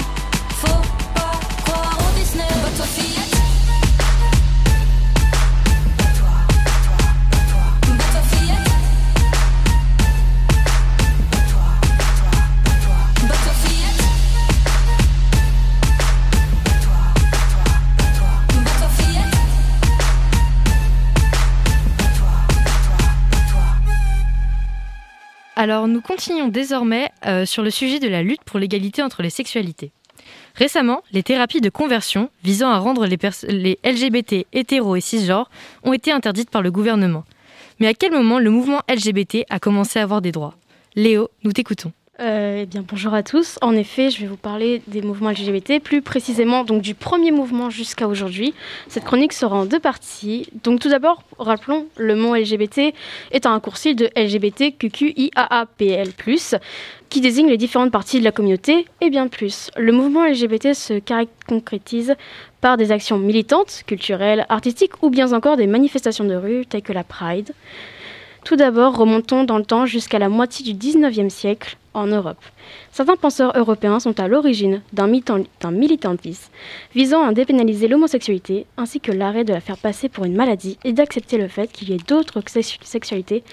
Faut 0.50 0.82
pas 1.16 1.40
croire 1.66 1.98
au 2.00 2.20
Disney, 2.20 2.48
toi 2.76 2.86
fillette. 2.86 3.37
Alors 25.60 25.88
nous 25.88 26.02
continuons 26.02 26.50
désormais 26.50 27.10
euh, 27.26 27.44
sur 27.44 27.64
le 27.64 27.72
sujet 27.72 27.98
de 27.98 28.08
la 28.08 28.22
lutte 28.22 28.44
pour 28.44 28.60
l'égalité 28.60 29.02
entre 29.02 29.24
les 29.24 29.32
sexualités. 29.32 29.92
Récemment, 30.54 31.02
les 31.12 31.24
thérapies 31.24 31.62
de 31.62 31.72
conversion 31.72 32.30
visant 32.44 32.70
à 32.70 32.78
rendre 32.78 33.08
les, 33.08 33.80
LGBT 33.84 34.46
hétéros 34.54 34.96
et 34.96 35.02
cisgenres 35.02 35.50
ont 35.82 35.94
été 35.94 36.12
interdites 36.12 36.52
par 36.52 36.62
le 36.62 36.70
gouvernement. 36.70 37.24
Mais 37.80 37.88
à 37.88 37.96
quel 37.96 38.12
moment 38.12 38.38
le 38.38 38.52
mouvement 38.52 38.82
LGBT 38.88 39.46
a 39.50 39.58
commencé 39.58 39.98
à 39.98 40.04
avoir 40.04 40.22
des 40.22 40.32
droits? 40.32 40.54
Léo, 40.96 41.32
nous 41.44 41.54
t'écoutons. 41.54 41.92
Euh, 42.20 42.62
eh 42.64 42.66
bien, 42.66 42.84
bonjour 42.88 43.14
à 43.14 43.22
tous. 43.22 43.60
En 43.62 43.76
effet, 43.76 44.10
je 44.10 44.22
vais 44.22 44.26
vous 44.28 44.38
parler 44.38 44.82
des 44.88 45.04
mouvements 45.04 45.30
LGBT, 45.30 45.80
plus 45.80 46.02
précisément 46.02 46.64
donc 46.64 46.82
du 46.82 46.96
premier 46.96 47.30
mouvement 47.30 47.70
jusqu'à 47.70 48.08
aujourd'hui. 48.08 48.56
Cette 48.88 49.04
chronique 49.04 49.34
sera 49.34 49.56
en 49.56 49.66
deux 49.66 49.80
parties. 49.80 50.50
Donc, 50.64 50.80
tout 50.80 50.90
d'abord, 50.90 51.22
rappelons, 51.38 51.86
le 51.96 52.16
mot 52.16 52.36
LGBT 52.36 52.96
est 53.32 53.46
un 53.46 53.52
raccourci 53.52 53.94
de 53.94 54.10
LGBTQQIAAPL+, 54.16 56.10
qui 57.10 57.22
désigne 57.22 57.50
les 57.50 57.58
différentes 57.58 57.92
parties 57.92 58.18
de 58.18 58.24
la 58.24 58.32
communauté 58.32 58.88
et 59.00 59.12
bien 59.12 59.28
plus. 59.28 59.70
Le 59.78 59.92
mouvement 59.92 60.26
LGBT 60.26 60.74
se 60.74 61.00
concrétise 61.48 62.16
par 62.62 62.78
des 62.78 62.92
actions 62.92 63.20
militantes, 63.20 63.84
culturelles, 63.86 64.48
artistiques 64.50 65.04
ou 65.04 65.12
bien 65.12 65.34
encore 65.34 65.56
des 65.56 65.68
manifestations 65.68 66.26
de 66.26 66.36
rue 66.36 66.66
telles 66.66 66.82
que 66.82 66.94
la 66.94 67.04
Pride. 67.04 67.54
Tout 68.48 68.56
d'abord, 68.56 68.96
remontons 68.96 69.44
dans 69.44 69.58
le 69.58 69.66
temps 69.66 69.86
jusqu'à 69.86 70.20
la 70.20 70.30
moitié 70.30 70.64
du 70.64 70.74
19e 70.74 71.30
siècle 71.30 71.76
en 71.94 72.08
Europe. 72.08 72.38
Certains 72.94 73.18
penseurs 73.18 73.52
européens 73.58 74.00
sont 74.00 74.18
à 74.22 74.30
l'origine 74.30 74.82
d'un 74.94 75.08
militan- 75.08 75.44
d'un 75.60 75.72
militantisme 75.72 76.50
visant 76.96 77.24
à 77.24 77.34
dépénaliser 77.34 77.90
l'homosexualité 77.90 78.66
ainsi 78.78 79.02
que 79.02 79.12
l'arrêt 79.12 79.44
de 79.44 79.52
la 79.52 79.60
faire 79.60 79.78
passer 79.78 80.08
pour 80.08 80.24
une 80.24 80.36
maladie 80.38 80.78
et 80.86 80.94
d'accepter 80.94 81.38
le 81.38 81.50
fait 81.50 81.70
qu'il 81.70 81.90
y 81.90 81.94
ait 81.94 81.98
d'autres 82.08 82.42
sex- 82.48 82.78
sexualités 82.84 83.44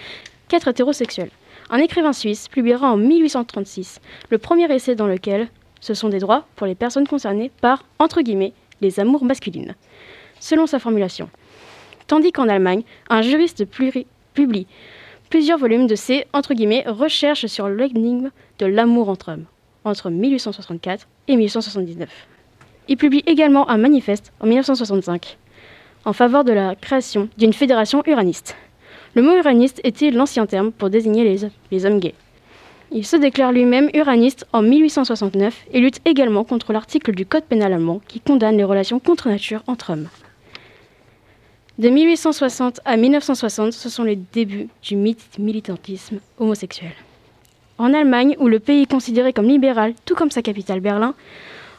qu'être 0.46 0.68
hétérosexuel. 0.68 1.30
Un 1.70 1.78
écrivain 1.78 2.12
suisse 2.12 2.46
publiera 2.46 2.92
en 2.92 2.96
1836 2.96 4.00
le 4.30 4.38
premier 4.38 4.72
essai 4.72 4.94
dans 4.94 5.08
lequel 5.08 5.48
ce 5.80 5.94
sont 5.94 6.08
des 6.08 6.20
droits 6.20 6.46
pour 6.54 6.68
les 6.68 6.76
personnes 6.76 7.08
concernées 7.08 7.50
par, 7.60 7.84
entre 7.98 8.20
guillemets, 8.22 8.52
les 8.80 9.00
amours 9.00 9.24
masculines, 9.24 9.74
selon 10.38 10.68
sa 10.68 10.78
formulation. 10.78 11.28
Tandis 12.06 12.32
qu'en 12.32 12.48
Allemagne, 12.50 12.82
un 13.08 13.22
juriste 13.22 13.64
pluri- 13.64 14.06
publie 14.34 14.66
plusieurs 15.30 15.58
volumes 15.58 15.86
de 15.86 15.94
ses, 15.94 16.26
recherches 16.32 17.46
sur 17.46 17.68
l'énigme 17.68 18.30
de 18.58 18.66
l'amour 18.66 19.08
entre 19.08 19.32
hommes, 19.32 19.46
entre 19.84 20.10
1864 20.10 21.08
et 21.28 21.36
1879. 21.36 22.08
Il 22.88 22.96
publie 22.96 23.22
également 23.26 23.68
un 23.70 23.78
manifeste 23.78 24.32
en 24.40 24.46
1965 24.46 25.38
en 26.04 26.12
faveur 26.12 26.44
de 26.44 26.52
la 26.52 26.74
création 26.74 27.28
d'une 27.38 27.52
fédération 27.52 28.02
uraniste. 28.06 28.56
Le 29.14 29.22
mot 29.22 29.34
uraniste 29.36 29.80
était 29.84 30.10
l'ancien 30.10 30.46
terme 30.46 30.70
pour 30.70 30.90
désigner 30.90 31.24
les, 31.24 31.48
les 31.70 31.86
hommes 31.86 31.98
gays. 31.98 32.14
Il 32.92 33.06
se 33.06 33.16
déclare 33.16 33.52
lui-même 33.52 33.90
uraniste 33.94 34.46
en 34.52 34.62
1869 34.62 35.66
et 35.72 35.80
lutte 35.80 36.00
également 36.04 36.44
contre 36.44 36.72
l'article 36.72 37.12
du 37.12 37.26
Code 37.26 37.44
pénal 37.44 37.72
allemand 37.72 38.00
qui 38.06 38.20
condamne 38.20 38.56
les 38.56 38.64
relations 38.64 39.00
contre 39.00 39.28
nature 39.28 39.62
entre 39.66 39.90
hommes. 39.90 40.08
De 41.76 41.88
1860 41.88 42.82
à 42.84 42.96
1960, 42.96 43.72
ce 43.72 43.88
sont 43.88 44.04
les 44.04 44.14
débuts 44.14 44.68
du 44.80 44.94
militantisme 44.94 46.20
homosexuel. 46.38 46.92
En 47.78 47.92
Allemagne, 47.92 48.36
où 48.38 48.46
le 48.46 48.60
pays 48.60 48.82
est 48.82 48.90
considéré 48.90 49.32
comme 49.32 49.48
libéral, 49.48 49.94
tout 50.04 50.14
comme 50.14 50.30
sa 50.30 50.40
capitale 50.40 50.78
Berlin, 50.78 51.14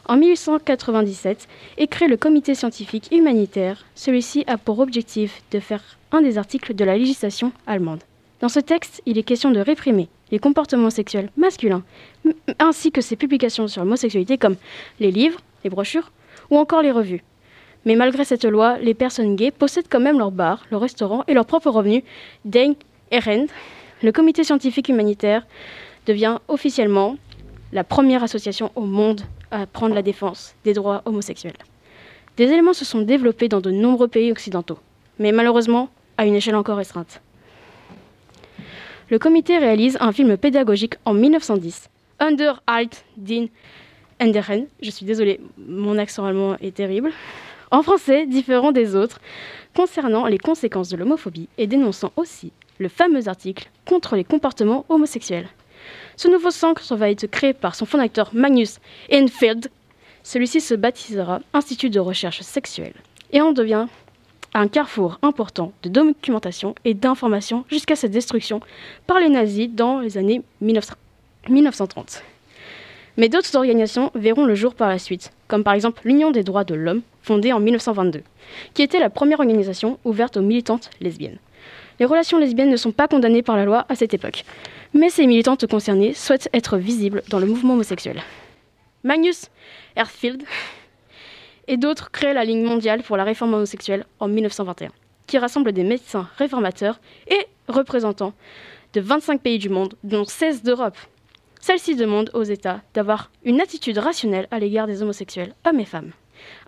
en 0.06 0.18
1897 0.18 1.48
et 1.78 1.86
crée 1.86 2.08
le 2.08 2.18
comité 2.18 2.54
scientifique 2.54 3.08
humanitaire. 3.10 3.86
Celui-ci 3.94 4.44
a 4.46 4.58
pour 4.58 4.80
objectif 4.80 5.42
de 5.50 5.60
faire 5.60 5.82
un 6.12 6.20
des 6.20 6.36
articles 6.36 6.74
de 6.74 6.84
la 6.84 6.98
législation 6.98 7.50
allemande. 7.66 8.02
Dans 8.40 8.50
ce 8.50 8.60
texte, 8.60 9.00
il 9.06 9.16
est 9.16 9.22
question 9.22 9.50
de 9.50 9.60
réprimer 9.60 10.10
les 10.30 10.38
comportements 10.38 10.90
sexuels 10.90 11.30
masculins, 11.38 11.82
ainsi 12.58 12.92
que 12.92 13.00
ses 13.00 13.16
publications 13.16 13.66
sur 13.66 13.82
l'homosexualité 13.82 14.36
comme 14.36 14.56
les 15.00 15.10
livres, 15.10 15.40
les 15.64 15.70
brochures 15.70 16.12
ou 16.50 16.58
encore 16.58 16.82
les 16.82 16.92
revues. 16.92 17.22
Mais 17.86 17.94
malgré 17.94 18.24
cette 18.24 18.44
loi, 18.44 18.78
les 18.78 18.94
personnes 18.94 19.36
gays 19.36 19.52
possèdent 19.52 19.86
quand 19.88 20.00
même 20.00 20.18
leur 20.18 20.32
bar, 20.32 20.66
leur 20.72 20.80
restaurant 20.80 21.22
et 21.28 21.34
leurs 21.34 21.46
propres 21.46 21.70
revenus. 21.70 22.02
Deng 22.44 22.74
Erend, 23.12 23.46
le 24.02 24.10
comité 24.10 24.42
scientifique 24.42 24.88
humanitaire, 24.88 25.46
devient 26.04 26.38
officiellement 26.48 27.16
la 27.72 27.84
première 27.84 28.24
association 28.24 28.72
au 28.74 28.82
monde 28.82 29.22
à 29.52 29.66
prendre 29.66 29.94
la 29.94 30.02
défense 30.02 30.56
des 30.64 30.72
droits 30.72 31.02
homosexuels. 31.04 31.56
Des 32.36 32.44
éléments 32.44 32.72
se 32.72 32.84
sont 32.84 33.02
développés 33.02 33.48
dans 33.48 33.60
de 33.60 33.70
nombreux 33.70 34.08
pays 34.08 34.32
occidentaux, 34.32 34.78
mais 35.20 35.30
malheureusement 35.30 35.88
à 36.18 36.26
une 36.26 36.34
échelle 36.34 36.56
encore 36.56 36.78
restreinte. 36.78 37.22
Le 39.10 39.20
comité 39.20 39.58
réalise 39.58 39.96
un 40.00 40.10
film 40.10 40.36
pédagogique 40.36 40.94
en 41.04 41.14
1910, 41.14 41.88
Under 42.18 42.60
Alt 42.66 43.04
din 43.16 43.46
Enderen. 44.20 44.66
Je 44.82 44.90
suis 44.90 45.06
désolée, 45.06 45.40
mon 45.56 45.98
accent 45.98 46.24
allemand 46.24 46.56
est 46.60 46.74
terrible. 46.74 47.12
En 47.70 47.82
français, 47.82 48.26
différent 48.26 48.72
des 48.72 48.94
autres, 48.94 49.20
concernant 49.74 50.26
les 50.26 50.38
conséquences 50.38 50.88
de 50.88 50.96
l'homophobie 50.96 51.48
et 51.58 51.66
dénonçant 51.66 52.12
aussi 52.16 52.52
le 52.78 52.88
fameux 52.88 53.28
article 53.28 53.70
contre 53.84 54.16
les 54.16 54.24
comportements 54.24 54.84
homosexuels. 54.88 55.48
Ce 56.16 56.28
nouveau 56.28 56.50
centre 56.50 56.96
va 56.96 57.10
être 57.10 57.26
créé 57.26 57.52
par 57.52 57.74
son 57.74 57.86
fondateur 57.86 58.30
Magnus 58.32 58.78
Enfield. 59.12 59.70
Celui-ci 60.22 60.60
se 60.60 60.74
baptisera 60.74 61.40
Institut 61.52 61.90
de 61.90 62.00
recherche 62.00 62.40
sexuelle 62.40 62.94
et 63.32 63.40
en 63.40 63.52
devient 63.52 63.86
un 64.54 64.68
carrefour 64.68 65.18
important 65.22 65.72
de 65.82 65.88
documentation 65.88 66.74
et 66.84 66.94
d'information 66.94 67.64
jusqu'à 67.68 67.96
sa 67.96 68.08
destruction 68.08 68.60
par 69.06 69.20
les 69.20 69.28
nazis 69.28 69.68
dans 69.68 70.00
les 70.00 70.16
années 70.16 70.42
1930. 70.60 72.22
Mais 73.16 73.28
d'autres 73.28 73.56
organisations 73.56 74.10
verront 74.14 74.44
le 74.44 74.54
jour 74.54 74.74
par 74.74 74.88
la 74.88 74.98
suite, 74.98 75.32
comme 75.48 75.64
par 75.64 75.74
exemple 75.74 76.02
l'Union 76.04 76.30
des 76.30 76.42
droits 76.42 76.64
de 76.64 76.74
l'homme, 76.74 77.02
fondée 77.22 77.52
en 77.52 77.60
1922, 77.60 78.22
qui 78.74 78.82
était 78.82 79.00
la 79.00 79.10
première 79.10 79.40
organisation 79.40 79.98
ouverte 80.04 80.36
aux 80.36 80.42
militantes 80.42 80.90
lesbiennes. 81.00 81.38
Les 81.98 82.06
relations 82.06 82.38
lesbiennes 82.38 82.70
ne 82.70 82.76
sont 82.76 82.92
pas 82.92 83.08
condamnées 83.08 83.42
par 83.42 83.56
la 83.56 83.64
loi 83.64 83.86
à 83.88 83.94
cette 83.94 84.12
époque, 84.12 84.44
mais 84.92 85.08
ces 85.08 85.26
militantes 85.26 85.66
concernées 85.66 86.12
souhaitent 86.12 86.50
être 86.52 86.76
visibles 86.76 87.22
dans 87.30 87.38
le 87.38 87.46
mouvement 87.46 87.72
homosexuel. 87.72 88.22
Magnus 89.02 89.46
Erfield 89.96 90.42
et 91.68 91.76
d'autres 91.76 92.10
créent 92.10 92.34
la 92.34 92.44
Ligue 92.44 92.64
mondiale 92.64 93.02
pour 93.02 93.16
la 93.16 93.24
réforme 93.24 93.54
homosexuelle 93.54 94.04
en 94.20 94.28
1921, 94.28 94.90
qui 95.26 95.38
rassemble 95.38 95.72
des 95.72 95.84
médecins 95.84 96.28
réformateurs 96.36 97.00
et 97.28 97.46
représentants 97.68 98.34
de 98.92 99.00
25 99.00 99.40
pays 99.40 99.58
du 99.58 99.68
monde, 99.68 99.94
dont 100.04 100.24
16 100.24 100.62
d'Europe. 100.62 100.96
Celle-ci 101.66 101.96
demande 101.96 102.30
aux 102.32 102.44
États 102.44 102.80
d'avoir 102.94 103.32
une 103.42 103.60
attitude 103.60 103.98
rationnelle 103.98 104.46
à 104.52 104.60
l'égard 104.60 104.86
des 104.86 105.02
homosexuels, 105.02 105.52
hommes 105.66 105.80
et 105.80 105.84
femmes, 105.84 106.12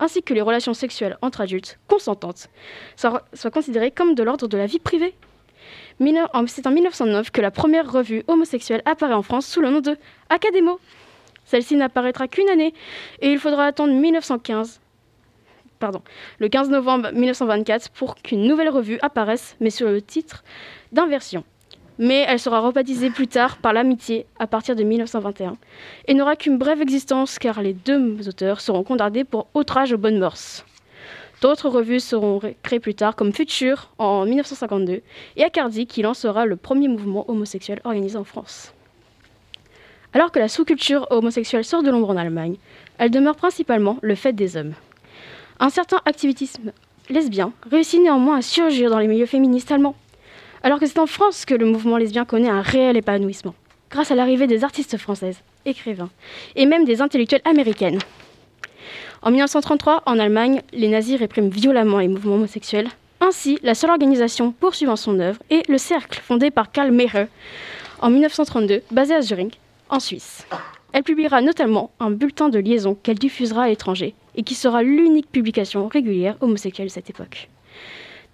ainsi 0.00 0.24
que 0.24 0.34
les 0.34 0.40
relations 0.40 0.74
sexuelles 0.74 1.16
entre 1.22 1.40
adultes 1.40 1.78
consentantes 1.86 2.48
soient, 2.96 3.22
considérées 3.52 3.92
comme 3.92 4.16
de 4.16 4.24
l'ordre 4.24 4.48
de 4.48 4.56
la 4.56 4.66
vie 4.66 4.80
privée. 4.80 5.14
C'est 6.48 6.66
en 6.66 6.72
1909 6.72 7.30
que 7.30 7.40
la 7.40 7.52
première 7.52 7.88
revue 7.88 8.24
homosexuelle 8.26 8.82
apparaît 8.86 9.14
en 9.14 9.22
France 9.22 9.46
sous 9.46 9.60
le 9.60 9.70
nom 9.70 9.78
de 9.78 9.96
Académo. 10.30 10.80
Celle-ci 11.44 11.76
n'apparaîtra 11.76 12.26
qu'une 12.26 12.48
année 12.48 12.74
et 13.20 13.30
il 13.30 13.38
faudra 13.38 13.66
attendre 13.66 13.94
1915 13.94 14.80
pardon, 15.78 16.02
le 16.40 16.48
15 16.48 16.70
novembre 16.70 17.12
1924 17.12 17.90
pour 17.90 18.16
qu'une 18.16 18.48
nouvelle 18.48 18.68
revue 18.68 18.98
apparaisse, 19.00 19.54
mais 19.60 19.70
sous 19.70 19.84
le 19.84 20.02
titre 20.02 20.42
d'Inversion. 20.90 21.44
Mais 21.98 22.24
elle 22.28 22.38
sera 22.38 22.60
rebaptisée 22.60 23.10
plus 23.10 23.26
tard 23.26 23.58
par 23.58 23.72
l'amitié 23.72 24.26
à 24.38 24.46
partir 24.46 24.76
de 24.76 24.84
1921 24.84 25.56
et 26.06 26.14
n'aura 26.14 26.36
qu'une 26.36 26.56
brève 26.56 26.80
existence 26.80 27.38
car 27.38 27.60
les 27.60 27.72
deux 27.72 28.28
auteurs 28.28 28.60
seront 28.60 28.84
condamnés 28.84 29.24
pour 29.24 29.48
outrage 29.54 29.92
aux 29.92 29.98
bonnes 29.98 30.18
mœurs. 30.18 30.64
D'autres 31.40 31.68
revues 31.68 32.00
seront 32.00 32.40
créées 32.62 32.80
plus 32.80 32.94
tard 32.94 33.14
comme 33.14 33.32
Future 33.32 33.90
en 33.98 34.24
1952 34.26 35.02
et 35.36 35.44
Accardi 35.44 35.86
qui 35.86 36.02
lancera 36.02 36.46
le 36.46 36.56
premier 36.56 36.88
mouvement 36.88 37.28
homosexuel 37.30 37.80
organisé 37.84 38.16
en 38.16 38.24
France. 38.24 38.72
Alors 40.12 40.32
que 40.32 40.38
la 40.38 40.48
sous-culture 40.48 41.06
homosexuelle 41.10 41.64
sort 41.64 41.82
de 41.82 41.90
l'ombre 41.90 42.10
en 42.10 42.16
Allemagne, 42.16 42.56
elle 42.98 43.10
demeure 43.10 43.36
principalement 43.36 43.98
le 44.02 44.14
fait 44.14 44.32
des 44.32 44.56
hommes. 44.56 44.74
Un 45.60 45.70
certain 45.70 46.00
activisme 46.06 46.72
lesbien 47.10 47.52
réussit 47.70 48.00
néanmoins 48.00 48.38
à 48.38 48.42
surgir 48.42 48.90
dans 48.90 48.98
les 48.98 49.06
milieux 49.06 49.26
féministes 49.26 49.70
allemands, 49.70 49.94
alors 50.62 50.80
que 50.80 50.86
c'est 50.86 50.98
en 50.98 51.06
France 51.06 51.44
que 51.44 51.54
le 51.54 51.66
mouvement 51.66 51.96
lesbien 51.96 52.24
connaît 52.24 52.48
un 52.48 52.62
réel 52.62 52.96
épanouissement, 52.96 53.54
grâce 53.90 54.10
à 54.10 54.14
l'arrivée 54.14 54.46
des 54.46 54.64
artistes 54.64 54.96
françaises, 54.96 55.42
écrivains, 55.64 56.10
et 56.56 56.66
même 56.66 56.84
des 56.84 57.00
intellectuelles 57.00 57.42
américaines. 57.44 57.98
En 59.22 59.30
1933, 59.30 60.04
en 60.06 60.18
Allemagne, 60.18 60.62
les 60.72 60.88
nazis 60.88 61.18
répriment 61.18 61.50
violemment 61.50 61.98
les 61.98 62.08
mouvements 62.08 62.36
homosexuels. 62.36 62.88
Ainsi, 63.20 63.58
la 63.62 63.74
seule 63.74 63.90
organisation 63.90 64.52
poursuivant 64.52 64.96
son 64.96 65.18
œuvre 65.18 65.42
est 65.50 65.68
le 65.68 65.78
Cercle, 65.78 66.20
fondé 66.20 66.50
par 66.50 66.70
Karl 66.70 66.92
Mayr 66.92 67.26
en 68.00 68.10
1932, 68.10 68.82
basé 68.92 69.14
à 69.14 69.22
Zurich, 69.22 69.58
en 69.90 69.98
Suisse. 69.98 70.46
Elle 70.92 71.02
publiera 71.02 71.42
notamment 71.42 71.90
un 71.98 72.10
bulletin 72.10 72.48
de 72.48 72.58
liaison 72.58 72.94
qu'elle 72.94 73.18
diffusera 73.18 73.64
à 73.64 73.68
l'étranger 73.68 74.14
et 74.36 74.42
qui 74.42 74.54
sera 74.54 74.82
l'unique 74.82 75.30
publication 75.30 75.88
régulière 75.88 76.36
homosexuelle 76.40 76.88
de 76.88 76.92
cette 76.92 77.10
époque. 77.10 77.48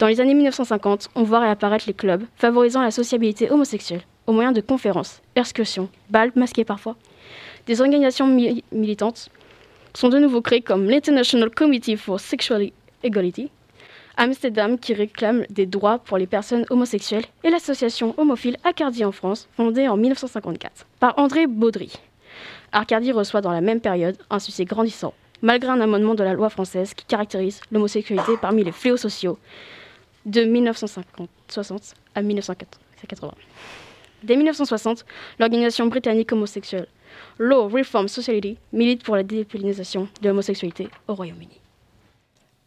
Dans 0.00 0.08
les 0.08 0.20
années 0.20 0.34
1950, 0.34 1.10
on 1.14 1.22
voit 1.22 1.38
réapparaître 1.38 1.84
les 1.86 1.94
clubs 1.94 2.24
favorisant 2.34 2.82
la 2.82 2.90
sociabilité 2.90 3.50
homosexuelle 3.50 4.02
au 4.26 4.32
moyen 4.32 4.50
de 4.50 4.60
conférences, 4.60 5.22
excursions, 5.36 5.88
balles 6.10 6.32
masquées 6.34 6.64
parfois. 6.64 6.96
Des 7.66 7.80
organisations 7.80 8.26
militantes 8.72 9.28
sont 9.94 10.08
de 10.08 10.18
nouveau 10.18 10.40
créées 10.42 10.62
comme 10.62 10.90
l'International 10.90 11.48
Committee 11.50 11.96
for 11.96 12.18
Sexual 12.18 12.70
Equality, 13.04 13.50
Amsterdam 14.16 14.78
qui 14.80 14.94
réclame 14.94 15.44
des 15.48 15.66
droits 15.66 15.98
pour 16.00 16.18
les 16.18 16.26
personnes 16.26 16.66
homosexuelles 16.70 17.26
et 17.44 17.50
l'association 17.50 18.14
homophile 18.16 18.56
Accardi 18.64 19.04
en 19.04 19.12
France, 19.12 19.48
fondée 19.56 19.86
en 19.86 19.96
1954 19.96 20.86
par 20.98 21.16
André 21.18 21.46
Baudry. 21.46 21.92
Arcadie 22.72 23.12
reçoit 23.12 23.42
dans 23.42 23.52
la 23.52 23.60
même 23.60 23.80
période 23.80 24.16
un 24.28 24.40
succès 24.40 24.64
grandissant, 24.64 25.14
malgré 25.40 25.70
un 25.70 25.80
amendement 25.80 26.16
de 26.16 26.24
la 26.24 26.32
loi 26.32 26.48
française 26.48 26.94
qui 26.94 27.04
caractérise 27.04 27.60
l'homosexualité 27.70 28.32
parmi 28.40 28.64
les 28.64 28.72
fléaux 28.72 28.96
sociaux 28.96 29.38
de 30.26 30.44
1960 30.44 31.94
à 32.14 32.22
1980. 32.22 33.32
Dès 34.22 34.36
1960, 34.36 35.04
l'organisation 35.38 35.86
britannique 35.86 36.32
homosexuelle 36.32 36.86
Law 37.38 37.68
Reform 37.68 38.08
Society 38.08 38.56
milite 38.72 39.04
pour 39.04 39.16
la 39.16 39.22
dépénalisation 39.22 40.08
de 40.22 40.28
l'homosexualité 40.28 40.88
au 41.08 41.14
Royaume-Uni. 41.14 41.60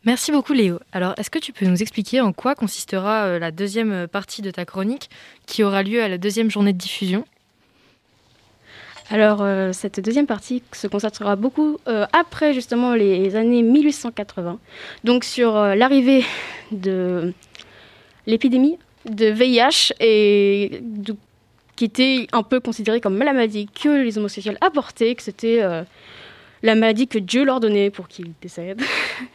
Merci 0.06 0.32
beaucoup 0.32 0.54
Léo. 0.54 0.80
Alors, 0.92 1.16
est-ce 1.18 1.30
que 1.30 1.40
tu 1.40 1.52
peux 1.52 1.66
nous 1.66 1.82
expliquer 1.82 2.22
en 2.22 2.32
quoi 2.32 2.56
consistera 2.56 3.26
euh, 3.26 3.40
la 3.40 3.52
deuxième 3.52 4.08
partie 4.08 4.42
de 4.42 4.52
ta 4.52 4.64
chronique 4.64 5.10
qui 5.48 5.64
aura 5.64 5.84
lieu 5.84 6.02
à 6.02 6.08
la 6.08 6.18
deuxième 6.18 6.50
journée 6.50 6.72
de 6.72 6.78
diffusion? 6.78 7.26
Alors, 9.10 9.42
euh, 9.42 9.72
cette 9.72 10.02
deuxième 10.02 10.28
partie 10.28 10.62
se 10.74 10.86
concentrera 10.88 11.38
beaucoup 11.38 11.78
euh, 11.88 12.06
après 12.12 12.54
justement 12.54 12.94
les 12.94 13.38
années 13.38 13.62
1880, 13.62 14.60
donc 15.06 15.24
sur 15.24 15.56
euh, 15.56 15.76
l'arrivée 15.76 16.26
de 16.74 17.34
l'épidémie 18.28 18.78
de 19.10 19.26
VIH 19.26 19.94
et 20.00 20.84
qui 21.76 21.86
était 21.86 22.28
un 22.32 22.44
peu 22.44 22.60
considérée 22.60 23.02
comme 23.02 23.18
la 23.18 23.34
maladie 23.34 23.68
que 23.68 24.04
les 24.04 24.20
homosexuels 24.20 24.58
apportaient, 24.62 25.16
que 25.16 25.24
c'était 25.24 25.62
la 26.64 26.76
maladie 26.76 27.08
que 27.08 27.18
Dieu 27.18 27.44
leur 27.46 27.60
donnait 27.60 27.90
pour 27.90 28.08
qu'ils 28.08 28.34
décèdent. 28.42 28.82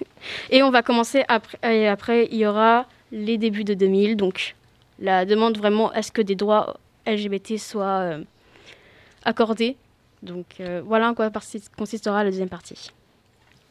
et 0.50 0.62
on 0.62 0.70
va 0.70 0.82
commencer 0.82 1.24
après, 1.28 1.58
et 1.62 1.88
après, 1.88 2.28
il 2.30 2.38
y 2.38 2.46
aura 2.46 2.86
les 3.12 3.38
débuts 3.38 3.64
de 3.64 3.74
2000, 3.74 4.16
donc 4.16 4.54
la 5.00 5.24
demande 5.24 5.56
vraiment 5.56 5.90
à 5.92 6.02
ce 6.02 6.12
que 6.12 6.22
des 6.22 6.34
droits 6.34 6.76
LGBT 7.06 7.58
soient 7.58 8.18
accordé. 9.24 9.76
Donc 10.22 10.46
euh, 10.60 10.82
voilà 10.84 11.10
en 11.10 11.14
quoi 11.14 11.30
consistera 11.76 12.24
la 12.24 12.30
deuxième 12.30 12.48
partie. 12.48 12.90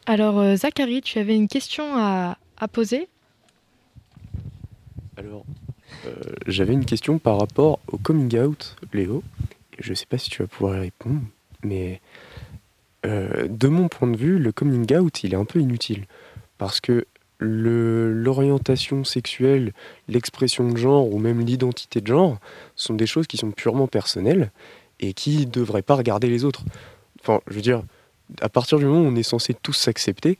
Alors 0.06 0.38
euh, 0.38 0.56
Zachary, 0.56 1.00
tu 1.00 1.18
avais 1.18 1.34
une 1.34 1.48
question 1.48 1.96
à, 1.96 2.36
poser 2.72 3.08
Alors, 5.16 5.44
euh, 6.06 6.14
j'avais 6.46 6.72
une 6.72 6.84
question 6.84 7.18
par 7.18 7.38
rapport 7.38 7.80
au 7.88 7.98
coming 7.98 8.38
out, 8.38 8.76
Léo. 8.92 9.22
Je 9.78 9.90
ne 9.90 9.94
sais 9.94 10.06
pas 10.06 10.18
si 10.18 10.30
tu 10.30 10.42
vas 10.42 10.48
pouvoir 10.48 10.76
y 10.76 10.80
répondre, 10.80 11.20
mais 11.62 12.00
de 13.04 13.66
mon 13.66 13.88
point 13.88 14.08
de 14.08 14.16
vue, 14.16 14.38
le 14.38 14.52
coming 14.52 14.94
out, 14.96 15.24
il 15.24 15.34
est 15.34 15.36
un 15.36 15.44
peu 15.44 15.58
inutile. 15.58 16.04
Parce 16.56 16.80
que 16.80 17.04
l'orientation 17.42 19.04
sexuelle, 19.04 19.72
l'expression 20.08 20.68
de 20.68 20.76
genre 20.76 21.12
ou 21.12 21.18
même 21.18 21.40
l'identité 21.40 22.00
de 22.00 22.06
genre 22.06 22.38
sont 22.76 22.94
des 22.94 23.06
choses 23.06 23.26
qui 23.26 23.36
sont 23.36 23.50
purement 23.50 23.88
personnelles 23.88 24.52
et 25.00 25.12
qui 25.12 25.46
ne 25.46 25.50
devrait 25.50 25.82
pas 25.82 25.96
regarder 25.96 26.28
les 26.28 26.44
autres. 26.44 26.62
Enfin, 27.20 27.40
je 27.48 27.54
veux 27.54 27.62
dire, 27.62 27.82
à 28.40 28.48
partir 28.48 28.78
du 28.78 28.84
moment 28.84 29.00
où 29.00 29.06
on 29.06 29.16
est 29.16 29.22
censé 29.24 29.54
tous 29.54 29.72
s'accepter, 29.72 30.38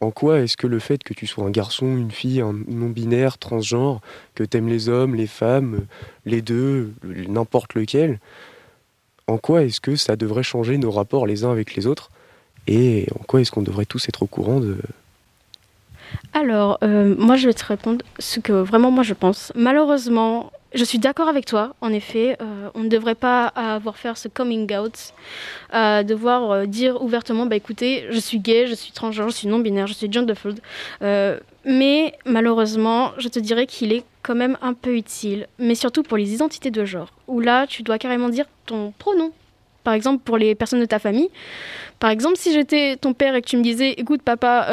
en 0.00 0.10
quoi 0.10 0.40
est-ce 0.40 0.56
que 0.56 0.66
le 0.66 0.78
fait 0.78 1.02
que 1.02 1.12
tu 1.12 1.26
sois 1.26 1.44
un 1.44 1.50
garçon, 1.50 1.96
une 1.96 2.10
fille, 2.10 2.40
un 2.40 2.54
non-binaire, 2.68 3.36
transgenre, 3.36 4.00
que 4.34 4.44
t'aimes 4.44 4.68
les 4.68 4.88
hommes, 4.88 5.14
les 5.14 5.26
femmes, 5.26 5.86
les 6.24 6.40
deux, 6.40 6.92
n'importe 7.04 7.74
lequel, 7.74 8.18
en 9.26 9.36
quoi 9.36 9.62
est-ce 9.62 9.80
que 9.80 9.96
ça 9.96 10.16
devrait 10.16 10.42
changer 10.42 10.78
nos 10.78 10.90
rapports 10.90 11.26
les 11.26 11.44
uns 11.44 11.52
avec 11.52 11.74
les 11.74 11.86
autres? 11.86 12.10
Et 12.66 13.06
en 13.18 13.22
quoi 13.24 13.40
est-ce 13.40 13.50
qu'on 13.50 13.62
devrait 13.62 13.84
tous 13.84 14.08
être 14.08 14.22
au 14.22 14.26
courant 14.26 14.60
de... 14.60 14.78
Alors, 16.32 16.78
euh, 16.82 17.14
moi 17.16 17.36
je 17.36 17.46
vais 17.46 17.54
te 17.54 17.64
répondre 17.64 18.04
ce 18.18 18.40
que 18.40 18.52
vraiment 18.52 18.90
moi 18.90 19.04
je 19.04 19.14
pense. 19.14 19.52
Malheureusement, 19.54 20.50
je 20.72 20.84
suis 20.84 20.98
d'accord 20.98 21.28
avec 21.28 21.46
toi, 21.46 21.74
en 21.80 21.92
effet. 21.92 22.36
Euh, 22.40 22.70
on 22.74 22.80
ne 22.80 22.88
devrait 22.88 23.16
pas 23.16 23.46
avoir 23.46 23.96
faire 23.96 24.16
ce 24.16 24.28
coming 24.28 24.72
out, 24.76 25.12
euh, 25.74 26.02
devoir 26.02 26.50
euh, 26.50 26.66
dire 26.66 27.02
ouvertement, 27.02 27.46
bah 27.46 27.56
écoutez, 27.56 28.06
je 28.10 28.18
suis 28.18 28.38
gay, 28.38 28.66
je 28.66 28.74
suis 28.74 28.92
transgenre, 28.92 29.30
je 29.30 29.34
suis 29.34 29.48
non-binaire, 29.48 29.88
je 29.88 29.94
suis 29.94 30.10
gender 30.10 30.34
fluid. 30.34 30.60
mais 31.64 32.14
malheureusement, 32.24 33.12
je 33.18 33.28
te 33.28 33.38
dirais 33.38 33.66
qu'il 33.66 33.92
est 33.92 34.04
quand 34.22 34.34
même 34.34 34.56
un 34.62 34.74
peu 34.74 34.94
utile, 34.96 35.48
mais 35.58 35.74
surtout 35.74 36.02
pour 36.02 36.16
les 36.16 36.32
identités 36.34 36.70
de 36.70 36.84
genre, 36.84 37.10
où 37.26 37.40
là, 37.40 37.66
tu 37.66 37.82
dois 37.82 37.98
carrément 37.98 38.28
dire 38.28 38.46
ton 38.66 38.92
pronom. 38.98 39.32
Par 39.82 39.94
exemple, 39.94 40.22
pour 40.22 40.36
les 40.36 40.54
personnes 40.54 40.80
de 40.80 40.84
ta 40.84 40.98
famille. 40.98 41.30
Par 41.98 42.10
exemple, 42.10 42.36
si 42.36 42.52
j'étais 42.52 42.96
ton 42.96 43.14
père 43.14 43.34
et 43.34 43.40
que 43.40 43.46
tu 43.46 43.56
me 43.56 43.62
disais, 43.62 43.92
écoute 43.92 44.22
papa, 44.22 44.66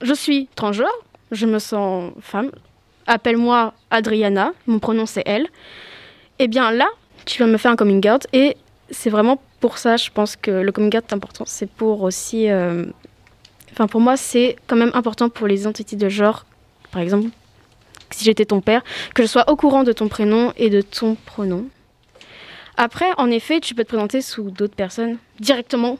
je 0.00 0.14
suis 0.14 0.48
transgenre, 0.56 0.88
je 1.30 1.46
me 1.46 1.58
sens 1.58 2.12
femme, 2.20 2.50
appelle-moi 3.08 3.74
Adriana, 3.90 4.52
mon 4.66 4.78
pronom 4.78 5.06
c'est 5.06 5.24
elle. 5.26 5.48
Eh 6.38 6.46
bien 6.46 6.70
là, 6.70 6.86
tu 7.26 7.42
vas 7.42 7.48
me 7.48 7.56
faire 7.56 7.72
un 7.72 7.76
coming 7.76 8.08
out 8.08 8.26
et 8.32 8.56
c'est 8.90 9.10
vraiment 9.10 9.40
pour 9.60 9.78
ça, 9.78 9.96
je 9.96 10.10
pense 10.10 10.36
que 10.36 10.50
le 10.50 10.72
coming 10.72 10.96
out 10.96 11.04
est 11.08 11.12
important. 11.12 11.44
C'est 11.46 11.68
pour 11.68 12.02
aussi. 12.02 12.48
Euh, 12.48 12.84
enfin, 13.72 13.86
pour 13.86 14.00
moi, 14.00 14.16
c'est 14.16 14.56
quand 14.66 14.76
même 14.76 14.92
important 14.94 15.28
pour 15.28 15.46
les 15.46 15.66
entités 15.66 15.96
de 15.96 16.08
genre. 16.08 16.44
Par 16.92 17.02
exemple, 17.02 17.28
si 18.10 18.24
j'étais 18.24 18.44
ton 18.44 18.60
père, 18.60 18.82
que 19.14 19.22
je 19.22 19.28
sois 19.28 19.50
au 19.50 19.56
courant 19.56 19.82
de 19.82 19.92
ton 19.92 20.08
prénom 20.08 20.52
et 20.56 20.70
de 20.70 20.80
ton 20.80 21.16
pronom. 21.26 21.66
Après, 22.76 23.06
en 23.18 23.30
effet, 23.30 23.60
tu 23.60 23.74
peux 23.74 23.82
te 23.82 23.88
présenter 23.88 24.22
sous 24.22 24.50
d'autres 24.50 24.76
personnes 24.76 25.18
directement, 25.40 25.98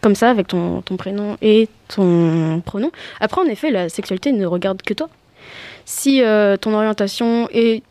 comme 0.00 0.14
ça, 0.14 0.30
avec 0.30 0.48
ton, 0.48 0.80
ton 0.80 0.96
prénom 0.96 1.36
et 1.42 1.68
ton 1.88 2.62
pronom. 2.64 2.90
Après, 3.20 3.40
en 3.40 3.44
effet, 3.44 3.70
la 3.70 3.90
sexualité 3.90 4.32
ne 4.32 4.46
regarde 4.46 4.80
que 4.80 4.94
toi 4.94 5.10
si 5.84 6.22
euh, 6.22 6.56
ton 6.56 6.74
orientation 6.74 7.48
est 7.52 7.82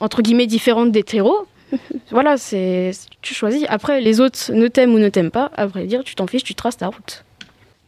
entre 0.00 0.22
guillemets 0.22 0.46
différente 0.46 0.90
d'hétéro, 0.92 1.46
voilà, 2.10 2.36
c'est 2.36 2.92
tu 3.22 3.34
choisis. 3.34 3.64
Après, 3.68 4.00
les 4.00 4.20
autres 4.20 4.52
ne 4.52 4.68
t'aiment 4.68 4.94
ou 4.94 4.98
ne 4.98 5.08
t'aiment 5.08 5.30
pas, 5.30 5.50
à 5.56 5.66
vrai 5.66 5.86
dire, 5.86 6.04
tu 6.04 6.14
t'en 6.14 6.26
fiches, 6.26 6.44
tu 6.44 6.54
traces 6.54 6.76
ta 6.76 6.88
route. 6.88 7.24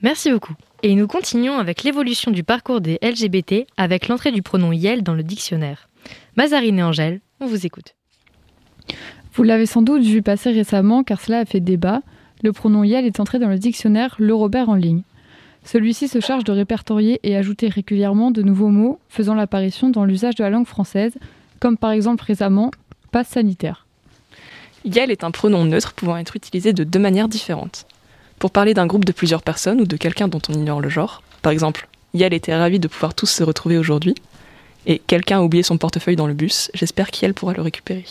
Merci 0.03 0.31
beaucoup. 0.31 0.55
Et 0.83 0.95
nous 0.95 1.07
continuons 1.07 1.59
avec 1.59 1.83
l'évolution 1.83 2.31
du 2.31 2.45
parcours 2.45 2.81
des 2.81 2.99
LGBT 3.03 3.67
avec 3.77 4.09
l'entrée 4.09 4.31
du 4.31 4.43
pronom 4.43 4.73
YEL 4.73 5.03
dans 5.03 5.15
le 5.15 5.23
dictionnaire. 5.23 5.89
Mazarine 6.37 6.79
et 6.79 6.83
Angèle, 6.83 7.21
on 7.41 7.47
vous 7.47 7.67
écoute. 7.67 7.95
Vous 9.35 9.43
l'avez 9.43 9.67
sans 9.67 9.83
doute 9.83 10.03
vu 10.03 10.23
passer 10.23 10.51
récemment 10.51 11.03
car 11.03 11.21
cela 11.21 11.41
a 11.41 11.45
fait 11.45 11.61
débat. 11.61 12.03
Le 12.43 12.53
pronom 12.53 12.85
YEL 12.85 13.07
est 13.07 13.21
entré 13.21 13.39
dans 13.39 13.49
le 13.49 13.59
dictionnaire 13.59 14.15
Le 14.19 14.35
Robert 14.35 14.69
en 14.69 14.75
ligne. 14.75 15.03
Celui-ci 15.67 16.07
se 16.07 16.21
charge 16.21 16.45
de 16.45 16.53
répertorier 16.53 17.19
et 17.25 17.37
ajouter 17.37 17.69
régulièrement 17.69 18.31
de 18.31 18.41
nouveaux 18.41 18.69
mots 18.69 19.01
faisant 19.09 19.35
l'apparition 19.35 19.91
dans 19.91 20.05
l'usage 20.05 20.37
de 20.37 20.45
la 20.45 20.51
langue 20.51 20.67
française, 20.67 21.15
comme 21.59 21.77
par 21.77 21.91
exemple 21.91 22.23
récemment 22.23 22.71
passe 23.11 23.31
sanitaire. 23.31 23.85
Yel 24.85 25.11
est 25.11 25.25
un 25.25 25.33
pronom 25.33 25.65
neutre 25.65 25.93
pouvant 25.93 26.17
être 26.17 26.37
utilisé 26.37 26.73
de 26.73 26.85
deux 26.85 27.01
manières 27.01 27.27
différentes. 27.27 27.85
Pour 28.39 28.53
parler 28.53 28.75
d'un 28.75 28.87
groupe 28.87 29.05
de 29.05 29.11
plusieurs 29.11 29.43
personnes 29.43 29.81
ou 29.81 29.87
de 29.87 29.97
quelqu'un 29.97 30.29
dont 30.29 30.41
on 30.49 30.53
ignore 30.53 30.81
le 30.81 30.89
genre, 30.89 31.25
par 31.43 31.51
exemple, 31.51 31.89
Yel 32.15 32.33
était 32.33 32.55
ravi 32.55 32.79
de 32.79 32.87
pouvoir 32.87 33.15
tous 33.15 33.27
se 33.27 33.43
retrouver 33.43 33.77
aujourd'hui, 33.77 34.15
et 34.87 35.01
quelqu'un 35.01 35.39
a 35.39 35.43
oublié 35.43 35.65
son 35.65 35.79
portefeuille 35.79 36.15
dans 36.15 36.29
le 36.29 36.35
bus, 36.35 36.71
j'espère 36.75 37.11
qu'Yel 37.11 37.35
pourra 37.35 37.55
le 37.55 37.63
récupérer. 37.63 38.05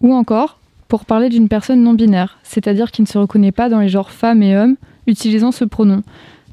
Ou 0.00 0.12
encore, 0.12 0.58
pour 0.88 1.04
parler 1.04 1.28
d'une 1.28 1.48
personne 1.48 1.84
non 1.84 1.94
binaire, 1.94 2.38
c'est-à-dire 2.42 2.90
qui 2.90 3.02
ne 3.02 3.06
se 3.06 3.16
reconnaît 3.16 3.52
pas 3.52 3.68
dans 3.68 3.78
les 3.78 3.88
genres 3.88 4.10
femme 4.10 4.42
et 4.42 4.56
homme, 4.56 4.74
utilisant 5.06 5.52
ce 5.52 5.64
pronom, 5.64 6.02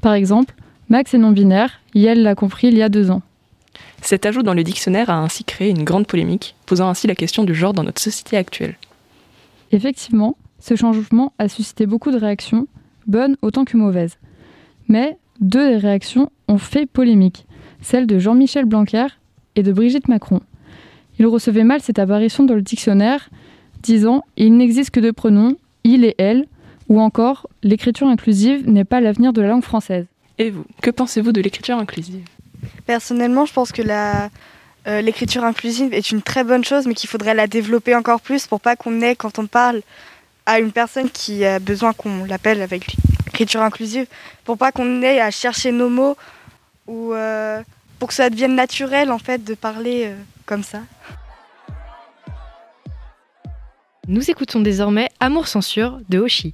par 0.01 0.13
exemple, 0.13 0.55
Max 0.89 1.13
est 1.13 1.19
non-binaire, 1.19 1.79
Yel 1.93 2.23
l'a 2.23 2.35
compris 2.35 2.67
il 2.67 2.77
y 2.77 2.83
a 2.83 2.89
deux 2.89 3.11
ans. 3.11 3.21
Cet 4.01 4.25
ajout 4.25 4.43
dans 4.43 4.53
le 4.53 4.63
dictionnaire 4.63 5.09
a 5.09 5.19
ainsi 5.19 5.43
créé 5.43 5.69
une 5.69 5.83
grande 5.83 6.07
polémique, 6.07 6.55
posant 6.65 6.89
ainsi 6.89 7.07
la 7.07 7.15
question 7.15 7.43
du 7.43 7.53
genre 7.53 7.73
dans 7.73 7.83
notre 7.83 8.01
société 8.01 8.35
actuelle. 8.35 8.75
Effectivement, 9.71 10.35
ce 10.59 10.75
changement 10.75 11.33
a 11.39 11.47
suscité 11.47 11.85
beaucoup 11.85 12.11
de 12.11 12.17
réactions, 12.17 12.67
bonnes 13.07 13.37
autant 13.41 13.63
que 13.63 13.77
mauvaises. 13.77 14.17
Mais 14.87 15.17
deux 15.39 15.69
des 15.69 15.77
réactions 15.77 16.31
ont 16.47 16.57
fait 16.57 16.85
polémique, 16.85 17.45
celle 17.81 18.07
de 18.07 18.19
Jean-Michel 18.19 18.65
Blanquer 18.65 19.07
et 19.55 19.63
de 19.63 19.71
Brigitte 19.71 20.07
Macron. 20.07 20.41
Ils 21.19 21.27
recevaient 21.27 21.63
mal 21.63 21.81
cette 21.81 21.99
apparition 21.99 22.43
dans 22.43 22.55
le 22.55 22.61
dictionnaire, 22.61 23.29
disant 23.81 24.23
Il 24.35 24.57
n'existe 24.57 24.91
que 24.91 24.99
deux 24.99 25.13
pronoms, 25.13 25.55
il 25.83 26.03
et 26.05 26.15
elle, 26.17 26.47
ou 26.91 26.99
encore, 26.99 27.47
l'écriture 27.63 28.07
inclusive 28.07 28.69
n'est 28.69 28.83
pas 28.83 28.99
l'avenir 28.99 29.31
de 29.31 29.41
la 29.41 29.47
langue 29.47 29.63
française. 29.63 30.07
Et 30.37 30.49
vous, 30.49 30.65
que 30.81 30.89
pensez-vous 30.89 31.31
de 31.31 31.39
l'écriture 31.39 31.77
inclusive? 31.77 32.25
Personnellement, 32.85 33.45
je 33.45 33.53
pense 33.53 33.71
que 33.71 33.81
euh, 33.81 35.01
l'écriture 35.01 35.45
inclusive 35.45 35.93
est 35.93 36.11
une 36.11 36.21
très 36.21 36.43
bonne 36.43 36.65
chose, 36.65 36.87
mais 36.87 36.93
qu'il 36.93 37.09
faudrait 37.09 37.33
la 37.33 37.47
développer 37.47 37.95
encore 37.95 38.19
plus 38.19 38.45
pour 38.45 38.59
pas 38.59 38.75
qu'on 38.75 38.99
ait, 38.99 39.15
quand 39.15 39.39
on 39.39 39.47
parle 39.47 39.83
à 40.45 40.59
une 40.59 40.73
personne 40.73 41.09
qui 41.09 41.45
a 41.45 41.59
besoin 41.59 41.93
qu'on 41.93 42.25
l'appelle 42.25 42.61
avec 42.61 42.85
l'écriture 43.25 43.61
inclusive, 43.61 44.07
pour 44.43 44.57
pas 44.57 44.73
qu'on 44.73 45.01
ait 45.01 45.21
à 45.21 45.31
chercher 45.31 45.71
nos 45.71 45.87
mots 45.87 46.17
ou 46.87 47.13
euh, 47.13 47.61
pour 47.99 48.09
que 48.09 48.15
ça 48.15 48.29
devienne 48.29 48.55
naturel 48.55 49.11
en 49.11 49.19
fait 49.19 49.45
de 49.45 49.53
parler 49.53 50.07
euh, 50.07 50.15
comme 50.45 50.63
ça. 50.63 50.81
Nous 54.09 54.29
écoutons 54.29 54.59
désormais 54.59 55.07
Amour 55.21 55.47
censure 55.47 56.01
de 56.09 56.19
Hoshi. 56.19 56.53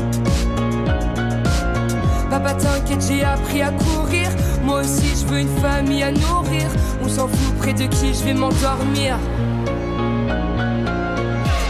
Pas 2.51 2.57
t'inquiète, 2.57 3.01
j'ai 3.07 3.23
appris 3.23 3.61
à 3.61 3.71
courir. 3.71 4.27
Moi 4.63 4.81
aussi, 4.81 5.15
je 5.15 5.25
veux 5.25 5.39
une 5.39 5.61
famille 5.61 6.03
à 6.03 6.11
nourrir. 6.11 6.67
On 7.01 7.07
s'en 7.07 7.27
fout 7.29 7.55
près 7.59 7.73
de 7.73 7.85
qui 7.85 8.13
je 8.13 8.25
vais 8.25 8.33
m'endormir. 8.33 9.15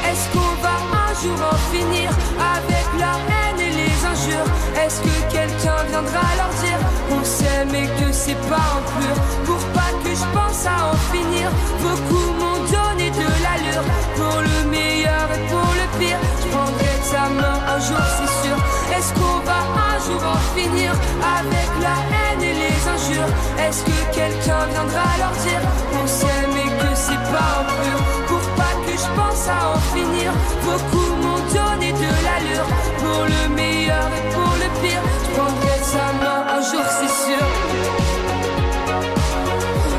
Est-ce 0.10 0.26
qu'on 0.34 0.54
va 0.64 0.76
un 1.06 1.14
jour 1.22 1.38
en 1.52 1.58
finir 1.72 2.10
avec 2.56 2.86
la 2.98 3.14
haine 3.30 3.60
et 3.60 3.74
les 3.82 3.96
injures? 4.12 4.50
Est-ce 4.84 5.02
que 5.02 5.16
quelqu'un 5.32 5.84
viendra 5.92 6.26
leur 6.40 6.50
dire 6.66 6.80
qu'on 7.10 7.24
s'aime 7.24 7.76
et 7.76 7.88
que 8.02 8.12
c'est 8.12 8.42
pas 8.50 8.66
un 8.78 8.82
pur? 8.98 9.16
Pour 9.46 9.64
pas 9.78 9.92
que 10.04 10.10
je 10.10 10.26
pense 10.34 10.66
à 10.66 10.94
en 10.94 10.98
finir, 11.14 11.52
beaucoup 11.84 12.28
m'ont 12.40 12.62
donné 12.74 13.12
de 13.12 13.28
l'allure. 13.44 13.86
Pour 14.16 14.42
le 14.42 14.70
meilleur 14.72 15.28
et 15.36 15.48
pour 15.48 15.70
le 15.78 16.00
pire, 16.00 16.18
je 16.42 16.48
prendrai 16.50 16.94
sa 17.04 17.30
main 17.30 17.60
un 17.70 17.80
jour, 17.80 18.04
c'est 18.18 18.48
sûr. 18.48 18.58
Est-ce 18.98 19.14
qu'on 19.14 19.46
va 19.46 19.62
jour 20.06 20.22
en 20.26 20.40
finir 20.58 20.92
avec 21.38 21.70
la 21.86 21.96
haine 22.12 22.42
et 22.42 22.56
les 22.64 22.80
injures 22.94 23.32
Est-ce 23.60 23.84
que 23.84 23.98
quelqu'un 24.14 24.66
viendra 24.74 25.06
leur 25.22 25.36
dire 25.46 25.62
qu'on 25.92 26.08
s'aime 26.08 26.56
et 26.58 26.72
que 26.82 26.96
c'est 26.96 27.24
pas 27.34 27.52
un 27.62 27.66
pur 27.82 28.00
Pour 28.28 28.46
pas 28.60 28.74
que 28.86 28.94
je 29.04 29.10
pense 29.20 29.48
à 29.48 29.76
en 29.76 29.80
finir, 29.96 30.32
beaucoup 30.66 31.10
m'ont 31.22 31.44
donné 31.54 31.92
de 31.92 32.12
l'allure. 32.26 32.68
Pour 33.02 33.24
le 33.26 33.56
meilleur 33.56 34.08
et 34.18 34.26
pour 34.34 34.52
le 34.62 34.68
pire, 34.82 35.04
je 35.24 35.30
prendrai 35.36 35.78
sa 35.94 36.08
main 36.22 36.40
un 36.58 36.62
jour, 36.62 36.86
c'est 37.00 37.16
sûr. 37.26 37.46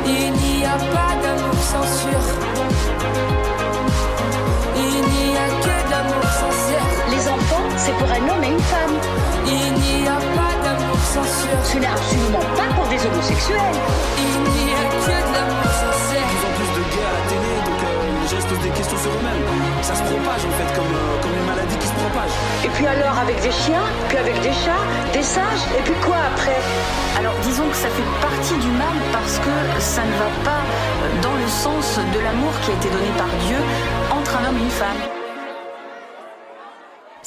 Il 0.06 0.32
n'y 0.32 0.64
a 0.64 0.78
pas 0.94 1.12
d'amour 1.22 1.58
sans 1.72 1.86
sûr. 2.02 2.22
Il 4.76 4.96
n'y 5.12 5.36
a 5.36 5.46
que 5.64 5.74
de 5.86 5.90
l'amour 5.90 6.24
sincère. 6.40 6.88
Les 7.10 7.28
enfants, 7.28 7.68
c'est 7.76 7.96
pour 7.98 8.10
un 8.10 8.28
homme 8.30 8.44
et 8.44 8.48
une 8.48 8.60
femme. 8.60 8.91
Ce 11.64 11.78
n'est 11.78 11.86
absolument 11.86 12.44
pas 12.56 12.68
pour 12.74 12.88
des 12.88 13.00
homosexuels. 13.04 13.76
Il 14.18 14.64
n'y 14.64 14.72
a 14.72 14.84
que 14.88 15.12
de 15.12 15.32
l'amour 15.36 15.68
sincère. 15.68 16.24
De 16.24 16.32
plus 16.32 16.44
en 16.48 16.52
plus 16.56 16.70
de 16.72 16.82
gays 16.88 17.04
à 17.04 17.12
la 17.12 17.22
télé, 17.28 17.52
donc 17.68 17.80
euh, 17.84 17.92
les 18.22 18.28
gens 18.28 18.40
se 18.40 18.48
posent 18.48 18.64
des 18.64 18.74
questions 18.76 18.98
sur 18.98 19.12
eux-mêmes. 19.12 19.44
Ça 19.82 19.94
se 19.94 20.02
propage 20.02 20.42
en 20.48 20.54
fait, 20.56 20.70
comme, 20.74 20.88
euh, 20.88 21.20
comme 21.20 21.34
une 21.36 21.46
maladie 21.46 21.76
qui 21.76 21.88
se 21.88 21.96
propage. 22.00 22.32
Et 22.64 22.70
puis 22.72 22.86
alors 22.86 23.16
avec 23.20 23.36
des 23.42 23.52
chiens, 23.52 23.84
puis 24.08 24.16
avec 24.16 24.40
des 24.40 24.54
chats, 24.64 24.84
des 25.12 25.22
singes, 25.22 25.64
et 25.76 25.82
puis 25.84 25.94
quoi 26.00 26.16
après? 26.32 26.60
Alors 27.18 27.36
disons 27.44 27.68
que 27.68 27.76
ça 27.76 27.88
fait 27.92 28.08
partie 28.24 28.56
du 28.56 28.70
mal 28.72 28.96
parce 29.12 29.36
que 29.38 29.54
ça 29.78 30.02
ne 30.02 30.14
va 30.16 30.30
pas 30.48 30.62
dans 31.20 31.36
le 31.36 31.48
sens 31.48 32.00
de 32.00 32.18
l'amour 32.24 32.52
qui 32.64 32.72
a 32.72 32.74
été 32.74 32.88
donné 32.88 33.12
par 33.16 33.30
Dieu 33.46 33.60
entre 34.10 34.40
un 34.40 34.48
homme 34.48 34.56
et 34.56 34.64
une 34.64 34.76
femme. 34.82 35.21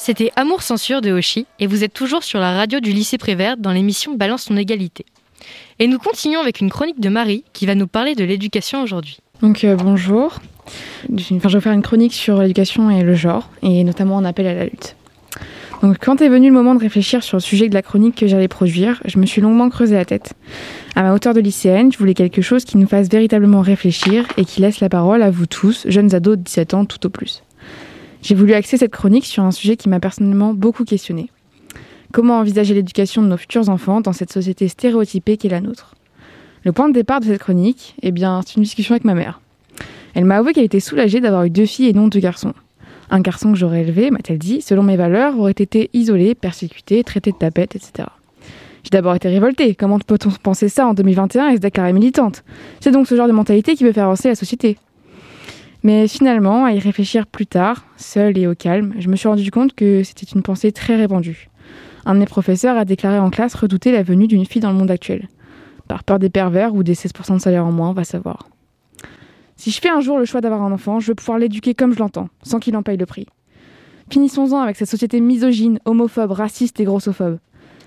C'était 0.05 0.31
Amour 0.35 0.61
censure 0.61 1.01
de 1.01 1.11
Hoshi 1.11 1.47
et 1.57 1.65
vous 1.65 1.83
êtes 1.83 1.91
toujours 1.91 2.23
sur 2.23 2.37
la 2.37 2.51
radio 2.51 2.79
du 2.79 2.91
lycée 2.91 3.17
Prévert 3.17 3.57
dans 3.57 3.71
l'émission 3.71 4.13
Balance 4.13 4.45
ton 4.45 4.55
égalité. 4.55 5.03
Et 5.79 5.87
nous 5.87 5.97
continuons 5.97 6.41
avec 6.41 6.61
une 6.61 6.69
chronique 6.69 6.99
de 6.99 7.09
Marie 7.09 7.43
qui 7.53 7.65
va 7.65 7.73
nous 7.73 7.87
parler 7.87 8.13
de 8.13 8.23
l'éducation 8.23 8.83
aujourd'hui. 8.83 9.17
Donc 9.41 9.63
euh, 9.63 9.75
bonjour. 9.75 10.39
Enfin, 11.11 11.49
je 11.49 11.57
vais 11.57 11.59
faire 11.59 11.73
une 11.73 11.81
chronique 11.81 12.13
sur 12.13 12.39
l'éducation 12.39 12.91
et 12.91 13.01
le 13.01 13.15
genre, 13.15 13.49
et 13.63 13.83
notamment 13.83 14.17
en 14.17 14.25
appel 14.25 14.45
à 14.45 14.53
la 14.53 14.65
lutte. 14.65 14.95
Donc 15.81 15.97
quand 15.99 16.21
est 16.21 16.29
venu 16.29 16.49
le 16.49 16.53
moment 16.53 16.75
de 16.75 16.81
réfléchir 16.81 17.23
sur 17.23 17.37
le 17.37 17.41
sujet 17.41 17.67
de 17.67 17.73
la 17.73 17.81
chronique 17.81 18.13
que 18.13 18.27
j'allais 18.27 18.47
produire, 18.47 19.01
je 19.05 19.17
me 19.17 19.25
suis 19.25 19.41
longuement 19.41 19.71
creusé 19.71 19.95
la 19.95 20.05
tête. 20.05 20.35
À 20.95 21.01
ma 21.01 21.15
hauteur 21.15 21.33
de 21.33 21.39
lycéenne, 21.39 21.91
je 21.91 21.97
voulais 21.97 22.13
quelque 22.13 22.43
chose 22.43 22.63
qui 22.63 22.77
nous 22.77 22.87
fasse 22.87 23.09
véritablement 23.09 23.61
réfléchir 23.61 24.27
et 24.37 24.45
qui 24.45 24.61
laisse 24.61 24.81
la 24.81 24.89
parole 24.89 25.23
à 25.23 25.31
vous 25.31 25.47
tous, 25.47 25.87
jeunes 25.89 26.13
ados 26.13 26.37
de 26.37 26.43
17 26.43 26.75
ans 26.75 26.85
tout 26.85 27.03
au 27.07 27.09
plus. 27.09 27.41
J'ai 28.25 28.33
voulu 28.33 28.53
axer 28.53 28.77
cette 28.77 28.91
chronique 28.91 29.27
sur 29.27 29.43
un 29.43 29.51
sujet 29.51 29.77
qui 29.77 29.87
m'a 29.87 29.99
personnellement 29.99 30.55
beaucoup 30.55 30.83
questionné. 30.83 31.29
Comment 32.11 32.39
envisager 32.39 32.73
l'éducation 32.73 33.21
de 33.21 33.27
nos 33.27 33.37
futurs 33.37 33.69
enfants 33.69 34.01
dans 34.01 34.13
cette 34.13 34.33
société 34.33 34.67
stéréotypée 34.67 35.37
qu'est 35.37 35.47
la 35.47 35.61
nôtre? 35.61 35.93
Le 36.63 36.71
point 36.71 36.89
de 36.89 36.93
départ 36.95 37.19
de 37.19 37.25
cette 37.25 37.39
chronique, 37.39 37.93
eh 38.01 38.09
bien, 38.09 38.41
c'est 38.43 38.55
une 38.55 38.63
discussion 38.63 38.93
avec 38.93 39.05
ma 39.05 39.13
mère. 39.13 39.41
Elle 40.15 40.25
m'a 40.25 40.37
avoué 40.37 40.53
qu'elle 40.53 40.63
était 40.63 40.79
soulagée 40.79 41.21
d'avoir 41.21 41.43
eu 41.43 41.51
deux 41.51 41.67
filles 41.67 41.89
et 41.89 41.93
non 41.93 42.07
deux 42.07 42.17
garçons. 42.17 42.55
Un 43.11 43.19
garçon 43.19 43.51
que 43.51 43.59
j'aurais 43.59 43.81
élevé, 43.81 44.09
m'a-t-elle 44.09 44.39
dit, 44.39 44.59
selon 44.59 44.81
mes 44.81 44.97
valeurs, 44.97 45.37
aurait 45.37 45.51
été 45.51 45.91
isolé, 45.93 46.33
persécuté, 46.33 47.03
traité 47.03 47.29
de 47.31 47.37
tapette, 47.37 47.75
etc. 47.75 48.09
J'ai 48.83 48.89
d'abord 48.89 49.13
été 49.13 49.29
révoltée. 49.29 49.75
Comment 49.75 49.99
peut-on 49.99 50.31
penser 50.31 50.67
ça 50.67 50.87
en 50.87 50.95
2021 50.95 51.49
et 51.49 51.55
se 51.57 51.61
déclarer 51.61 51.93
militante 51.93 52.43
C'est 52.79 52.89
donc 52.89 53.05
ce 53.05 53.13
genre 53.13 53.27
de 53.27 53.33
mentalité 53.33 53.75
qui 53.75 53.83
veut 53.83 53.93
faire 53.93 54.05
avancer 54.05 54.29
la 54.29 54.35
société. 54.35 54.79
Mais 55.85 56.07
finalement, 56.07 56.65
à 56.65 56.71
y 56.73 56.79
réfléchir 56.79 57.27
plus 57.27 57.45
tard, 57.45 57.85
seule 57.95 58.39
et 58.39 58.47
au 58.47 58.55
calme, 58.55 58.95
je 58.97 59.07
me 59.07 59.15
suis 59.15 59.27
rendu 59.27 59.51
compte 59.51 59.75
que 59.75 60.01
c'était 60.01 60.25
une 60.25 60.41
pensée 60.41 60.71
très 60.71 60.95
répandue. 60.95 61.51
Un 62.07 62.15
de 62.15 62.19
mes 62.21 62.25
professeurs 62.25 62.75
a 62.75 62.85
déclaré 62.85 63.19
en 63.19 63.29
classe 63.29 63.53
redouter 63.53 63.91
la 63.91 64.01
venue 64.01 64.25
d'une 64.25 64.47
fille 64.47 64.63
dans 64.63 64.71
le 64.71 64.79
monde 64.79 64.89
actuel. 64.89 65.27
Par 65.87 66.03
peur 66.03 66.17
des 66.17 66.31
pervers 66.31 66.73
ou 66.73 66.81
des 66.81 66.95
16% 66.95 67.35
de 67.35 67.39
salaire 67.39 67.67
en 67.67 67.71
moins, 67.71 67.91
on 67.91 67.93
va 67.93 68.03
savoir. 68.03 68.49
Si 69.57 69.69
je 69.69 69.79
fais 69.79 69.91
un 69.91 70.01
jour 70.01 70.17
le 70.17 70.25
choix 70.25 70.41
d'avoir 70.41 70.63
un 70.63 70.71
enfant, 70.71 70.99
je 70.99 71.09
veux 71.09 71.13
pouvoir 71.13 71.37
l'éduquer 71.37 71.75
comme 71.75 71.93
je 71.93 71.99
l'entends, 71.99 72.29
sans 72.41 72.59
qu'il 72.59 72.75
en 72.75 72.81
paye 72.81 72.97
le 72.97 73.05
prix. 73.05 73.27
Finissons-en 74.09 74.61
avec 74.61 74.77
cette 74.77 74.89
société 74.89 75.21
misogyne, 75.21 75.77
homophobe, 75.85 76.31
raciste 76.31 76.79
et 76.79 76.85
grossophobe. 76.85 77.37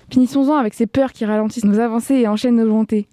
Finissons-en 0.09 0.55
avec 0.55 0.73
ces 0.73 0.87
peurs 0.87 1.11
qui 1.11 1.25
ralentissent 1.25 1.65
nos 1.65 1.79
avancées 1.79 2.15
et 2.15 2.29
enchaînent 2.29 2.55
nos 2.55 2.65
volontés. 2.65 3.09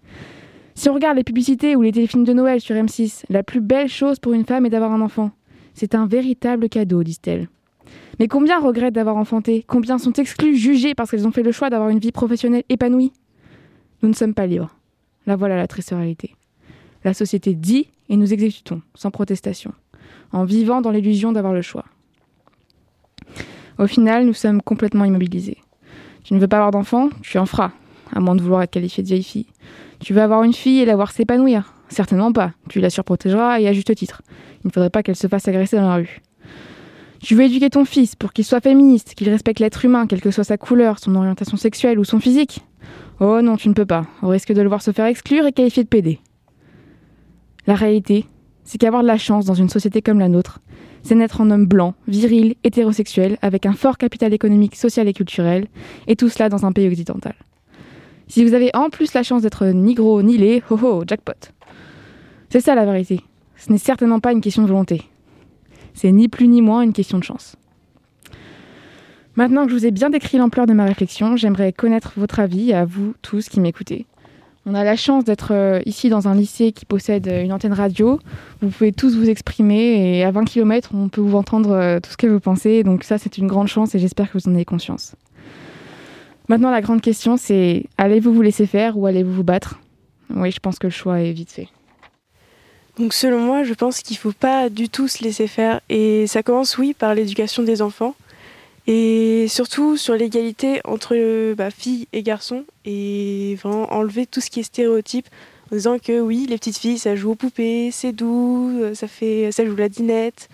Si 0.76 0.90
on 0.90 0.94
regarde 0.94 1.16
les 1.16 1.24
publicités 1.24 1.74
ou 1.74 1.80
les 1.80 1.90
téléfilms 1.90 2.24
de 2.24 2.34
Noël 2.34 2.60
sur 2.60 2.76
M6, 2.76 3.24
la 3.30 3.42
plus 3.42 3.62
belle 3.62 3.88
chose 3.88 4.18
pour 4.18 4.34
une 4.34 4.44
femme 4.44 4.66
est 4.66 4.70
d'avoir 4.70 4.92
un 4.92 5.00
enfant. 5.00 5.30
C'est 5.72 5.94
un 5.94 6.06
véritable 6.06 6.68
cadeau, 6.68 7.02
disent-elles. 7.02 7.48
Mais 8.18 8.28
combien 8.28 8.60
regrettent 8.60 8.94
d'avoir 8.94 9.16
enfanté? 9.16 9.64
Combien 9.66 9.96
sont 9.96 10.12
exclus, 10.12 10.54
jugés 10.54 10.94
parce 10.94 11.10
qu'elles 11.10 11.26
ont 11.26 11.32
fait 11.32 11.42
le 11.42 11.50
choix 11.50 11.70
d'avoir 11.70 11.88
une 11.88 11.98
vie 11.98 12.12
professionnelle 12.12 12.62
épanouie? 12.68 13.14
Nous 14.02 14.10
ne 14.10 14.14
sommes 14.14 14.34
pas 14.34 14.46
libres. 14.46 14.76
La 15.26 15.34
voilà 15.34 15.56
la 15.56 15.66
triste 15.66 15.90
réalité. 15.90 16.36
La 17.04 17.14
société 17.14 17.54
dit 17.54 17.88
et 18.10 18.18
nous 18.18 18.34
exécutons, 18.34 18.82
sans 18.94 19.10
protestation, 19.10 19.72
en 20.30 20.44
vivant 20.44 20.82
dans 20.82 20.90
l'illusion 20.90 21.32
d'avoir 21.32 21.54
le 21.54 21.62
choix. 21.62 21.86
Au 23.78 23.86
final, 23.86 24.26
nous 24.26 24.34
sommes 24.34 24.60
complètement 24.60 25.06
immobilisés. 25.06 25.56
Tu 26.22 26.34
ne 26.34 26.38
veux 26.38 26.48
pas 26.48 26.58
avoir 26.58 26.70
d'enfant? 26.70 27.08
Tu 27.22 27.38
en 27.38 27.46
feras, 27.46 27.72
à 28.12 28.20
moins 28.20 28.36
de 28.36 28.42
vouloir 28.42 28.60
être 28.60 28.70
qualifié 28.70 29.02
de 29.02 29.08
vieille 29.08 29.22
fille. 29.22 29.46
Tu 30.00 30.12
veux 30.12 30.22
avoir 30.22 30.42
une 30.42 30.52
fille 30.52 30.80
et 30.80 30.84
la 30.84 30.96
voir 30.96 31.12
s'épanouir 31.12 31.74
Certainement 31.88 32.32
pas. 32.32 32.52
Tu 32.68 32.80
la 32.80 32.90
surprotégeras 32.90 33.60
et 33.60 33.68
à 33.68 33.72
juste 33.72 33.94
titre. 33.94 34.22
Il 34.64 34.68
ne 34.68 34.72
faudrait 34.72 34.90
pas 34.90 35.02
qu'elle 35.02 35.16
se 35.16 35.28
fasse 35.28 35.46
agresser 35.48 35.76
dans 35.76 35.88
la 35.88 35.96
rue. 35.96 36.20
Tu 37.20 37.34
veux 37.34 37.44
éduquer 37.44 37.70
ton 37.70 37.84
fils 37.84 38.14
pour 38.14 38.32
qu'il 38.32 38.44
soit 38.44 38.60
féministe, 38.60 39.14
qu'il 39.14 39.28
respecte 39.30 39.60
l'être 39.60 39.84
humain, 39.84 40.06
quelle 40.06 40.20
que 40.20 40.30
soit 40.30 40.44
sa 40.44 40.58
couleur, 40.58 40.98
son 40.98 41.14
orientation 41.14 41.56
sexuelle 41.56 41.98
ou 41.98 42.04
son 42.04 42.20
physique 42.20 42.60
Oh 43.20 43.40
non, 43.40 43.56
tu 43.56 43.68
ne 43.68 43.74
peux 43.74 43.86
pas, 43.86 44.06
au 44.22 44.28
risque 44.28 44.52
de 44.52 44.60
le 44.60 44.68
voir 44.68 44.82
se 44.82 44.90
faire 44.90 45.06
exclure 45.06 45.46
et 45.46 45.52
qualifier 45.52 45.82
de 45.82 45.88
pédé. 45.88 46.20
La 47.66 47.74
réalité, 47.74 48.26
c'est 48.64 48.78
qu'avoir 48.78 49.02
de 49.02 49.08
la 49.08 49.16
chance 49.16 49.46
dans 49.46 49.54
une 49.54 49.70
société 49.70 50.02
comme 50.02 50.18
la 50.18 50.28
nôtre, 50.28 50.60
c'est 51.02 51.14
naître 51.14 51.40
en 51.40 51.50
homme 51.50 51.66
blanc, 51.66 51.94
viril, 52.06 52.56
hétérosexuel, 52.64 53.38
avec 53.40 53.64
un 53.64 53.72
fort 53.72 53.96
capital 53.96 54.34
économique, 54.34 54.76
social 54.76 55.08
et 55.08 55.12
culturel, 55.12 55.68
et 56.08 56.16
tout 56.16 56.28
cela 56.28 56.48
dans 56.48 56.66
un 56.66 56.72
pays 56.72 56.88
occidental. 56.88 57.34
Si 58.28 58.44
vous 58.44 58.54
avez 58.54 58.70
en 58.74 58.90
plus 58.90 59.14
la 59.14 59.22
chance 59.22 59.42
d'être 59.42 59.66
ni 59.66 59.94
gros 59.94 60.22
ni 60.22 60.36
laid, 60.36 60.62
ho 60.70 60.78
ho, 60.80 61.04
jackpot. 61.06 61.52
C'est 62.50 62.60
ça 62.60 62.74
la 62.74 62.84
vérité. 62.84 63.22
Ce 63.56 63.70
n'est 63.70 63.78
certainement 63.78 64.20
pas 64.20 64.32
une 64.32 64.40
question 64.40 64.62
de 64.62 64.68
volonté. 64.68 65.02
C'est 65.94 66.12
ni 66.12 66.28
plus 66.28 66.48
ni 66.48 66.60
moins 66.60 66.82
une 66.82 66.92
question 66.92 67.18
de 67.18 67.24
chance. 67.24 67.56
Maintenant 69.36 69.64
que 69.64 69.70
je 69.70 69.76
vous 69.76 69.86
ai 69.86 69.90
bien 69.90 70.10
décrit 70.10 70.38
l'ampleur 70.38 70.66
de 70.66 70.72
ma 70.72 70.84
réflexion, 70.84 71.36
j'aimerais 71.36 71.72
connaître 71.72 72.12
votre 72.16 72.40
avis 72.40 72.72
à 72.72 72.84
vous 72.84 73.14
tous 73.22 73.48
qui 73.48 73.60
m'écoutez. 73.60 74.06
On 74.68 74.74
a 74.74 74.82
la 74.82 74.96
chance 74.96 75.24
d'être 75.24 75.52
euh, 75.52 75.80
ici 75.86 76.08
dans 76.08 76.26
un 76.26 76.34
lycée 76.34 76.72
qui 76.72 76.84
possède 76.84 77.28
une 77.28 77.52
antenne 77.52 77.72
radio. 77.72 78.18
Vous 78.60 78.68
pouvez 78.68 78.90
tous 78.90 79.16
vous 79.16 79.30
exprimer 79.30 80.18
et 80.18 80.24
à 80.24 80.32
20 80.32 80.44
km, 80.44 80.90
on 80.92 81.08
peut 81.08 81.20
vous 81.20 81.36
entendre 81.36 81.70
euh, 81.70 82.00
tout 82.00 82.10
ce 82.10 82.16
que 82.16 82.26
vous 82.26 82.40
pensez. 82.40 82.82
Donc 82.82 83.04
ça, 83.04 83.16
c'est 83.16 83.38
une 83.38 83.46
grande 83.46 83.68
chance 83.68 83.94
et 83.94 84.00
j'espère 84.00 84.30
que 84.30 84.38
vous 84.38 84.50
en 84.50 84.54
avez 84.54 84.64
conscience. 84.64 85.14
Maintenant, 86.48 86.70
la 86.70 86.80
grande 86.80 87.00
question, 87.00 87.36
c'est 87.36 87.84
allez-vous 87.98 88.32
vous 88.32 88.42
laisser 88.42 88.66
faire 88.66 88.96
ou 88.96 89.06
allez-vous 89.06 89.32
vous 89.32 89.44
battre? 89.44 89.80
Oui, 90.34 90.50
je 90.50 90.60
pense 90.60 90.78
que 90.78 90.86
le 90.86 90.92
choix 90.92 91.20
est 91.20 91.32
vite 91.32 91.50
fait. 91.50 91.68
Donc 92.98 93.12
selon 93.12 93.40
moi, 93.40 93.62
je 93.62 93.74
pense 93.74 94.00
qu'il 94.00 94.14
ne 94.14 94.20
faut 94.20 94.32
pas 94.32 94.70
du 94.70 94.88
tout 94.88 95.08
se 95.08 95.22
laisser 95.22 95.46
faire. 95.46 95.80
Et 95.88 96.26
ça 96.26 96.42
commence, 96.42 96.78
oui, 96.78 96.94
par 96.94 97.14
l'éducation 97.14 97.62
des 97.62 97.82
enfants. 97.82 98.14
Et 98.86 99.46
surtout 99.48 99.96
sur 99.96 100.14
l'égalité 100.14 100.80
entre 100.84 101.54
bah, 101.54 101.70
filles 101.70 102.06
et 102.12 102.22
garçons. 102.22 102.64
Et 102.84 103.56
vraiment 103.62 103.92
enlever 103.92 104.26
tout 104.26 104.40
ce 104.40 104.48
qui 104.48 104.60
est 104.60 104.64
stéréotype 104.64 105.28
en 105.72 105.76
disant 105.76 105.98
que 105.98 106.20
oui, 106.20 106.46
les 106.48 106.58
petites 106.58 106.78
filles, 106.78 106.98
ça 106.98 107.16
joue 107.16 107.32
aux 107.32 107.34
poupées, 107.34 107.90
c'est 107.92 108.12
doux, 108.12 108.72
ça, 108.94 109.08
fait, 109.08 109.50
ça 109.50 109.66
joue 109.66 109.74
la 109.74 109.88
dinette. 109.88 110.48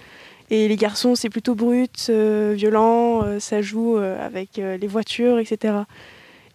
Et 0.52 0.68
les 0.68 0.76
garçons, 0.76 1.14
c'est 1.14 1.30
plutôt 1.30 1.54
brut, 1.54 2.08
euh, 2.10 2.52
violent, 2.54 3.24
euh, 3.24 3.40
ça 3.40 3.62
joue 3.62 3.96
euh, 3.96 4.22
avec 4.22 4.58
les 4.58 4.86
voitures, 4.86 5.38
etc. 5.38 5.76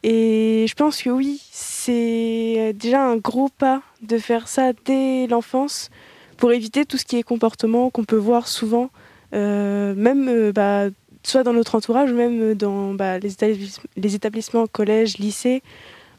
Et 0.04 0.68
je 0.70 0.76
pense 0.76 1.02
que 1.02 1.10
oui, 1.10 1.42
c'est 1.50 2.76
déjà 2.76 3.04
un 3.04 3.18
gros 3.18 3.50
pas 3.50 3.82
de 4.04 4.20
faire 4.20 4.48
ça 4.50 4.74
dès 4.86 5.26
l'enfance 5.26 5.90
pour 6.38 6.52
éviter 6.52 6.86
tout 6.86 7.00
ce 7.00 7.06
qui 7.06 7.18
est 7.18 7.24
comportement 7.24 7.90
qu'on 7.90 8.04
peut 8.04 8.18
voir 8.18 8.48
souvent, 8.48 8.92
même 9.32 10.52
bah, 10.52 10.90
soit 11.24 11.42
dans 11.42 11.54
notre 11.54 11.74
entourage 11.74 12.12
ou 12.12 12.16
même 12.16 12.54
dans 12.54 12.94
bah, 12.94 13.18
les, 13.18 13.34
établissements, 13.34 13.84
les 13.96 14.14
établissements, 14.14 14.68
collèges, 14.68 15.18
lycées, 15.18 15.64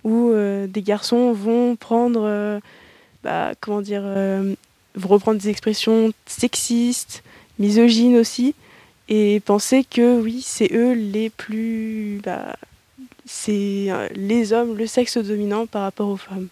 où 0.03 0.33
des 0.33 0.83
garçons 0.83 1.31
vont 1.31 1.77
prendre, 1.77 2.61
bah, 3.23 3.53
comment 3.61 3.83
dire, 3.83 4.03
reprendre 4.97 5.39
des 5.39 5.49
expressions 5.49 6.13
sexistes, 6.27 7.23
misogynes 7.59 8.17
aussi, 8.17 8.55
et 9.09 9.41
penser 9.41 9.85
que 9.85 10.21
oui, 10.21 10.43
c'est 10.45 10.73
eux 10.73 10.93
les 10.93 11.31
plus, 11.31 12.21
bah, 12.25 12.57
c'est 13.25 13.89
les 14.15 14.53
hommes, 14.53 14.77
le 14.77 14.87
sexe 14.87 15.19
dominant 15.19 15.67
par 15.67 15.83
rapport 15.83 16.09
aux 16.09 16.17
femmes. 16.17 16.49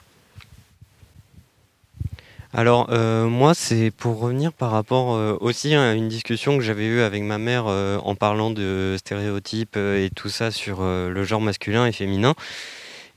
Alors 2.56 2.86
euh, 2.90 3.26
moi 3.26 3.52
c'est 3.52 3.90
pour 3.90 4.18
revenir 4.18 4.50
par 4.50 4.70
rapport 4.70 5.14
euh, 5.14 5.36
aussi 5.42 5.74
à 5.74 5.92
une 5.92 6.08
discussion 6.08 6.56
que 6.56 6.64
j'avais 6.64 6.86
eue 6.86 7.00
avec 7.02 7.22
ma 7.22 7.36
mère 7.36 7.64
euh, 7.66 7.98
en 7.98 8.14
parlant 8.14 8.50
de 8.50 8.96
stéréotypes 8.98 9.76
et 9.76 10.08
tout 10.16 10.30
ça 10.30 10.50
sur 10.50 10.82
le 10.82 11.24
genre 11.24 11.42
masculin 11.42 11.86
et 11.86 11.92
féminin. 11.92 12.34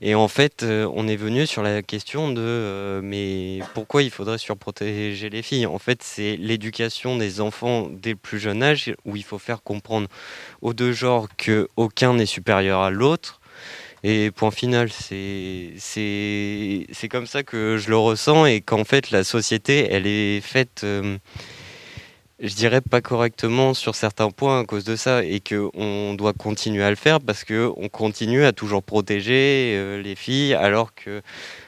Et 0.02 0.14
en 0.14 0.28
fait, 0.28 0.64
on 0.64 1.08
est 1.08 1.16
venu 1.16 1.46
sur 1.46 1.62
la 1.62 1.82
question 1.82 2.32
de 2.32 3.00
mais 3.02 3.60
pourquoi 3.74 4.02
il 4.02 4.10
faudrait 4.10 4.38
surprotéger 4.38 5.28
les 5.28 5.42
filles? 5.42 5.66
En 5.66 5.78
fait, 5.78 6.02
c'est 6.02 6.36
l'éducation 6.36 7.18
des 7.18 7.42
enfants 7.42 7.88
dès 7.90 8.10
le 8.10 8.16
plus 8.16 8.38
jeune 8.38 8.62
âge 8.62 8.94
où 9.04 9.16
il 9.16 9.24
faut 9.24 9.38
faire 9.38 9.62
comprendre 9.62 10.08
aux 10.62 10.72
deux 10.72 10.92
genres 10.92 11.28
qu'aucun 11.36 12.14
n'est 12.14 12.24
supérieur 12.24 12.80
à 12.80 12.90
l'autre. 12.90 13.40
Et 14.02 14.30
point 14.30 14.50
final, 14.50 14.88
c'est 14.90 15.74
comme 17.10 17.26
ça 17.26 17.42
que 17.42 17.76
je 17.76 17.90
le 17.90 17.98
ressens 17.98 18.46
et 18.46 18.62
qu'en 18.62 18.84
fait 18.84 19.10
la 19.10 19.24
société, 19.24 19.88
elle 19.90 20.06
est 20.06 20.40
faite, 20.40 20.80
euh, 20.84 21.18
je 22.40 22.54
dirais 22.54 22.80
pas 22.80 23.00
correctement 23.00 23.74
sur 23.74 23.94
certains 23.94 24.30
points 24.30 24.60
à 24.60 24.64
cause 24.64 24.84
de 24.84 24.96
ça 24.96 25.24
et 25.24 25.40
qu'on 25.40 26.14
doit 26.14 26.32
continuer 26.32 26.82
à 26.82 26.90
le 26.90 26.96
faire 26.96 27.20
parce 27.20 27.44
qu'on 27.44 27.88
continue 27.90 28.44
à 28.44 28.52
toujours 28.52 28.82
protéger 28.82 29.74
euh, 29.76 30.00
les 30.02 30.14
filles 30.14 30.54
alors 30.54 30.94
que 30.94 31.22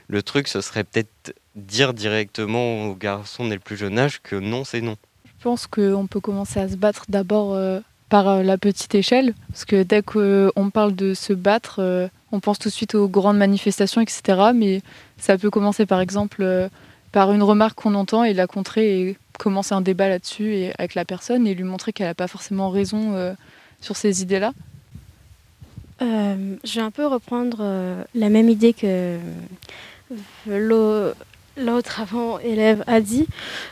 le 0.08 0.22
truc, 0.22 0.48
ce 0.48 0.60
serait 0.60 0.84
peut-être 0.84 1.34
dire 1.56 1.94
directement 1.94 2.86
aux 2.86 2.94
garçons 2.94 3.46
dès 3.46 3.54
le 3.54 3.60
plus 3.60 3.76
jeune 3.76 3.98
âge 3.98 4.20
que 4.22 4.36
non, 4.36 4.64
c'est 4.64 4.80
non. 4.80 4.96
Je 5.26 5.44
pense 5.44 5.66
qu'on 5.66 6.06
peut 6.06 6.20
commencer 6.20 6.60
à 6.60 6.68
se 6.68 6.76
battre 6.76 7.04
d'abord 7.08 7.54
euh, 7.54 7.80
par 8.08 8.42
la 8.42 8.58
petite 8.58 8.94
échelle 8.94 9.34
parce 9.48 9.64
que 9.64 9.82
dès 9.82 10.02
qu'on 10.02 10.70
parle 10.70 10.94
de 10.94 11.14
se 11.14 11.32
battre 11.32 12.10
on 12.32 12.40
pense 12.40 12.58
tout 12.58 12.70
de 12.70 12.74
suite 12.74 12.94
aux 12.94 13.08
grandes 13.08 13.36
manifestations, 13.36 14.00
etc. 14.00 14.50
Mais 14.54 14.80
ça 15.18 15.38
peut 15.38 15.50
commencer 15.50 15.86
par 15.86 16.00
exemple 16.00 16.42
euh, 16.42 16.68
par 17.12 17.32
une 17.32 17.42
remarque 17.42 17.80
qu'on 17.80 17.94
entend 17.94 18.24
et 18.24 18.34
la 18.34 18.46
contrer 18.46 19.00
et 19.00 19.18
commencer 19.38 19.74
un 19.74 19.80
débat 19.80 20.08
là-dessus 20.08 20.70
avec 20.78 20.94
la 20.94 21.04
personne 21.04 21.46
et 21.46 21.54
lui 21.54 21.64
montrer 21.64 21.92
qu'elle 21.92 22.06
n'a 22.06 22.14
pas 22.14 22.28
forcément 22.28 22.70
raison 22.70 23.14
euh, 23.14 23.34
sur 23.80 23.96
ces 23.96 24.22
idées-là. 24.22 24.52
Euh, 26.00 26.56
je 26.64 26.74
vais 26.74 26.80
un 26.80 26.90
peu 26.90 27.06
reprendre 27.06 28.04
la 28.14 28.28
même 28.28 28.48
idée 28.48 28.72
que 28.72 29.18
l'autre 30.46 32.00
avant 32.00 32.38
élève 32.40 32.82
a 32.86 33.00
dit. 33.00 33.26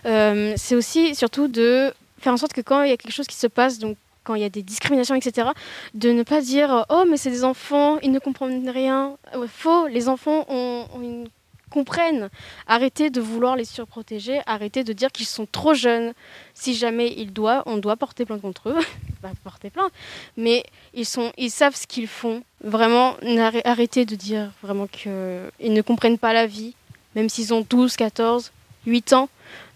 C'est 0.05 0.75
aussi 0.75 1.15
surtout 1.15 1.49
de 1.49 1.93
faire 2.21 2.33
en 2.33 2.37
sorte 2.37 2.53
que 2.53 2.61
quand 2.61 2.83
il 2.83 2.91
y 2.91 2.93
a 2.93 2.97
quelque 2.97 3.13
chose 3.13 3.27
qui 3.27 3.37
se 3.37 3.47
passe, 3.47 3.79
donc 3.79 3.97
quand 4.25 4.35
il 4.35 4.43
y 4.43 4.45
a 4.45 4.51
des 4.51 4.63
discriminations, 4.63 5.15
etc., 5.15 5.49
de 5.95 6.11
ne 6.13 6.23
pas 6.23 6.41
dire 6.41 6.85
oh 6.89 7.05
mais 7.09 7.17
c'est 7.17 7.31
des 7.31 7.45
enfants, 7.45 7.99
ils 8.03 8.13
ne 8.13 8.19
comprennent 8.19 8.69
rien. 8.69 9.17
Faux, 9.49 9.87
les 9.89 10.09
enfants 10.09 10.47
ont, 10.49 11.25
comprennent. 11.71 12.29
Arrêtez 12.67 13.11
de 13.11 13.21
vouloir 13.21 13.57
les 13.57 13.65
surprotéger, 13.65 14.41
arrêtez 14.47 14.85
de 14.85 14.93
dire 14.93 15.11
qu'ils 15.11 15.27
sont 15.27 15.47
trop 15.51 15.73
jeunes. 15.75 16.13
Si 16.55 16.75
jamais 16.75 17.15
ils 17.17 17.33
doivent, 17.33 17.63
on 17.67 17.79
doit 17.79 17.97
porter 17.97 18.27
plainte 18.27 18.43
contre 18.43 18.69
eux, 18.71 18.79
pas 19.23 19.33
porter 19.45 19.71
plainte, 19.71 19.93
mais 20.37 20.65
ils, 20.95 21.07
sont, 21.07 21.33
ils 21.39 21.51
savent 21.51 21.77
ce 21.77 21.87
qu'ils 21.87 22.09
font. 22.09 22.43
Vraiment, 22.63 23.17
arrêtez 23.65 24.05
de 24.05 24.17
dire 24.17 24.51
vraiment 24.63 24.87
qu'ils 24.87 25.73
ne 25.73 25.83
comprennent 25.83 26.19
pas 26.19 26.33
la 26.33 26.47
vie, 26.47 26.75
même 27.15 27.29
s'ils 27.29 27.55
ont 27.55 27.65
12, 27.69 27.97
14, 27.97 28.53
8 28.87 29.13
ans. 29.15 29.29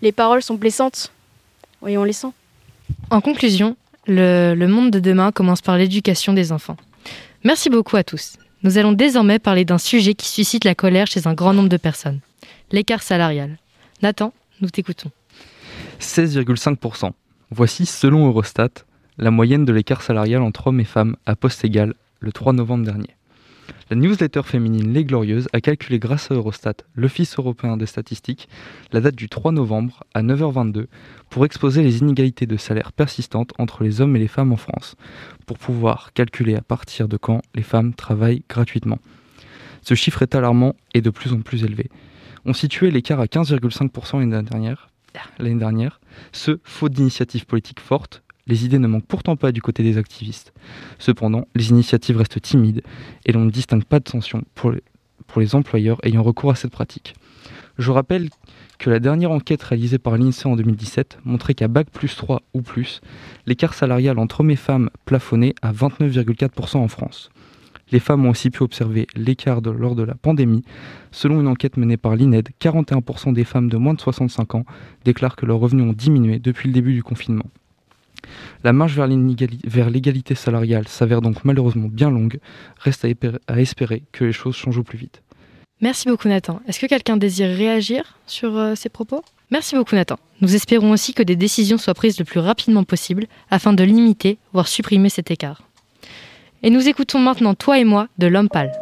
Les 0.02 0.12
paroles 0.12 0.42
sont 0.42 0.54
blessantes. 0.54 1.10
Voyons 1.80 2.04
les 2.04 2.12
sent. 2.12 2.32
En 3.10 3.20
conclusion, 3.20 3.76
le, 4.06 4.66
monde 4.66 4.90
de 4.90 5.00
demain 5.00 5.32
commence 5.32 5.60
par 5.60 5.78
l'éducation 5.78 6.32
des 6.32 6.52
enfants. 6.52 6.76
Merci 7.42 7.70
beaucoup 7.70 7.96
à 7.96 8.04
tous. 8.04 8.36
Nous 8.64 8.78
allons 8.78 8.92
désormais 8.92 9.38
parler 9.38 9.66
d'un 9.66 9.76
sujet 9.76 10.14
qui 10.14 10.26
suscite 10.26 10.64
la 10.64 10.74
colère 10.74 11.06
chez 11.06 11.26
un 11.26 11.34
grand 11.34 11.52
nombre 11.52 11.68
de 11.68 11.76
personnes. 11.76 12.20
L'écart 12.72 13.02
salarial. 13.02 13.58
Nathan, 14.00 14.32
nous 14.62 14.70
t'écoutons. 14.70 15.10
16,5%. 16.00 17.10
Voici, 17.50 17.84
selon 17.84 18.26
Eurostat, 18.26 18.70
la 19.18 19.30
moyenne 19.30 19.66
de 19.66 19.72
l'écart 19.74 20.00
salarial 20.00 20.40
entre 20.40 20.68
hommes 20.68 20.80
et 20.80 20.84
femmes 20.84 21.16
à 21.26 21.36
poste 21.36 21.62
égal 21.62 21.92
le 22.20 22.32
3 22.32 22.54
novembre 22.54 22.86
dernier. 22.86 23.10
La 23.90 23.96
newsletter 23.96 24.42
féminine 24.44 24.92
Les 24.92 25.04
Glorieuses 25.04 25.48
a 25.52 25.60
calculé 25.60 25.98
grâce 25.98 26.30
à 26.30 26.34
Eurostat, 26.34 26.74
l'Office 26.94 27.38
européen 27.38 27.76
des 27.76 27.86
statistiques, 27.86 28.48
la 28.92 29.00
date 29.00 29.14
du 29.14 29.28
3 29.28 29.52
novembre 29.52 30.04
à 30.14 30.22
9h22 30.22 30.86
pour 31.30 31.44
exposer 31.44 31.82
les 31.82 31.98
inégalités 31.98 32.46
de 32.46 32.56
salaire 32.56 32.92
persistantes 32.92 33.52
entre 33.58 33.84
les 33.84 34.00
hommes 34.00 34.16
et 34.16 34.18
les 34.18 34.28
femmes 34.28 34.52
en 34.52 34.56
France, 34.56 34.96
pour 35.46 35.58
pouvoir 35.58 36.12
calculer 36.14 36.56
à 36.56 36.62
partir 36.62 37.08
de 37.08 37.16
quand 37.16 37.42
les 37.54 37.62
femmes 37.62 37.94
travaillent 37.94 38.42
gratuitement. 38.48 38.98
Ce 39.82 39.94
chiffre 39.94 40.22
est 40.22 40.34
alarmant 40.34 40.74
et 40.94 41.02
de 41.02 41.10
plus 41.10 41.32
en 41.32 41.42
plus 41.42 41.62
élevé. 41.62 41.90
On 42.46 42.54
situait 42.54 42.90
l'écart 42.90 43.20
à 43.20 43.26
15,5% 43.26 44.18
l'année 45.38 45.58
dernière, 45.58 46.00
ce 46.32 46.58
faute 46.64 46.92
d'initiatives 46.92 47.46
politiques 47.46 47.80
fortes 47.80 48.23
les 48.46 48.64
idées 48.64 48.78
ne 48.78 48.86
manquent 48.86 49.06
pourtant 49.06 49.36
pas 49.36 49.52
du 49.52 49.62
côté 49.62 49.82
des 49.82 49.98
activistes. 49.98 50.52
Cependant, 50.98 51.46
les 51.54 51.70
initiatives 51.70 52.16
restent 52.16 52.40
timides 52.40 52.82
et 53.24 53.32
l'on 53.32 53.44
ne 53.44 53.50
distingue 53.50 53.84
pas 53.84 54.00
de 54.00 54.08
sanctions 54.08 54.44
pour 54.54 54.70
les, 54.70 55.54
employeurs 55.54 55.98
ayant 56.04 56.22
recours 56.22 56.50
à 56.50 56.54
cette 56.54 56.70
pratique. 56.70 57.14
Je 57.78 57.90
rappelle 57.90 58.28
que 58.78 58.90
la 58.90 59.00
dernière 59.00 59.30
enquête 59.30 59.62
réalisée 59.62 59.98
par 59.98 60.16
l'INSEE 60.16 60.46
en 60.46 60.56
2017 60.56 61.18
montrait 61.24 61.54
qu'à 61.54 61.68
Bac 61.68 61.90
plus 61.90 62.14
3 62.14 62.42
ou 62.52 62.62
plus, 62.62 63.00
l'écart 63.46 63.74
salarial 63.74 64.18
entre 64.18 64.40
hommes 64.40 64.50
et 64.50 64.56
femmes 64.56 64.90
plafonnait 65.06 65.54
à 65.62 65.72
29,4% 65.72 66.76
en 66.76 66.88
France. 66.88 67.30
Les 67.90 68.00
femmes 68.00 68.24
ont 68.26 68.30
aussi 68.30 68.50
pu 68.50 68.62
observer 68.62 69.06
l'écart 69.14 69.60
lors 69.60 69.94
de 69.94 70.02
la 70.02 70.14
pandémie. 70.14 70.64
Selon 71.10 71.40
une 71.40 71.48
enquête 71.48 71.76
menée 71.76 71.96
par 71.96 72.16
l'INED, 72.16 72.48
41% 72.60 73.32
des 73.32 73.44
femmes 73.44 73.68
de 73.68 73.76
moins 73.76 73.94
de 73.94 74.00
65 74.00 74.54
ans 74.54 74.64
déclarent 75.04 75.36
que 75.36 75.46
leurs 75.46 75.58
revenus 75.58 75.84
ont 75.84 75.92
diminué 75.92 76.38
depuis 76.38 76.68
le 76.68 76.74
début 76.74 76.94
du 76.94 77.02
confinement. 77.02 77.46
La 78.62 78.72
marche 78.72 78.94
vers 78.94 79.90
l'égalité 79.90 80.34
salariale 80.34 80.88
s'avère 80.88 81.20
donc 81.20 81.44
malheureusement 81.44 81.88
bien 81.88 82.10
longue. 82.10 82.38
Reste 82.78 83.06
à 83.46 83.60
espérer 83.60 84.02
que 84.12 84.24
les 84.24 84.32
choses 84.32 84.56
changent 84.56 84.78
au 84.78 84.82
plus 84.82 84.98
vite. 84.98 85.22
Merci 85.80 86.08
beaucoup 86.08 86.28
Nathan. 86.28 86.60
Est-ce 86.66 86.80
que 86.80 86.86
quelqu'un 86.86 87.16
désire 87.16 87.48
réagir 87.48 88.18
sur 88.26 88.56
euh, 88.56 88.74
ces 88.74 88.88
propos? 88.88 89.22
Merci 89.50 89.76
beaucoup 89.76 89.96
Nathan. 89.96 90.18
Nous 90.40 90.54
espérons 90.54 90.92
aussi 90.92 91.14
que 91.14 91.22
des 91.22 91.36
décisions 91.36 91.78
soient 91.78 91.94
prises 91.94 92.18
le 92.18 92.24
plus 92.24 92.40
rapidement 92.40 92.84
possible 92.84 93.26
afin 93.50 93.72
de 93.72 93.84
limiter, 93.84 94.38
voire 94.52 94.68
supprimer 94.68 95.08
cet 95.08 95.30
écart. 95.30 95.62
Et 96.62 96.70
nous 96.70 96.88
écoutons 96.88 97.18
maintenant 97.18 97.54
Toi 97.54 97.78
et 97.78 97.84
moi 97.84 98.08
de 98.18 98.26
L'Homme 98.26 98.48
Pâle. 98.48 98.72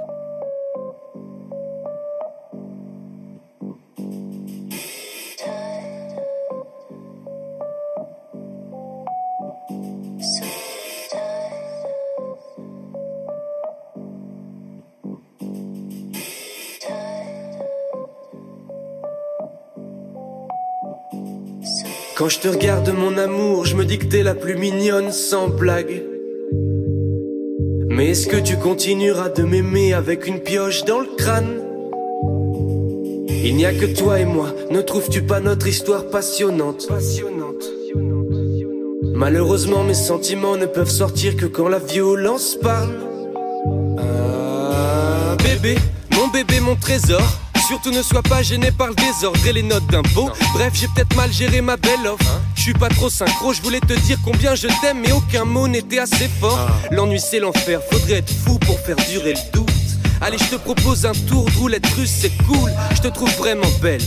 Quand 22.17 22.29
je 22.29 22.41
te 22.41 22.49
regarde 22.49 22.91
mon 22.91 23.17
amour, 23.17 23.65
je 23.65 23.75
me 23.75 23.85
dis 23.85 23.99
que 23.99 24.05
t'es 24.05 24.23
la 24.23 24.35
plus 24.35 24.55
mignonne 24.55 25.13
sans 25.13 25.49
blague. 25.49 26.03
Mais 27.89 28.11
est-ce 28.11 28.27
que 28.27 28.37
tu 28.37 28.57
continueras 28.59 29.31
de 29.31 29.43
m'aimer 29.43 29.95
avec 29.95 30.27
une 30.27 30.41
pioche 30.41 30.85
dans 30.85 31.01
le 31.01 31.09
crâne? 31.17 31.63
Il 33.29 33.57
n'y 33.57 33.65
a 33.65 33.73
que 33.73 33.87
toi 33.87 34.21
et 34.21 34.25
moi, 34.25 34.55
ne 34.71 34.83
trouves-tu 34.83 35.23
pas 35.23 35.41
notre 35.41 35.67
histoire 35.67 36.09
passionnante? 36.09 36.87
Passionnante. 36.87 37.65
Malheureusement 39.15 39.83
mes 39.83 39.95
sentiments 39.95 40.57
ne 40.57 40.67
peuvent 40.67 40.91
sortir 40.91 41.37
que 41.37 41.47
quand 41.47 41.69
la 41.69 41.79
violence 41.79 42.57
parle. 42.61 42.95
Ah 43.99 45.37
bébé, 45.43 45.77
mon 46.15 46.29
bébé, 46.29 46.61
mon 46.61 46.77
trésor. 46.77 47.42
Surtout 47.67 47.91
ne 47.91 48.03
sois 48.03 48.23
pas 48.23 48.43
gêné 48.43 48.71
par 48.71 48.89
le 48.89 48.95
désordre 48.95 49.47
et 49.47 49.53
les 49.53 49.63
notes 49.63 49.87
d'impôt. 49.87 50.31
Bref, 50.55 50.73
j'ai 50.75 50.89
peut-être 50.89 51.15
mal 51.17 51.33
géré 51.33 51.61
ma 51.61 51.77
belle 51.77 52.07
offre. 52.07 52.25
Hein 52.29 52.41
je 52.63 52.63
suis 52.63 52.75
pas 52.75 52.89
trop 52.89 53.11
synchro, 53.11 53.53
je 53.53 53.61
voulais 53.63 53.81
te 53.81 53.93
dire 53.93 54.19
combien 54.25 54.55
je 54.55 54.69
t'aime, 54.81 55.01
mais 55.01 55.11
aucun 55.11 55.45
mot 55.45 55.67
n'était 55.67 55.99
assez 55.99 56.29
fort. 56.41 56.59
Ah. 56.61 56.89
L'ennui 56.93 57.19
c'est 57.19 57.41
l'enfer, 57.41 57.81
faudrait 57.91 58.19
être 58.19 58.33
fou 58.33 58.59
pour 58.61 58.79
faire 58.79 58.95
durer 59.11 59.33
le 59.33 59.53
doute. 59.53 59.69
Allez, 60.21 60.39
je 60.39 60.45
te 60.45 60.55
propose 60.55 61.05
un 61.05 61.13
tour 61.13 61.47
de 61.47 61.59
roulette 61.59 61.87
russe, 61.97 62.13
c'est 62.21 62.31
cool, 62.47 62.71
je 62.95 63.01
te 63.01 63.09
trouve 63.09 63.35
vraiment 63.37 63.67
belle. 63.81 64.03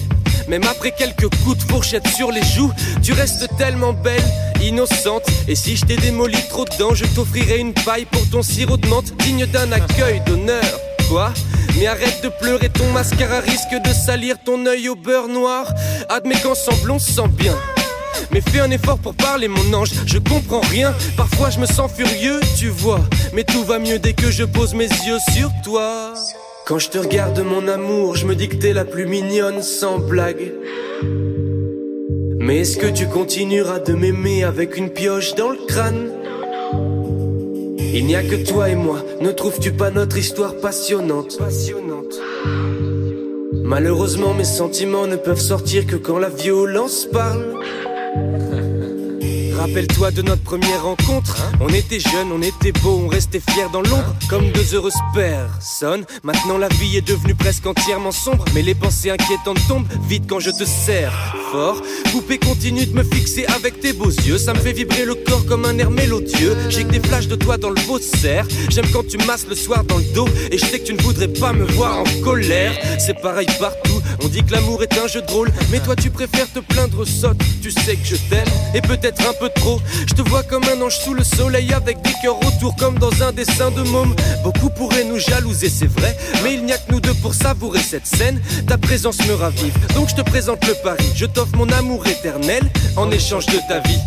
Même 0.48 0.64
après 0.64 0.92
quelques 0.92 1.28
coups 1.44 1.58
de 1.58 1.64
fourchette 1.70 2.08
sur 2.08 2.32
les 2.32 2.44
joues, 2.44 2.72
tu 3.04 3.12
restes 3.12 3.50
tellement 3.58 3.92
belle. 3.94 4.24
innocente. 4.62 5.24
Et 5.48 5.56
si 5.56 5.76
je 5.76 5.86
t'ai 5.86 5.98
démoli 5.98 6.38
trop 6.50 6.66
dedans, 6.66 6.94
je 6.94 7.06
t'offrirai 7.06 7.58
une 7.58 7.74
paille 7.74 8.06
pour 8.06 8.26
ton 8.30 8.42
sirop 8.42 8.78
de 8.78 8.88
menthe, 8.88 9.16
digne 9.18 9.46
d'un 9.48 9.72
accueil 9.72 10.22
d'honneur. 10.26 10.64
Quoi? 11.10 11.34
Mais 11.78 11.88
arrête 11.88 12.22
de 12.24 12.30
pleurer, 12.30 12.70
ton 12.70 12.90
mascara 12.92 13.40
risque 13.40 13.76
de 13.84 13.94
salir 13.94 14.38
ton 14.44 14.66
œil 14.66 14.88
au 14.90 14.96
beurre 14.96 15.28
noir. 15.28 15.74
Admets 16.10 16.40
qu'ensemble 16.42 16.92
on 16.92 17.00
se 17.00 17.12
sent 17.12 17.28
bien. 17.38 17.56
Mais 18.32 18.42
fais 18.42 18.60
un 18.60 18.72
effort 18.72 18.98
pour 18.98 19.14
parler, 19.14 19.48
mon 19.48 19.74
ange. 19.74 19.92
Je 20.06 20.18
comprends 20.18 20.62
rien. 20.62 20.94
Parfois 21.18 21.50
je 21.50 21.60
me 21.60 21.66
sens 21.66 21.92
furieux, 21.92 22.40
tu 22.58 22.70
vois. 22.70 23.02
Mais 23.34 23.44
tout 23.44 23.64
va 23.64 23.80
mieux 23.80 24.00
dès 24.00 24.14
que 24.14 24.32
je 24.32 24.44
pose 24.44 24.74
mes 24.74 24.88
yeux 24.88 25.20
sur 25.34 25.50
toi. 25.64 26.14
Quand 26.66 26.80
je 26.80 26.90
te 26.90 26.98
regarde, 26.98 27.40
mon 27.42 27.68
amour, 27.68 28.16
je 28.16 28.26
me 28.26 28.36
dis 28.36 28.48
que 28.48 28.56
t'es 28.56 28.74
la 28.74 28.86
plus 28.86 29.06
mignonne, 29.06 29.62
sans 29.62 30.00
blague. 30.00 30.54
Mais 32.40 32.60
est-ce 32.60 32.78
que 32.78 32.88
tu 32.88 33.08
continueras 33.08 33.80
de 33.80 33.94
m'aimer 33.94 34.44
avec 34.44 34.78
une 34.78 34.90
pioche 34.90 35.36
dans 35.36 35.50
le 35.50 35.60
crâne? 35.68 36.10
Il 37.98 38.08
n'y 38.08 38.16
a 38.18 38.24
que 38.24 38.36
toi 38.36 38.68
et 38.68 38.76
moi, 38.76 39.02
ne 39.22 39.32
trouves-tu 39.32 39.72
pas 39.72 39.90
notre 39.90 40.18
histoire 40.18 40.58
passionnante? 40.58 41.38
Passionnante. 41.38 42.20
Malheureusement, 43.54 44.34
mes 44.34 44.44
sentiments 44.44 45.08
ne 45.08 45.16
peuvent 45.16 45.40
sortir 45.40 45.88
que 45.88 45.96
quand 45.96 46.20
la 46.20 46.28
violence 46.28 47.06
parle. 47.06 47.54
Rappelle-toi 49.58 50.12
de 50.12 50.22
notre 50.22 50.44
première 50.44 50.84
rencontre. 50.84 51.38
On 51.62 51.70
était 51.70 52.00
jeunes, 52.00 52.32
on 52.34 52.42
était 52.42 52.74
beaux, 52.74 53.02
on 53.06 53.08
restait 53.08 53.40
fiers 53.40 53.70
dans 53.72 53.82
l'ombre, 53.82 54.16
comme 54.30 54.52
deux 54.52 54.76
heureuses 54.76 54.94
personnes. 55.14 56.06
Maintenant 56.24 56.58
la 56.58 56.68
vie 56.68 56.98
est 56.98 57.08
devenue 57.08 57.36
presque 57.36 57.66
entièrement 57.66 58.12
sombre, 58.12 58.44
mais 58.54 58.62
les 58.62 58.76
pensées 58.76 59.12
inquiétantes 59.12 59.66
tombent 59.68 59.88
vite 60.10 60.26
quand 60.28 60.40
je 60.40 60.52
te 60.52 60.66
serre 60.66 61.36
fort. 61.52 61.82
Poupée 62.12 62.38
continue 62.38 62.86
de 62.86 62.94
me 62.94 63.04
fixer 63.04 63.46
avec 63.46 63.80
tes 63.80 63.94
beaux 63.94 64.10
yeux, 64.10 64.38
ça 64.38 64.54
me 64.54 64.60
fait 64.60 64.74
vibrer 64.74 65.06
le 65.06 65.16
corps 65.16 65.46
comme 65.46 65.66
un 65.66 65.78
air 65.78 65.90
mélodieux. 65.90 66.56
J'ai 66.70 66.84
que 66.84 66.92
des 66.92 67.08
flashs 67.08 67.28
de 67.28 67.36
toi 67.36 67.58
dans 67.58 67.70
le 67.70 67.82
beau 67.88 68.00
cerf. 68.00 68.46
J'aime 68.70 68.90
quand 68.92 69.08
tu 69.08 69.18
masses 69.26 69.48
le 69.48 69.56
soir 69.56 69.84
dans 69.86 69.98
le 69.98 70.14
dos, 70.14 70.28
et 70.52 70.58
je 70.58 70.66
sais 70.66 70.80
que 70.80 70.86
tu 70.86 70.94
ne 70.94 71.02
voudrais 71.02 71.30
pas 71.30 71.54
me 71.54 71.66
voir 71.66 72.00
en 72.00 72.22
colère. 72.24 72.74
C'est 73.00 73.22
pareil 73.22 73.48
partout, 73.60 74.02
on 74.22 74.28
dit 74.28 74.44
que 74.44 74.52
l'amour 74.52 74.84
est 74.84 74.98
un 74.98 75.08
jeu 75.08 75.22
de 75.22 75.32
rôle, 75.32 75.52
mais 75.72 75.80
toi 75.80 75.96
tu 75.96 76.10
préfères 76.10 76.52
te 76.52 76.60
plaindre 76.60 77.06
sotte. 77.08 77.38
Tu 77.62 77.72
sais 77.72 77.96
que 77.96 78.06
je 78.06 78.16
t'aime, 78.30 78.48
et 78.74 78.82
peut-être 78.82 79.22
un 79.28 79.34
peu 79.40 79.45
Je 80.08 80.14
te 80.14 80.22
vois 80.28 80.44
comme 80.44 80.64
un 80.64 80.82
ange 80.82 80.98
sous 80.98 81.14
le 81.14 81.24
soleil 81.24 81.72
avec 81.74 82.02
des 82.02 82.14
cœurs 82.22 82.38
autour 82.38 82.76
comme 82.78 82.98
dans 82.98 83.24
un 83.24 83.32
dessin 83.32 83.72
de 83.72 83.82
môme. 83.82 84.16
Beaucoup 84.44 84.70
pourraient 84.70 85.04
nous 85.04 85.20
jalouser, 85.20 85.70
c'est 85.70 85.88
vrai, 85.88 86.16
mais 86.44 86.56
il 86.56 86.66
n'y 86.66 86.74
a 86.74 86.78
que 86.78 86.92
nous 86.92 87.00
deux 87.00 87.14
pour 87.14 87.34
savourer 87.34 87.80
cette 87.80 88.08
scène. 88.08 88.42
Ta 88.68 88.78
présence 88.78 89.26
me 89.28 89.34
ravive, 89.34 89.76
donc 89.94 90.10
je 90.10 90.16
te 90.16 90.22
présente 90.22 90.66
le 90.68 90.74
pari. 90.84 91.06
Je 91.16 91.26
t'offre 91.26 91.56
mon 91.58 91.70
amour 91.70 92.06
éternel 92.08 92.64
en 92.96 93.12
échange 93.12 93.46
de 93.48 93.60
ta 93.68 93.80
vie. 93.80 94.00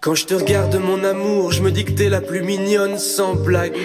Quand 0.00 0.14
je 0.14 0.26
te 0.26 0.34
regarde, 0.34 0.74
mon 0.76 1.02
amour, 1.04 1.52
je 1.52 1.62
me 1.62 1.70
dis 1.70 1.84
que 1.84 1.92
t'es 1.92 2.08
la 2.08 2.20
plus 2.20 2.42
mignonne 2.42 2.98
sans 2.98 3.34
blague. 3.34 3.76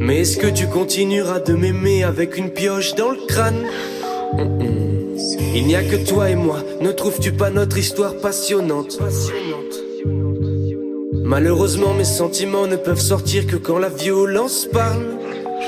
Mais 0.00 0.20
est-ce 0.20 0.38
que 0.38 0.46
tu 0.46 0.66
continueras 0.68 1.40
de 1.40 1.54
m'aimer 1.54 2.04
avec 2.04 2.36
une 2.36 2.50
pioche 2.50 2.94
dans 2.94 3.10
le 3.10 3.18
crâne? 3.26 3.66
Il 5.58 5.66
n'y 5.66 5.74
a 5.74 5.82
que 5.82 5.96
toi 5.96 6.30
et 6.30 6.36
moi, 6.36 6.62
ne 6.80 6.92
trouves-tu 6.92 7.32
pas 7.32 7.50
notre 7.50 7.78
histoire 7.78 8.16
passionnante 8.18 8.96
Malheureusement, 11.24 11.94
mes 11.94 12.04
sentiments 12.04 12.68
ne 12.68 12.76
peuvent 12.76 13.00
sortir 13.00 13.44
que 13.44 13.56
quand 13.56 13.80
la 13.80 13.88
violence 13.88 14.68
parle. 14.72 15.04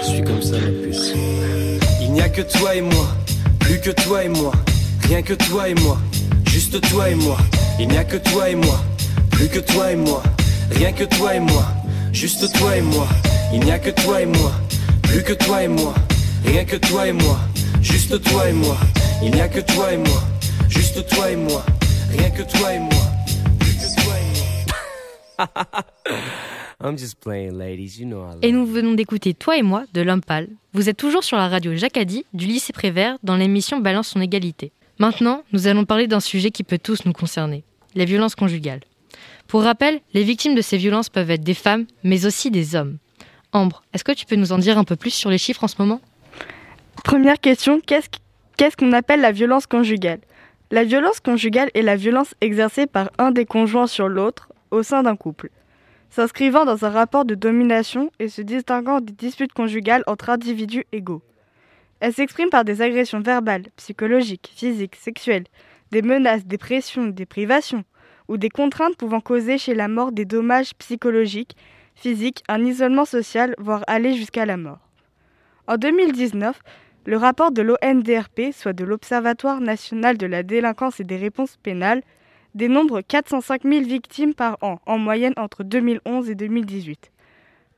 Je 0.01 0.07
suis 0.07 0.23
comme 0.23 0.43
ça, 0.43 0.61
la 0.61 0.71
puce. 0.71 1.13
Il 2.01 2.13
n'y 2.13 2.21
a 2.21 2.29
que 2.29 2.43
toi 2.43 2.77
et 2.77 2.83
moi, 2.83 3.09
plus 3.59 3.81
que 3.81 3.91
toi 3.91 4.23
et 4.23 4.29
moi, 4.29 4.53
rien 5.09 5.23
que 5.23 5.35
toi 5.35 5.69
et 5.69 5.75
moi, 5.75 5.99
juste 6.47 6.81
toi 6.89 7.11
et 7.11 7.17
moi. 7.17 7.39
Il 7.81 7.89
n'y 7.89 7.99
a 7.99 8.05
que 8.05 8.17
toi 8.17 8.49
et 8.49 8.55
moi, 8.55 8.79
plus 9.33 9.49
que 9.49 9.59
toi 9.59 9.91
et 9.91 9.97
moi, 9.97 10.23
rien 10.71 10.93
que 10.93 11.03
toi 11.03 11.35
et 11.35 11.41
moi, 11.41 11.65
juste 12.13 12.47
toi 12.57 12.77
et 12.77 12.83
moi. 12.83 13.09
Il 13.53 13.59
n'y 13.59 13.73
a 13.73 13.81
que 13.81 13.91
toi 13.91 14.23
et 14.23 14.27
moi, 14.27 14.53
plus 15.03 15.25
que 15.25 15.33
toi 15.33 15.65
et 15.65 15.69
moi, 15.69 15.95
rien 16.45 16.65
que 16.65 16.77
toi 16.77 17.09
et 17.09 17.13
moi, 17.13 17.41
juste 17.83 18.23
toi 18.23 18.49
et 18.49 18.53
moi. 18.53 18.77
Il 19.23 19.33
n'y 19.33 19.41
a 19.43 19.49
que 19.49 19.61
toi 19.61 19.93
et 19.93 19.99
moi, 19.99 20.23
juste 20.71 21.07
toi 21.11 21.31
et 21.31 21.37
moi, 21.37 21.63
rien 22.11 22.31
que 22.31 22.43
toi 22.43 22.73
et 22.73 22.79
moi, 22.79 23.03
plus 23.59 23.75
que 23.77 24.03
toi 24.03 24.15
et 24.19 25.47
moi. 25.69 25.85
I'm 26.83 26.97
just 26.97 27.21
playing, 27.21 27.59
ladies. 27.59 28.01
You 28.01 28.07
know 28.07 28.25
I 28.25 28.33
love 28.33 28.39
Et 28.41 28.51
nous 28.51 28.65
venons 28.65 28.95
d'écouter 28.95 29.35
Toi 29.35 29.59
et 29.59 29.63
moi 29.63 29.85
de 29.93 30.01
Lumpal. 30.01 30.49
Vous 30.73 30.89
êtes 30.89 30.97
toujours 30.97 31.23
sur 31.23 31.37
la 31.37 31.49
radio 31.49 31.77
Jacadi 31.77 32.25
du 32.33 32.47
lycée 32.47 32.73
Prévert 32.73 33.19
dans 33.23 33.37
l'émission 33.37 33.79
Balance 33.81 34.09
son 34.09 34.23
égalité. 34.23 34.73
Maintenant, 34.99 35.43
nous 35.53 35.67
allons 35.67 35.85
parler 35.85 36.07
d'un 36.07 36.21
sujet 36.21 36.51
qui 36.51 36.65
peut 36.65 36.79
tous 36.79 37.05
nous 37.05 37.13
concerner 37.13 37.63
les 37.95 38.07
violences 38.07 38.35
conjugales. 38.35 38.81
Pour 39.49 39.65
rappel, 39.65 40.01
les 40.15 40.25
victimes 40.25 40.55
de 40.55 40.63
ces 40.63 40.79
violences 40.79 41.11
peuvent 41.11 41.31
être 41.31 41.45
des 41.45 41.55
femmes, 41.55 41.85
mais 42.05 42.25
aussi 42.25 42.51
des 42.51 42.75
hommes. 42.75 42.97
Ambre, 43.53 43.83
est-ce 43.93 44.05
que 44.05 44.13
tu 44.13 44.25
peux 44.25 44.37
nous 44.37 44.53
en 44.53 44.59
dire 44.59 44.79
un 44.79 44.85
peu 44.85 44.97
plus 44.97 45.11
sur 45.11 45.29
les 45.29 45.39
chiffres 45.39 45.65
en 45.65 45.69
ce 45.69 45.77
moment? 45.79 46.01
Première 47.05 47.41
question, 47.41 47.81
qu'est-ce 47.85 48.09
qu'est-ce 48.57 48.77
qu'on 48.77 48.93
appelle 48.93 49.21
la 49.21 49.33
violence 49.33 49.67
conjugale? 49.67 50.21
La 50.71 50.85
violence 50.85 51.21
conjugale 51.21 51.71
est 51.75 51.83
la 51.83 51.97
violence 51.97 52.35
exercée 52.41 52.87
par 52.87 53.11
un 53.19 53.33
des 53.33 53.45
conjoints 53.45 53.87
sur 53.87 54.09
l'autre 54.09 54.53
au 54.71 54.83
sein 54.83 55.03
d'un 55.03 55.17
couple, 55.17 55.51
s'inscrivant 56.11 56.65
dans 56.65 56.85
un 56.85 56.91
rapport 56.91 57.25
de 57.25 57.35
domination 57.35 58.13
et 58.19 58.29
se 58.29 58.43
distinguant 58.43 59.01
des 59.01 59.13
disputes 59.13 59.53
conjugales 59.53 60.05
entre 60.07 60.31
individus 60.31 60.85
égaux. 60.93 61.23
Elle 62.01 62.15
s'exprime 62.15 62.51
par 62.51 62.65
des 62.65 62.83
agressions 62.83 63.21
verbales, 63.21 63.65
psychologiques, 63.77 64.53
physiques, 64.55 64.97
sexuelles, 64.97 65.45
des 65.91 66.03
menaces, 66.03 66.47
des 66.47 66.59
pressions, 66.59 67.09
des 67.09 67.27
privations, 67.27 67.85
ou 68.29 68.37
des 68.37 68.49
contraintes 68.49 68.97
pouvant 68.97 69.21
causer 69.21 69.59
chez 69.59 69.75
la 69.75 69.89
mort 69.89 70.13
des 70.13 70.25
dommages 70.25 70.75
psychologiques, 70.77 71.57
physiques, 71.97 72.45
un 72.49 72.65
isolement 72.65 73.05
social, 73.05 73.55
voire 73.59 73.83
aller 73.87 74.15
jusqu'à 74.15 74.47
la 74.47 74.57
mort. 74.57 74.79
En 75.67 75.77
2019, 75.77 76.59
le 77.07 77.17
rapport 77.17 77.51
de 77.51 77.63
l'ONDRP, 77.63 78.53
soit 78.53 78.73
de 78.73 78.85
l'Observatoire 78.85 79.61
national 79.61 80.19
de 80.19 80.27
la 80.27 80.43
délinquance 80.43 81.01
et 81.01 81.05
des 81.05 81.17
réponses 81.17 81.57
pénales, 81.63 82.03
dénombre 82.55 83.01
405 83.01 83.63
000 83.63 83.85
victimes 83.85 84.35
par 84.35 84.59
an, 84.61 84.81
en 84.87 84.99
moyenne 84.99 85.35
entre 85.37 85.65
2011 85.65 86.29
et 86.31 86.35
2018. 86.35 87.11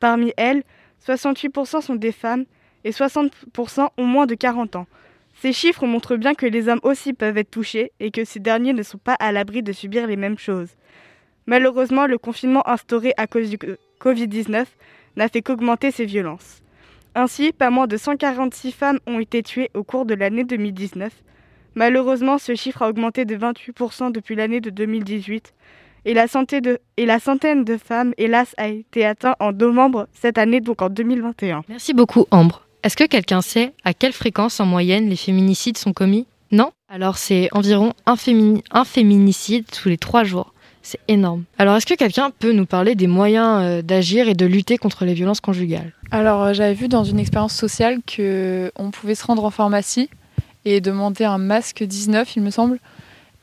Parmi 0.00 0.32
elles, 0.36 0.62
68% 1.06 1.82
sont 1.82 1.94
des 1.94 2.12
femmes 2.12 2.44
et 2.84 2.90
60% 2.90 3.88
ont 3.96 4.04
moins 4.04 4.26
de 4.26 4.34
40 4.34 4.76
ans. 4.76 4.86
Ces 5.34 5.52
chiffres 5.52 5.86
montrent 5.86 6.16
bien 6.16 6.34
que 6.34 6.46
les 6.46 6.68
hommes 6.68 6.80
aussi 6.82 7.12
peuvent 7.12 7.38
être 7.38 7.50
touchés 7.50 7.92
et 8.00 8.10
que 8.10 8.24
ces 8.24 8.40
derniers 8.40 8.72
ne 8.72 8.82
sont 8.82 8.98
pas 8.98 9.14
à 9.14 9.32
l'abri 9.32 9.62
de 9.62 9.72
subir 9.72 10.06
les 10.06 10.16
mêmes 10.16 10.38
choses. 10.38 10.70
Malheureusement, 11.46 12.06
le 12.06 12.18
confinement 12.18 12.66
instauré 12.68 13.12
à 13.16 13.26
cause 13.26 13.50
du 13.50 13.58
Covid-19 14.00 14.66
n'a 15.16 15.28
fait 15.28 15.42
qu'augmenter 15.42 15.90
ces 15.90 16.04
violences. 16.04 16.61
Ainsi, 17.14 17.52
pas 17.52 17.70
moins 17.70 17.86
de 17.86 17.96
146 17.96 18.72
femmes 18.72 18.98
ont 19.06 19.20
été 19.20 19.42
tuées 19.42 19.70
au 19.74 19.84
cours 19.84 20.06
de 20.06 20.14
l'année 20.14 20.44
2019. 20.44 21.12
Malheureusement, 21.74 22.38
ce 22.38 22.54
chiffre 22.54 22.82
a 22.82 22.88
augmenté 22.88 23.24
de 23.24 23.36
28% 23.36 24.12
depuis 24.12 24.34
l'année 24.34 24.60
de 24.60 24.70
2018 24.70 25.54
et 26.04 26.14
la, 26.14 26.26
centaine 26.26 27.64
de 27.64 27.76
femmes, 27.76 28.12
hélas, 28.18 28.54
a 28.56 28.68
été 28.68 29.04
atteinte 29.04 29.36
en 29.38 29.52
novembre 29.52 30.08
cette 30.12 30.36
année, 30.36 30.60
donc 30.60 30.82
en 30.82 30.88
2021. 30.88 31.62
Merci 31.68 31.94
beaucoup, 31.94 32.26
Ambre. 32.30 32.66
Est-ce 32.82 32.96
que 32.96 33.04
quelqu'un 33.04 33.40
sait 33.40 33.72
à 33.84 33.94
quelle 33.94 34.12
fréquence 34.12 34.58
en 34.58 34.66
moyenne 34.66 35.08
les 35.08 35.16
féminicides 35.16 35.78
sont 35.78 35.92
commis? 35.92 36.26
Non? 36.50 36.72
Alors 36.88 37.16
c'est 37.16 37.48
environ 37.52 37.92
un, 38.04 38.16
féminicide 38.16 39.64
tous 39.70 39.88
les 39.88 39.96
trois 39.96 40.24
jours. 40.24 40.52
C'est 40.82 41.00
énorme. 41.06 41.44
Alors 41.58 41.76
est-ce 41.76 41.86
que 41.86 41.94
quelqu'un 41.94 42.30
peut 42.36 42.52
nous 42.52 42.66
parler 42.66 42.94
des 42.94 43.06
moyens 43.06 43.62
euh, 43.62 43.82
d'agir 43.82 44.28
et 44.28 44.34
de 44.34 44.46
lutter 44.46 44.78
contre 44.78 45.04
les 45.04 45.14
violences 45.14 45.40
conjugales? 45.40 45.92
Alors 46.10 46.42
euh, 46.42 46.52
j'avais 46.52 46.74
vu 46.74 46.88
dans 46.88 47.04
une 47.04 47.20
expérience 47.20 47.54
sociale 47.54 48.00
que 48.04 48.72
on 48.76 48.90
pouvait 48.90 49.14
se 49.14 49.24
rendre 49.24 49.44
en 49.44 49.50
pharmacie 49.50 50.10
et 50.64 50.80
demander 50.80 51.24
un 51.24 51.38
masque 51.38 51.84
19, 51.84 52.36
il 52.36 52.42
me 52.42 52.50
semble. 52.50 52.78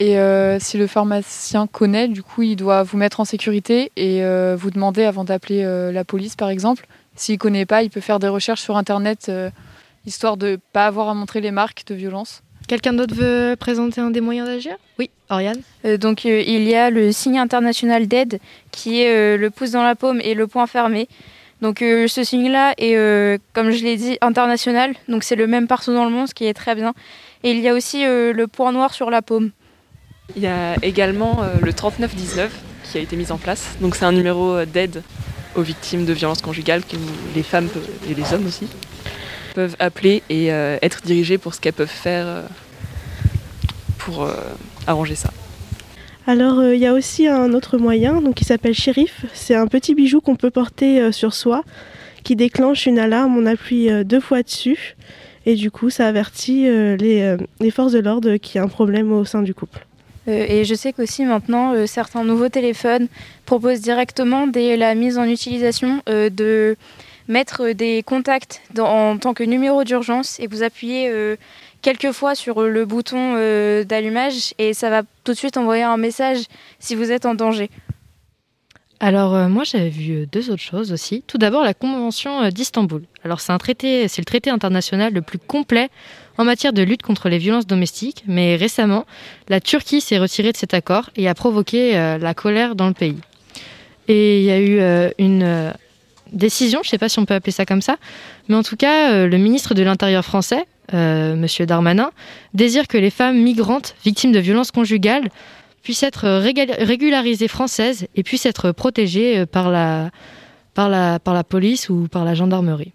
Et 0.01 0.17
euh, 0.17 0.59
si 0.59 0.77
le 0.77 0.87
pharmacien 0.87 1.67
connaît, 1.67 2.07
du 2.07 2.23
coup, 2.23 2.43
il 2.43 2.55
doit 2.55 2.83
vous 2.83 2.97
mettre 2.97 3.19
en 3.19 3.25
sécurité 3.25 3.91
et 3.97 4.21
vous 4.55 4.71
demander 4.71 5.03
avant 5.03 5.25
d'appeler 5.25 5.61
la 5.91 6.05
police, 6.05 6.37
par 6.37 6.49
exemple. 6.49 6.87
S'il 7.15 7.37
connaît 7.37 7.65
pas, 7.65 7.83
il 7.83 7.89
peut 7.89 7.99
faire 7.99 8.19
des 8.19 8.29
recherches 8.29 8.61
sur 8.61 8.77
Internet, 8.77 9.29
histoire 10.05 10.37
de 10.37 10.57
pas 10.71 10.85
avoir 10.85 11.09
à 11.09 11.13
montrer 11.13 11.41
les 11.41 11.51
marques 11.51 11.83
de 11.87 11.95
violence. 11.95 12.43
Quelqu'un 12.69 12.93
d'autre 12.93 13.15
veut 13.15 13.55
présenter 13.59 13.99
un 13.99 14.11
des 14.11 14.21
moyens 14.21 14.47
d'agir? 14.47 14.75
Oui, 14.99 15.09
Oriane 15.31 15.59
Euh, 15.85 15.97
donc 15.97 16.23
euh, 16.27 16.43
il 16.45 16.63
y 16.65 16.75
a 16.75 16.91
le 16.91 17.11
signe 17.11 17.39
international 17.39 18.07
d'aide 18.07 18.39
qui 18.69 19.01
est 19.01 19.09
euh, 19.09 19.37
le 19.37 19.49
pouce 19.49 19.71
dans 19.71 19.81
la 19.81 19.95
paume 19.95 20.21
et 20.23 20.35
le 20.35 20.45
poing 20.45 20.67
fermé. 20.67 21.07
Donc 21.63 21.81
euh, 21.81 22.07
ce 22.07 22.23
signe-là 22.23 22.75
est, 22.77 22.95
euh, 22.95 23.39
comme 23.53 23.71
je 23.71 23.83
l'ai 23.83 23.97
dit, 23.97 24.19
international. 24.21 24.93
Donc 25.07 25.23
c'est 25.23 25.35
le 25.35 25.47
même 25.47 25.65
partout 25.67 25.93
dans 25.95 26.05
le 26.05 26.11
monde, 26.11 26.27
ce 26.27 26.35
qui 26.35 26.45
est 26.45 26.53
très 26.53 26.75
bien. 26.75 26.93
Et 27.43 27.49
il 27.53 27.59
y 27.59 27.67
a 27.67 27.73
aussi 27.73 28.05
euh, 28.05 28.33
le 28.33 28.45
point 28.45 28.71
noir 28.71 28.93
sur 28.93 29.09
la 29.09 29.23
paume. 29.23 29.49
Il 30.35 30.43
y 30.43 30.47
a 30.47 30.75
également 30.83 31.41
euh, 31.41 31.55
le 31.63 31.73
3919 31.73 32.51
qui 32.83 32.99
a 32.99 33.01
été 33.01 33.15
mis 33.15 33.31
en 33.31 33.37
place. 33.39 33.77
Donc 33.81 33.95
c'est 33.95 34.05
un 34.05 34.11
numéro 34.11 34.63
d'aide 34.65 35.01
aux 35.55 35.63
victimes 35.63 36.05
de 36.05 36.13
violences 36.13 36.43
conjugales 36.43 36.83
que 36.83 36.97
les 37.35 37.41
femmes 37.41 37.67
peuvent- 37.67 37.89
et 38.07 38.13
les 38.13 38.31
hommes 38.31 38.45
aussi 38.45 38.67
peuvent 39.53 39.75
appeler 39.79 40.23
et 40.29 40.51
euh, 40.51 40.77
être 40.81 41.01
dirigés 41.03 41.37
pour 41.37 41.53
ce 41.53 41.59
qu'elles 41.61 41.73
peuvent 41.73 41.87
faire 41.87 42.25
euh, 42.27 42.41
pour 43.97 44.23
euh, 44.23 44.33
arranger 44.87 45.15
ça. 45.15 45.31
Alors, 46.27 46.59
euh, 46.59 46.75
il 46.75 46.81
y 46.81 46.85
a 46.85 46.93
aussi 46.93 47.27
un 47.27 47.53
autre 47.53 47.77
moyen 47.77 48.21
donc, 48.21 48.35
qui 48.35 48.45
s'appelle 48.45 48.75
Shérif. 48.75 49.25
C'est 49.33 49.55
un 49.55 49.67
petit 49.67 49.95
bijou 49.95 50.21
qu'on 50.21 50.35
peut 50.35 50.51
porter 50.51 51.01
euh, 51.01 51.11
sur 51.11 51.33
soi 51.33 51.63
qui 52.23 52.35
déclenche 52.35 52.85
une 52.85 52.99
alarme. 52.99 53.35
On 53.37 53.45
appuie 53.45 53.89
euh, 53.89 54.03
deux 54.03 54.19
fois 54.19 54.43
dessus 54.43 54.95
et 55.45 55.55
du 55.55 55.71
coup, 55.71 55.89
ça 55.89 56.07
avertit 56.07 56.67
euh, 56.67 56.95
les, 56.97 57.21
euh, 57.21 57.37
les 57.59 57.71
forces 57.71 57.93
de 57.93 57.99
l'ordre 57.99 58.35
qu'il 58.37 58.57
y 58.57 58.61
a 58.61 58.63
un 58.63 58.67
problème 58.67 59.11
au 59.11 59.25
sein 59.25 59.41
du 59.41 59.53
couple. 59.53 59.85
Euh, 60.27 60.45
et 60.47 60.65
je 60.65 60.75
sais 60.75 60.93
qu'aussi 60.93 61.25
maintenant, 61.25 61.73
euh, 61.73 61.87
certains 61.87 62.23
nouveaux 62.23 62.49
téléphones 62.49 63.07
proposent 63.45 63.81
directement 63.81 64.45
dès 64.45 64.77
la 64.77 64.93
mise 64.95 65.17
en 65.17 65.23
utilisation 65.23 66.03
euh, 66.09 66.29
de 66.29 66.75
mettre 67.29 67.69
des 67.69 68.03
contacts 68.03 68.61
en 68.77 69.17
tant 69.17 69.33
que 69.33 69.43
numéro 69.43 69.85
d'urgence 69.85 70.37
et 70.39 70.47
vous 70.47 70.63
appuyez 70.63 71.09
euh, 71.09 71.37
quelques 71.81 72.11
fois 72.11 72.35
sur 72.35 72.63
le 72.63 72.85
bouton 72.85 73.35
euh, 73.37 73.83
d'allumage 73.85 74.53
et 74.57 74.73
ça 74.73 74.89
va 74.89 75.03
tout 75.23 75.31
de 75.31 75.37
suite 75.37 75.55
envoyer 75.55 75.83
un 75.83 75.95
message 75.95 76.39
si 76.79 76.95
vous 76.95 77.11
êtes 77.11 77.25
en 77.25 77.35
danger. 77.35 77.69
Alors 78.99 79.35
euh, 79.35 79.47
moi 79.47 79.63
j'avais 79.63 79.89
vu 79.89 80.25
deux 80.25 80.49
autres 80.49 80.63
choses 80.63 80.91
aussi. 80.91 81.23
Tout 81.27 81.37
d'abord 81.37 81.63
la 81.63 81.75
Convention 81.75 82.49
d'Istanbul. 82.49 83.03
Alors 83.23 83.41
c'est 83.41 83.53
un 83.53 83.59
traité, 83.59 84.07
c'est 84.07 84.21
le 84.21 84.25
traité 84.25 84.49
international 84.49 85.13
le 85.13 85.21
plus 85.21 85.37
complet 85.37 85.89
en 86.39 86.45
matière 86.45 86.73
de 86.73 86.81
lutte 86.81 87.03
contre 87.03 87.29
les 87.29 87.37
violences 87.37 87.67
domestiques. 87.67 88.23
Mais 88.27 88.55
récemment, 88.55 89.05
la 89.49 89.61
Turquie 89.61 90.01
s'est 90.01 90.17
retirée 90.17 90.51
de 90.51 90.57
cet 90.57 90.73
accord 90.73 91.11
et 91.15 91.29
a 91.29 91.35
provoqué 91.35 91.93
la 91.93 92.33
colère 92.33 92.75
dans 92.75 92.87
le 92.87 92.93
pays. 92.93 93.17
Et 94.07 94.39
il 94.39 94.45
y 94.45 94.51
a 94.51 94.59
eu 94.59 95.11
une 95.17 95.73
décision, 96.31 96.79
je 96.83 96.87
ne 96.87 96.91
sais 96.91 96.97
pas 96.97 97.09
si 97.09 97.19
on 97.19 97.25
peut 97.25 97.33
appeler 97.33 97.51
ça 97.51 97.65
comme 97.65 97.81
ça, 97.81 97.97
mais 98.47 98.55
en 98.55 98.63
tout 98.63 98.75
cas 98.75 99.11
euh, 99.11 99.27
le 99.27 99.37
ministre 99.37 99.73
de 99.73 99.83
l'Intérieur 99.83 100.23
français, 100.23 100.65
euh, 100.93 101.35
Monsieur 101.35 101.65
Darmanin, 101.65 102.11
désire 102.53 102.87
que 102.87 102.97
les 102.97 103.09
femmes 103.09 103.41
migrantes 103.41 103.95
victimes 104.03 104.31
de 104.31 104.39
violences 104.39 104.71
conjugales 104.71 105.29
puissent 105.83 106.03
être 106.03 106.27
régularisées 106.29 107.47
françaises 107.47 108.07
et 108.15 108.23
puissent 108.23 108.45
être 108.45 108.71
protégées 108.71 109.39
euh, 109.39 109.45
par 109.45 109.69
la, 109.69 110.11
par, 110.73 110.89
la, 110.89 111.19
par 111.19 111.33
la 111.33 111.43
police 111.43 111.89
ou 111.89 112.07
par 112.09 112.25
la 112.25 112.33
gendarmerie. 112.33 112.93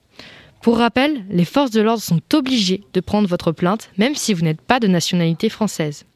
Pour 0.63 0.79
rappel, 0.79 1.25
les 1.29 1.45
forces 1.45 1.71
de 1.71 1.83
l'ordre 1.83 2.03
sont 2.03 2.21
obligées 2.33 2.83
de 2.95 3.01
prendre 3.01 3.29
votre 3.29 3.53
plainte, 3.53 3.91
même 3.99 4.15
si 4.15 4.33
vous 4.33 4.43
n'êtes 4.43 4.63
pas 4.63 4.81
de 4.81 4.87
nationalité 4.87 5.51
française. 5.51 6.07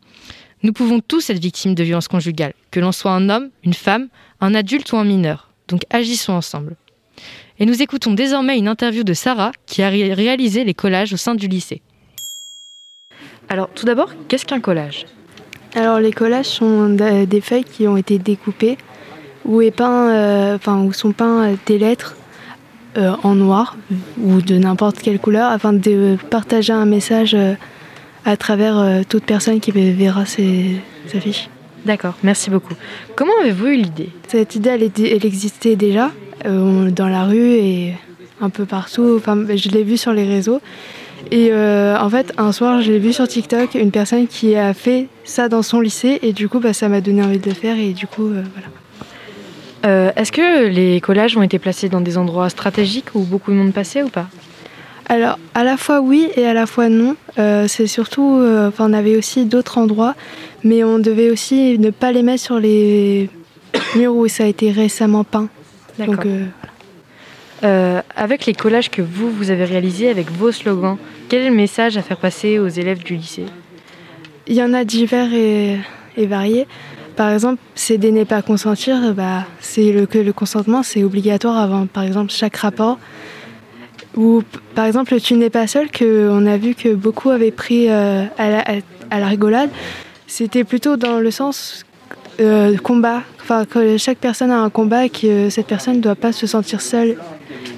Nous 0.62 0.72
pouvons 0.72 1.00
tous 1.00 1.30
être 1.30 1.38
victimes 1.38 1.74
de 1.74 1.84
violences 1.84 2.08
conjugales, 2.08 2.54
que 2.70 2.80
l'on 2.80 2.90
soit 2.90 3.12
un 3.12 3.28
homme, 3.28 3.50
une 3.62 3.74
femme, 3.74 4.08
un 4.40 4.54
adulte 4.54 4.90
ou 4.92 4.96
un 4.96 5.04
mineur. 5.04 5.50
Donc 5.68 5.82
agissons 5.90 6.32
ensemble. 6.32 6.76
Et 7.60 7.66
nous 7.66 7.82
écoutons 7.82 8.12
désormais 8.12 8.56
une 8.56 8.68
interview 8.68 9.02
de 9.02 9.14
Sarah 9.14 9.52
qui 9.66 9.82
a 9.82 9.88
ré- 9.88 10.14
réalisé 10.14 10.64
les 10.64 10.74
collages 10.74 11.12
au 11.12 11.16
sein 11.16 11.34
du 11.34 11.48
lycée. 11.48 11.82
Alors 13.48 13.68
tout 13.74 13.84
d'abord, 13.84 14.12
qu'est-ce 14.28 14.44
qu'un 14.44 14.60
collage? 14.60 15.06
Alors 15.74 15.98
les 15.98 16.12
collages 16.12 16.46
sont 16.46 16.88
d- 16.90 17.26
des 17.26 17.40
feuilles 17.40 17.64
qui 17.64 17.88
ont 17.88 17.96
été 17.96 18.18
découpées 18.18 18.78
où, 19.44 19.60
est 19.60 19.70
peint, 19.70 20.10
euh, 20.10 20.56
enfin, 20.56 20.82
où 20.82 20.92
sont 20.92 21.12
peints 21.12 21.44
euh, 21.44 21.54
des 21.66 21.78
lettres 21.78 22.14
euh, 22.96 23.12
en 23.22 23.34
noir 23.34 23.76
ou 24.22 24.40
de 24.40 24.56
n'importe 24.56 24.98
quelle 25.00 25.18
couleur 25.18 25.50
afin 25.50 25.72
de 25.72 26.16
partager 26.30 26.72
un 26.72 26.84
message 26.86 27.34
euh, 27.34 27.54
à 28.24 28.36
travers 28.36 28.78
euh, 28.78 29.02
toute 29.08 29.24
personne 29.24 29.58
qui 29.60 29.70
verra 29.72 30.26
ces 30.26 30.76
affiches. 31.14 31.48
D'accord, 31.86 32.14
merci 32.22 32.50
beaucoup. 32.50 32.74
Comment 33.16 33.32
avez-vous 33.40 33.66
eu 33.66 33.76
l'idée? 33.76 34.10
Cette 34.28 34.54
idée, 34.54 34.70
elle 34.70 35.26
existait 35.26 35.76
déjà 35.76 36.10
euh, 36.46 36.90
dans 36.90 37.08
la 37.08 37.24
rue 37.24 37.52
et 37.52 37.94
un 38.40 38.50
peu 38.50 38.64
partout. 38.64 39.14
Enfin, 39.16 39.36
je 39.54 39.68
l'ai 39.68 39.84
vue 39.84 39.96
sur 39.96 40.12
les 40.12 40.24
réseaux. 40.24 40.60
Et 41.30 41.48
euh, 41.50 41.98
en 41.98 42.08
fait, 42.08 42.32
un 42.38 42.52
soir, 42.52 42.80
je 42.80 42.92
l'ai 42.92 42.98
vu 42.98 43.12
sur 43.12 43.26
TikTok, 43.26 43.74
une 43.74 43.90
personne 43.90 44.26
qui 44.26 44.54
a 44.56 44.72
fait 44.72 45.08
ça 45.24 45.48
dans 45.48 45.62
son 45.62 45.80
lycée. 45.80 46.18
Et 46.22 46.32
du 46.32 46.48
coup, 46.48 46.60
bah, 46.60 46.72
ça 46.72 46.88
m'a 46.88 47.00
donné 47.00 47.22
envie 47.22 47.38
de 47.38 47.48
le 47.48 47.54
faire. 47.54 47.76
Et 47.78 47.92
du 47.92 48.06
coup, 48.06 48.26
euh, 48.26 48.42
voilà. 48.52 48.68
Est-ce 50.16 50.32
que 50.32 50.66
les 50.66 51.00
collages 51.00 51.36
ont 51.36 51.42
été 51.42 51.58
placés 51.58 51.88
dans 51.88 52.02
des 52.02 52.18
endroits 52.18 52.50
stratégiques 52.50 53.14
où 53.14 53.20
beaucoup 53.20 53.52
de 53.52 53.56
monde 53.56 53.72
passait 53.72 54.02
ou 54.02 54.08
pas? 54.08 54.26
Alors, 55.10 55.38
à 55.54 55.64
la 55.64 55.78
fois 55.78 56.00
oui 56.00 56.28
et 56.36 56.46
à 56.46 56.52
la 56.52 56.66
fois 56.66 56.90
non. 56.90 57.16
Euh, 57.38 57.66
c'est 57.66 57.86
surtout, 57.86 58.36
euh, 58.40 58.68
enfin, 58.68 58.90
on 58.90 58.92
avait 58.92 59.16
aussi 59.16 59.46
d'autres 59.46 59.78
endroits, 59.78 60.14
mais 60.64 60.84
on 60.84 60.98
devait 60.98 61.30
aussi 61.30 61.78
ne 61.78 61.90
pas 61.90 62.12
les 62.12 62.22
mettre 62.22 62.42
sur 62.42 62.60
les 62.60 63.30
murs 63.96 64.14
où 64.14 64.28
ça 64.28 64.44
a 64.44 64.46
été 64.46 64.70
récemment 64.70 65.24
peint. 65.24 65.48
D'accord. 65.98 66.24
Euh, 66.26 66.46
Euh, 67.64 68.02
avec 68.14 68.46
les 68.46 68.54
collages 68.54 68.88
que 68.88 69.02
vous, 69.02 69.32
vous 69.32 69.50
avez 69.50 69.64
réalisés 69.64 70.08
avec 70.08 70.30
vos 70.30 70.52
slogans, 70.52 70.96
quel 71.28 71.42
est 71.42 71.48
le 71.50 71.56
message 71.56 71.96
à 71.96 72.02
faire 72.02 72.16
passer 72.18 72.60
aux 72.60 72.68
élèves 72.68 73.02
du 73.02 73.16
lycée? 73.16 73.46
Il 74.46 74.54
y 74.54 74.62
en 74.62 74.72
a 74.74 74.84
divers 74.84 75.32
et, 75.34 75.76
et 76.16 76.26
variés. 76.26 76.68
Par 77.16 77.30
exemple, 77.32 77.60
s'aider 77.74 78.12
n'est 78.12 78.24
pas 78.24 78.42
consentir, 78.42 79.12
bah, 79.12 79.44
c'est 79.58 79.90
le, 79.90 80.06
que 80.06 80.18
le 80.18 80.32
consentement 80.32 80.84
c'est 80.84 81.02
obligatoire 81.02 81.56
avant, 81.56 81.86
par 81.86 82.04
exemple, 82.04 82.30
chaque 82.30 82.54
rapport. 82.58 83.00
Ou 84.16 84.44
par 84.76 84.86
exemple, 84.86 85.18
tu 85.20 85.34
n'es 85.34 85.50
pas 85.50 85.66
seul, 85.66 85.90
que 85.90 86.28
on 86.30 86.46
a 86.46 86.56
vu 86.58 86.76
que 86.76 86.94
beaucoup 86.94 87.30
avaient 87.30 87.50
pris 87.50 87.88
euh, 87.90 88.22
à, 88.38 88.50
la, 88.50 88.60
à- 88.60 88.80
à 89.10 89.18
la 89.18 89.26
rigolade. 89.26 89.70
C'était 90.28 90.62
plutôt 90.62 90.96
dans 90.96 91.18
le 91.18 91.30
sens 91.32 91.84
euh, 92.40 92.76
combat, 92.76 93.22
enfin 93.40 93.64
que 93.64 93.96
chaque 93.96 94.18
personne 94.18 94.50
a 94.50 94.58
un 94.58 94.70
combat 94.70 95.06
et 95.06 95.10
que 95.10 95.50
cette 95.50 95.66
personne 95.66 95.96
ne 95.96 96.00
doit 96.00 96.14
pas 96.14 96.32
se 96.32 96.46
sentir 96.46 96.80
seule. 96.80 97.16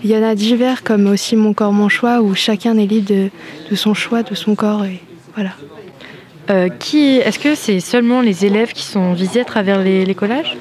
Il 0.02 0.11
y 0.11 0.16
en 0.16 0.22
a 0.22 0.34
divers, 0.34 0.82
comme 0.82 1.06
aussi 1.06 1.36
Mon 1.36 1.52
corps, 1.52 1.72
mon 1.72 1.88
choix, 1.88 2.20
où 2.20 2.34
chacun 2.34 2.76
est 2.78 2.86
libre 2.86 3.08
de, 3.08 3.28
de 3.70 3.76
son 3.76 3.94
choix, 3.94 4.22
de 4.22 4.34
son 4.34 4.54
corps, 4.54 4.84
et 4.84 5.00
voilà. 5.34 5.50
Euh, 6.50 6.68
qui, 6.68 7.18
Est-ce 7.18 7.38
que 7.38 7.54
c'est 7.54 7.80
seulement 7.80 8.22
les 8.22 8.44
élèves 8.44 8.72
qui 8.72 8.82
sont 8.82 9.12
visés 9.12 9.40
à 9.40 9.44
travers 9.44 9.82
les, 9.82 10.04
les 10.04 10.14
collages? 10.14 10.56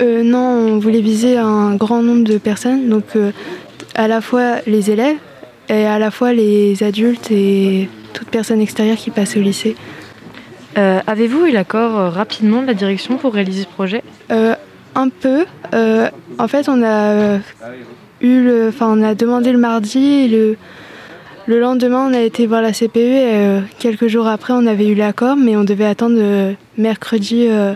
Euh, 0.00 0.22
non, 0.22 0.38
on 0.38 0.78
voulait 0.78 1.02
viser 1.02 1.36
un 1.36 1.74
grand 1.74 2.02
nombre 2.02 2.24
de 2.24 2.38
personnes, 2.38 2.88
donc 2.88 3.04
euh, 3.16 3.30
à 3.94 4.08
la 4.08 4.20
fois 4.20 4.56
les 4.66 4.90
élèves 4.90 5.16
et 5.68 5.84
à 5.84 5.98
la 5.98 6.10
fois 6.10 6.32
les 6.32 6.82
adultes 6.82 7.30
et 7.30 7.88
toute 8.12 8.28
personne 8.28 8.60
extérieure 8.60 8.96
qui 8.96 9.10
passe 9.10 9.36
au 9.36 9.40
lycée. 9.40 9.76
Euh, 10.76 11.00
Avez-vous 11.06 11.46
eu 11.46 11.52
l'accord 11.52 11.98
euh, 11.98 12.10
rapidement 12.10 12.62
de 12.62 12.66
la 12.66 12.74
direction 12.74 13.16
pour 13.16 13.34
réaliser 13.34 13.62
ce 13.62 13.68
projet? 13.68 14.02
Euh, 14.30 14.54
Un 14.94 15.08
peu. 15.08 15.44
Euh, 15.72 16.08
en 16.38 16.48
fait, 16.48 16.68
on 16.68 16.82
a 16.82 17.10
euh, 17.12 17.38
eu 18.20 18.42
le, 18.44 18.68
enfin, 18.68 18.86
on 18.90 19.02
a 19.02 19.14
demandé 19.14 19.52
le 19.52 19.58
mardi 19.58 20.04
et 20.04 20.28
le 20.28 20.56
le 21.46 21.60
lendemain, 21.60 22.08
on 22.10 22.14
a 22.14 22.20
été 22.20 22.46
voir 22.46 22.62
la 22.62 22.72
CPE 22.72 22.96
et 22.96 23.34
euh, 23.34 23.60
quelques 23.78 24.06
jours 24.06 24.26
après, 24.26 24.54
on 24.54 24.66
avait 24.66 24.86
eu 24.88 24.94
l'accord, 24.94 25.36
mais 25.36 25.56
on 25.56 25.64
devait 25.64 25.84
attendre 25.84 26.16
euh, 26.18 26.54
mercredi 26.78 27.46
euh, 27.48 27.74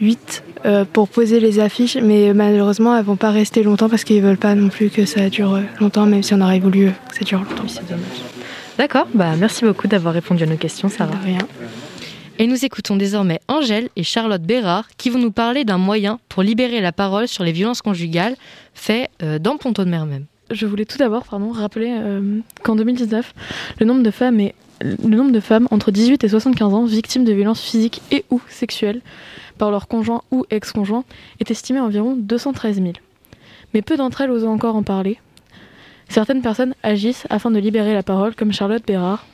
8 0.00 0.42
euh, 0.64 0.84
pour 0.92 1.08
poser 1.08 1.38
les 1.38 1.60
affiches. 1.60 1.96
Mais 1.96 2.34
malheureusement, 2.34 2.96
elles 2.96 3.04
vont 3.04 3.14
pas 3.14 3.30
rester 3.30 3.62
longtemps 3.62 3.88
parce 3.88 4.02
qu'ils 4.02 4.20
veulent 4.20 4.36
pas 4.36 4.56
non 4.56 4.68
plus 4.68 4.90
que 4.90 5.04
ça 5.04 5.28
dure 5.28 5.60
longtemps, 5.80 6.06
même 6.06 6.24
si 6.24 6.34
on 6.34 6.40
aurait 6.40 6.58
voulu 6.58 6.90
que 7.08 7.16
ça 7.16 7.24
dure 7.24 7.38
longtemps. 7.38 7.68
c'est 7.68 7.88
dommage. 7.88 8.35
D'accord, 8.78 9.08
bah 9.14 9.36
merci 9.36 9.64
beaucoup 9.64 9.88
d'avoir 9.88 10.12
répondu 10.12 10.42
à 10.42 10.46
nos 10.46 10.56
questions, 10.56 10.88
Sarah. 10.90 11.16
rien. 11.18 11.38
Et 12.38 12.46
nous 12.46 12.66
écoutons 12.66 12.96
désormais 12.96 13.40
Angèle 13.48 13.88
et 13.96 14.02
Charlotte 14.02 14.42
Bérard 14.42 14.88
qui 14.98 15.08
vont 15.08 15.18
nous 15.18 15.30
parler 15.30 15.64
d'un 15.64 15.78
moyen 15.78 16.20
pour 16.28 16.42
libérer 16.42 16.82
la 16.82 16.92
parole 16.92 17.26
sur 17.26 17.42
les 17.42 17.52
violences 17.52 17.80
conjugales 17.80 18.36
fait 18.74 19.08
euh, 19.22 19.38
dans 19.38 19.56
Ponto 19.56 19.82
de 19.82 19.88
Mer 19.88 20.04
même. 20.04 20.26
Je 20.50 20.66
voulais 20.66 20.84
tout 20.84 20.98
d'abord 20.98 21.24
pardon, 21.24 21.50
rappeler 21.50 21.96
euh, 21.98 22.40
qu'en 22.62 22.76
2019, 22.76 23.34
le 23.80 23.86
nombre, 23.86 24.02
de 24.02 24.10
femmes 24.10 24.40
et, 24.40 24.54
le 24.82 25.16
nombre 25.16 25.32
de 25.32 25.40
femmes 25.40 25.66
entre 25.70 25.90
18 25.90 26.22
et 26.24 26.28
75 26.28 26.74
ans 26.74 26.84
victimes 26.84 27.24
de 27.24 27.32
violences 27.32 27.62
physiques 27.62 28.02
et 28.10 28.26
ou 28.30 28.42
sexuelles 28.50 29.00
par 29.56 29.70
leur 29.70 29.88
conjoint 29.88 30.20
ou 30.30 30.44
ex-conjoint 30.50 31.04
est 31.40 31.50
estimé 31.50 31.78
à 31.78 31.84
environ 31.84 32.14
213 32.14 32.76
000. 32.76 32.92
Mais 33.72 33.80
peu 33.80 33.96
d'entre 33.96 34.20
elles 34.20 34.30
osent 34.30 34.44
encore 34.44 34.76
en 34.76 34.82
parler. 34.82 35.18
Certaines 36.08 36.42
personnes 36.42 36.74
agissent 36.82 37.26
afin 37.30 37.50
de 37.50 37.58
libérer 37.58 37.92
la 37.92 38.02
parole, 38.02 38.34
comme 38.34 38.52
Charlotte 38.52 38.84
Bérard. 38.86 39.26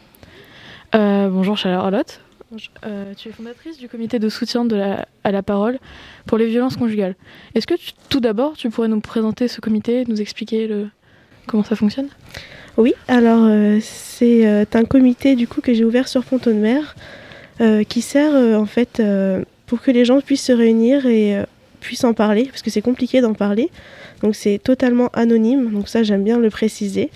Euh, 0.94 1.28
bonjour 1.28 1.56
Charlotte. 1.56 2.20
Euh, 2.84 3.14
tu 3.16 3.28
es 3.30 3.32
fondatrice 3.32 3.78
du 3.78 3.88
comité 3.88 4.18
de 4.18 4.28
soutien 4.28 4.64
de 4.66 4.76
la- 4.76 5.06
à 5.24 5.30
la 5.32 5.42
parole 5.42 5.78
pour 6.26 6.36
les 6.36 6.46
violences 6.46 6.76
conjugales. 6.76 7.14
Est-ce 7.54 7.66
que 7.66 7.74
tu- 7.74 7.92
tout 8.10 8.20
d'abord 8.20 8.54
tu 8.56 8.68
pourrais 8.68 8.88
nous 8.88 9.00
présenter 9.00 9.48
ce 9.48 9.60
comité, 9.62 10.04
nous 10.06 10.20
expliquer 10.20 10.66
le, 10.66 10.88
comment 11.46 11.64
ça 11.64 11.76
fonctionne? 11.76 12.08
Oui, 12.76 12.92
alors 13.08 13.44
euh, 13.44 13.78
c'est 13.80 14.46
euh, 14.46 14.64
un 14.74 14.84
comité 14.84 15.34
du 15.34 15.48
coup 15.48 15.62
que 15.62 15.72
j'ai 15.72 15.84
ouvert 15.84 16.08
sur 16.08 16.24
Ponton 16.24 16.50
de 16.50 16.56
Mer 16.56 16.94
euh, 17.62 17.84
qui 17.84 18.02
sert 18.02 18.34
euh, 18.34 18.56
en 18.56 18.66
fait 18.66 19.00
euh, 19.00 19.42
pour 19.66 19.80
que 19.80 19.90
les 19.90 20.04
gens 20.04 20.20
puissent 20.20 20.44
se 20.44 20.52
réunir 20.52 21.06
et 21.06 21.42
puissent 21.82 22.04
en 22.04 22.14
parler 22.14 22.44
parce 22.44 22.62
que 22.62 22.70
c'est 22.70 22.80
compliqué 22.80 23.20
d'en 23.20 23.34
parler. 23.34 23.70
Donc 24.22 24.34
c'est 24.34 24.58
totalement 24.58 25.08
anonyme, 25.12 25.70
donc 25.70 25.88
ça 25.88 26.02
j'aime 26.02 26.24
bien 26.24 26.38
le 26.38 26.48
préciser. 26.48 27.10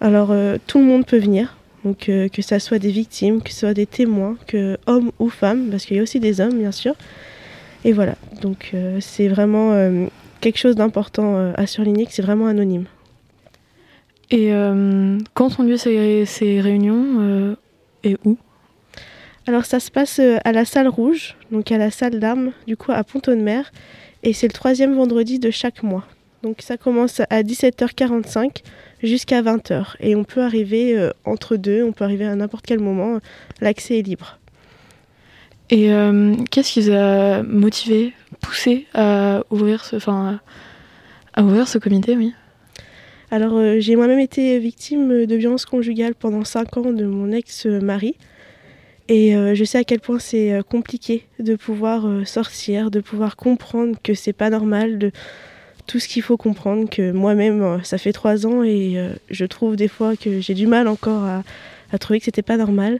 Alors 0.00 0.30
euh, 0.30 0.56
tout 0.66 0.78
le 0.78 0.84
monde 0.84 1.04
peut 1.04 1.18
venir, 1.18 1.56
euh, 1.84 2.28
que 2.28 2.42
ça 2.42 2.58
soit 2.58 2.78
des 2.78 2.90
victimes, 2.90 3.42
que 3.42 3.50
ce 3.50 3.60
soit 3.60 3.74
des 3.74 3.86
témoins, 3.86 4.36
que 4.46 4.78
hommes 4.86 5.10
ou 5.18 5.28
femmes, 5.28 5.68
parce 5.70 5.84
qu'il 5.84 5.96
y 5.96 6.00
a 6.00 6.02
aussi 6.02 6.20
des 6.20 6.40
hommes 6.40 6.58
bien 6.58 6.72
sûr. 6.72 6.94
Et 7.84 7.92
voilà, 7.92 8.14
donc 8.40 8.70
euh, 8.74 8.98
c'est 9.00 9.28
vraiment 9.28 9.72
quelque 10.40 10.58
chose 10.58 10.76
d'important 10.76 11.52
à 11.54 11.66
surligner 11.66 12.06
que 12.06 12.12
c'est 12.12 12.22
vraiment 12.22 12.46
anonyme. 12.46 12.86
Et 14.30 14.50
quand 15.34 15.60
ont 15.60 15.62
lieu 15.62 15.76
ces, 15.76 16.24
ces 16.26 16.60
réunions 16.60 17.56
et 18.02 18.16
où? 18.24 18.36
Alors 19.46 19.64
ça 19.64 19.78
se 19.78 19.90
passe 19.90 20.18
euh, 20.18 20.38
à 20.44 20.52
la 20.52 20.64
salle 20.64 20.88
rouge, 20.88 21.36
donc 21.52 21.70
à 21.70 21.78
la 21.78 21.90
salle 21.90 22.18
d'armes, 22.18 22.52
du 22.66 22.76
coup 22.76 22.92
à 22.92 23.04
Pont-de-Mer, 23.04 23.70
et 24.22 24.32
c'est 24.32 24.48
le 24.48 24.52
troisième 24.52 24.94
vendredi 24.96 25.38
de 25.38 25.50
chaque 25.50 25.82
mois. 25.82 26.04
Donc 26.42 26.62
ça 26.62 26.76
commence 26.76 27.20
à 27.30 27.42
17h45 27.42 28.62
jusqu'à 29.02 29.42
20h, 29.42 29.94
et 30.00 30.16
on 30.16 30.24
peut 30.24 30.42
arriver 30.42 30.98
euh, 30.98 31.10
entre 31.24 31.56
deux, 31.56 31.84
on 31.84 31.92
peut 31.92 32.04
arriver 32.04 32.26
à 32.26 32.34
n'importe 32.34 32.66
quel 32.66 32.80
moment, 32.80 33.20
l'accès 33.60 33.98
est 33.98 34.02
libre. 34.02 34.38
Et 35.70 35.92
euh, 35.92 36.34
qu'est-ce 36.50 36.72
qui 36.72 36.80
vous 36.82 36.92
a 36.92 37.42
motivé, 37.42 38.12
poussé 38.40 38.86
à 38.94 39.42
ouvrir 39.50 39.84
ce, 39.84 39.96
enfin, 39.96 40.40
à 41.34 41.42
ouvrir 41.42 41.68
ce 41.68 41.78
comité, 41.78 42.16
oui? 42.16 42.34
Alors 43.30 43.56
euh, 43.56 43.80
j'ai 43.80 43.96
moi-même 43.96 44.20
été 44.20 44.58
victime 44.58 45.26
de 45.26 45.34
violences 45.34 45.66
conjugales 45.66 46.14
pendant 46.14 46.44
5 46.44 46.76
ans 46.76 46.92
de 46.92 47.04
mon 47.04 47.32
ex-mari. 47.32 48.16
Et 49.08 49.36
euh, 49.36 49.54
je 49.54 49.64
sais 49.64 49.78
à 49.78 49.84
quel 49.84 50.00
point 50.00 50.18
c'est 50.18 50.52
euh, 50.52 50.62
compliqué 50.62 51.26
de 51.38 51.54
pouvoir 51.54 52.06
euh, 52.06 52.24
sortir, 52.24 52.90
de 52.90 53.00
pouvoir 53.00 53.36
comprendre 53.36 53.96
que 54.02 54.14
c'est 54.14 54.32
pas 54.32 54.50
normal, 54.50 54.98
de 54.98 55.12
tout 55.86 56.00
ce 56.00 56.08
qu'il 56.08 56.22
faut 56.22 56.36
comprendre, 56.36 56.90
que 56.90 57.12
moi-même, 57.12 57.80
ça 57.84 57.98
fait 57.98 58.12
trois 58.12 58.44
ans 58.44 58.64
et 58.64 58.96
je 59.30 59.44
trouve 59.44 59.76
des 59.76 59.86
fois 59.86 60.16
que 60.16 60.40
j'ai 60.40 60.54
du 60.54 60.66
mal 60.66 60.88
encore 60.88 61.22
à, 61.24 61.98
trouver 62.00 62.18
que 62.18 62.24
c'était 62.24 62.42
pas 62.42 62.56
normal. 62.56 62.98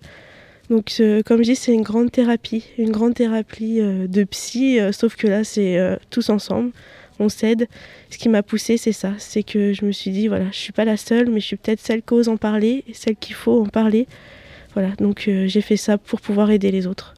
Donc, 0.71 1.03
comme 1.27 1.39
je 1.39 1.51
dis, 1.51 1.57
c'est 1.57 1.75
une 1.75 1.83
grande 1.83 2.13
thérapie, 2.13 2.67
une 2.79 2.93
grande 2.93 3.15
thérapie 3.15 3.81
de 3.81 4.23
psy, 4.23 4.79
sauf 4.93 5.17
que 5.17 5.27
là, 5.27 5.43
c'est 5.43 5.99
tous 6.11 6.31
ensemble, 6.31 6.71
on 7.19 7.29
s'aide. 7.29 7.67
Ce 8.11 8.19
qui 8.19 8.29
m'a 8.29 8.45
poussée, 8.45 8.77
c'est 8.77 8.93
ça, 8.93 9.15
c'est 9.19 9.43
que 9.43 9.73
je 9.73 9.85
me 9.85 9.91
suis 9.91 10.13
dit, 10.13 10.29
voilà, 10.29 10.45
je 10.53 10.57
suis 10.59 10.73
pas 10.73 10.85
la 10.85 10.97
seule, 10.97 11.29
mais 11.29 11.41
je 11.41 11.47
suis 11.47 11.57
peut-être 11.57 11.81
celle 11.81 12.03
qui 12.03 12.15
ose 12.15 12.29
en 12.29 12.37
parler, 12.37 12.85
celle 12.93 13.17
qu'il 13.17 13.35
faut 13.35 13.63
en 13.63 13.67
parler. 13.67 14.07
Voilà, 14.77 14.95
donc 14.97 15.25
euh, 15.27 15.47
j'ai 15.47 15.63
fait 15.63 15.79
ça 15.79 15.97
pour 15.97 16.21
pouvoir 16.21 16.51
aider 16.51 16.71
les 16.71 16.87
autres. 16.87 17.15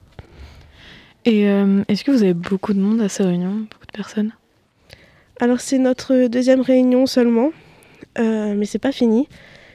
Et 1.25 1.49
euh, 1.49 1.83
est-ce 1.89 2.05
que 2.05 2.13
vous 2.13 2.23
avez 2.23 2.33
beaucoup 2.33 2.73
de 2.73 2.79
monde 2.79 3.01
à 3.01 3.09
ces 3.09 3.25
réunions, 3.25 3.67
beaucoup 3.69 3.87
de 3.87 3.93
personnes? 3.93 4.31
Alors 5.41 5.59
c'est 5.59 5.79
notre 5.79 6.29
deuxième 6.29 6.61
réunion 6.61 7.07
seulement, 7.07 7.51
euh, 8.21 8.55
mais 8.57 8.65
c'est 8.65 8.79
pas 8.79 8.93
fini. 8.93 9.29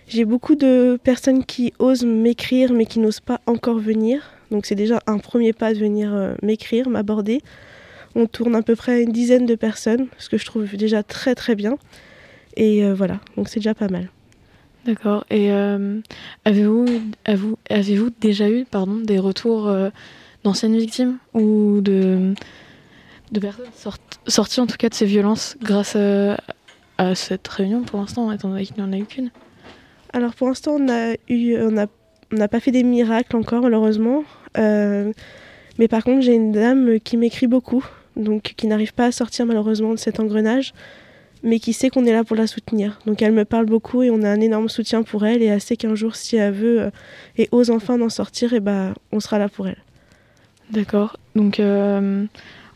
J'ai 0.07 0.23
beaucoup 0.23 0.55
de 0.55 0.97
personnes 1.03 1.43
qui 1.43 1.73
osent 1.77 2.05
m'écrire 2.05 2.71
mais 2.71 2.85
qui 2.85 2.99
n'osent 2.99 3.19
pas 3.19 3.41
encore 3.47 3.79
venir. 3.79 4.31
Donc 4.49 4.65
c'est 4.65 4.75
déjà 4.75 5.01
un 5.05 5.17
premier 5.17 5.51
pas 5.51 5.73
de 5.73 5.79
venir 5.79 6.13
euh, 6.13 6.35
m'écrire, 6.41 6.87
m'aborder. 6.87 7.41
On 8.15 8.27
tourne 8.27 8.55
à 8.55 8.61
peu 8.61 8.77
près 8.77 8.93
à 8.93 8.99
une 8.99 9.11
dizaine 9.11 9.45
de 9.45 9.55
personnes, 9.55 10.07
ce 10.19 10.29
que 10.29 10.37
je 10.37 10.45
trouve 10.45 10.73
déjà 10.77 11.03
très 11.03 11.35
très 11.35 11.55
bien. 11.55 11.77
Et 12.55 12.85
euh, 12.85 12.93
voilà, 12.93 13.19
donc 13.35 13.49
c'est 13.49 13.59
déjà 13.59 13.73
pas 13.73 13.89
mal. 13.89 14.09
D'accord. 14.85 15.25
Et 15.29 15.51
euh, 15.51 15.99
avez-vous 16.43 16.85
avez 17.25 17.41
avez-vous 17.69 18.09
déjà 18.19 18.49
eu 18.49 18.65
pardon, 18.65 18.95
des 18.95 19.17
retours 19.17 19.67
euh, 19.67 19.89
d'anciennes 20.43 20.77
victimes 20.77 21.17
ou 21.33 21.79
de, 21.81 22.33
personnes 23.39 23.65
sort- 23.75 23.97
sorties 24.27 24.59
en 24.59 24.67
tout 24.67 24.75
cas 24.77 24.89
de 24.89 24.93
ces 24.93 25.05
violences 25.05 25.55
grâce 25.61 25.95
à, 25.95 26.37
à 26.97 27.15
cette 27.15 27.47
réunion 27.47 27.83
pour 27.83 27.99
l'instant, 27.99 28.31
étant 28.31 28.49
donné 28.49 28.65
qu'il 28.65 28.75
n'y 28.75 28.83
en 28.83 28.91
a 28.91 28.97
eu 28.97 29.05
qu'une? 29.05 29.31
Alors 30.11 30.33
pour 30.35 30.47
l'instant, 30.47 30.75
on 30.75 30.79
n'a 30.79 32.47
pas 32.49 32.59
fait 32.59 32.71
des 32.71 32.83
miracles 32.83 33.35
encore 33.37 33.61
malheureusement. 33.61 34.25
Euh, 34.57 35.13
mais 35.79 35.87
par 35.87 36.03
contre, 36.03 36.21
j'ai 36.21 36.35
une 36.35 36.51
dame 36.51 36.99
qui 36.99 37.17
m'écrit 37.17 37.47
beaucoup, 37.47 37.83
donc 38.15 38.53
qui 38.57 38.67
n'arrive 38.67 38.93
pas 38.93 39.05
à 39.05 39.11
sortir 39.11 39.45
malheureusement 39.45 39.91
de 39.91 39.97
cet 39.97 40.19
engrenage, 40.19 40.73
mais 41.43 41.59
qui 41.59 41.73
sait 41.73 41.89
qu'on 41.89 42.05
est 42.05 42.13
là 42.13 42.23
pour 42.23 42.35
la 42.35 42.47
soutenir. 42.47 42.99
Donc 43.05 43.21
elle 43.21 43.33
me 43.33 43.45
parle 43.45 43.65
beaucoup 43.65 44.01
et 44.01 44.09
on 44.09 44.23
a 44.23 44.29
un 44.29 44.41
énorme 44.41 44.69
soutien 44.69 45.03
pour 45.03 45.25
elle 45.25 45.41
et 45.41 45.47
elle 45.47 45.61
sait 45.61 45.77
qu'un 45.77 45.95
jour, 45.95 46.15
si 46.15 46.37
elle 46.37 46.53
veut 46.53 46.81
euh, 46.81 46.89
et 47.37 47.49
ose 47.51 47.69
enfin 47.69 47.97
d'en 47.97 48.09
sortir, 48.09 48.53
et 48.53 48.59
ben, 48.59 48.93
on 49.11 49.19
sera 49.19 49.37
là 49.37 49.49
pour 49.49 49.67
elle. 49.67 49.83
D'accord. 50.71 51.17
Donc, 51.35 51.59
euh, 51.59 52.25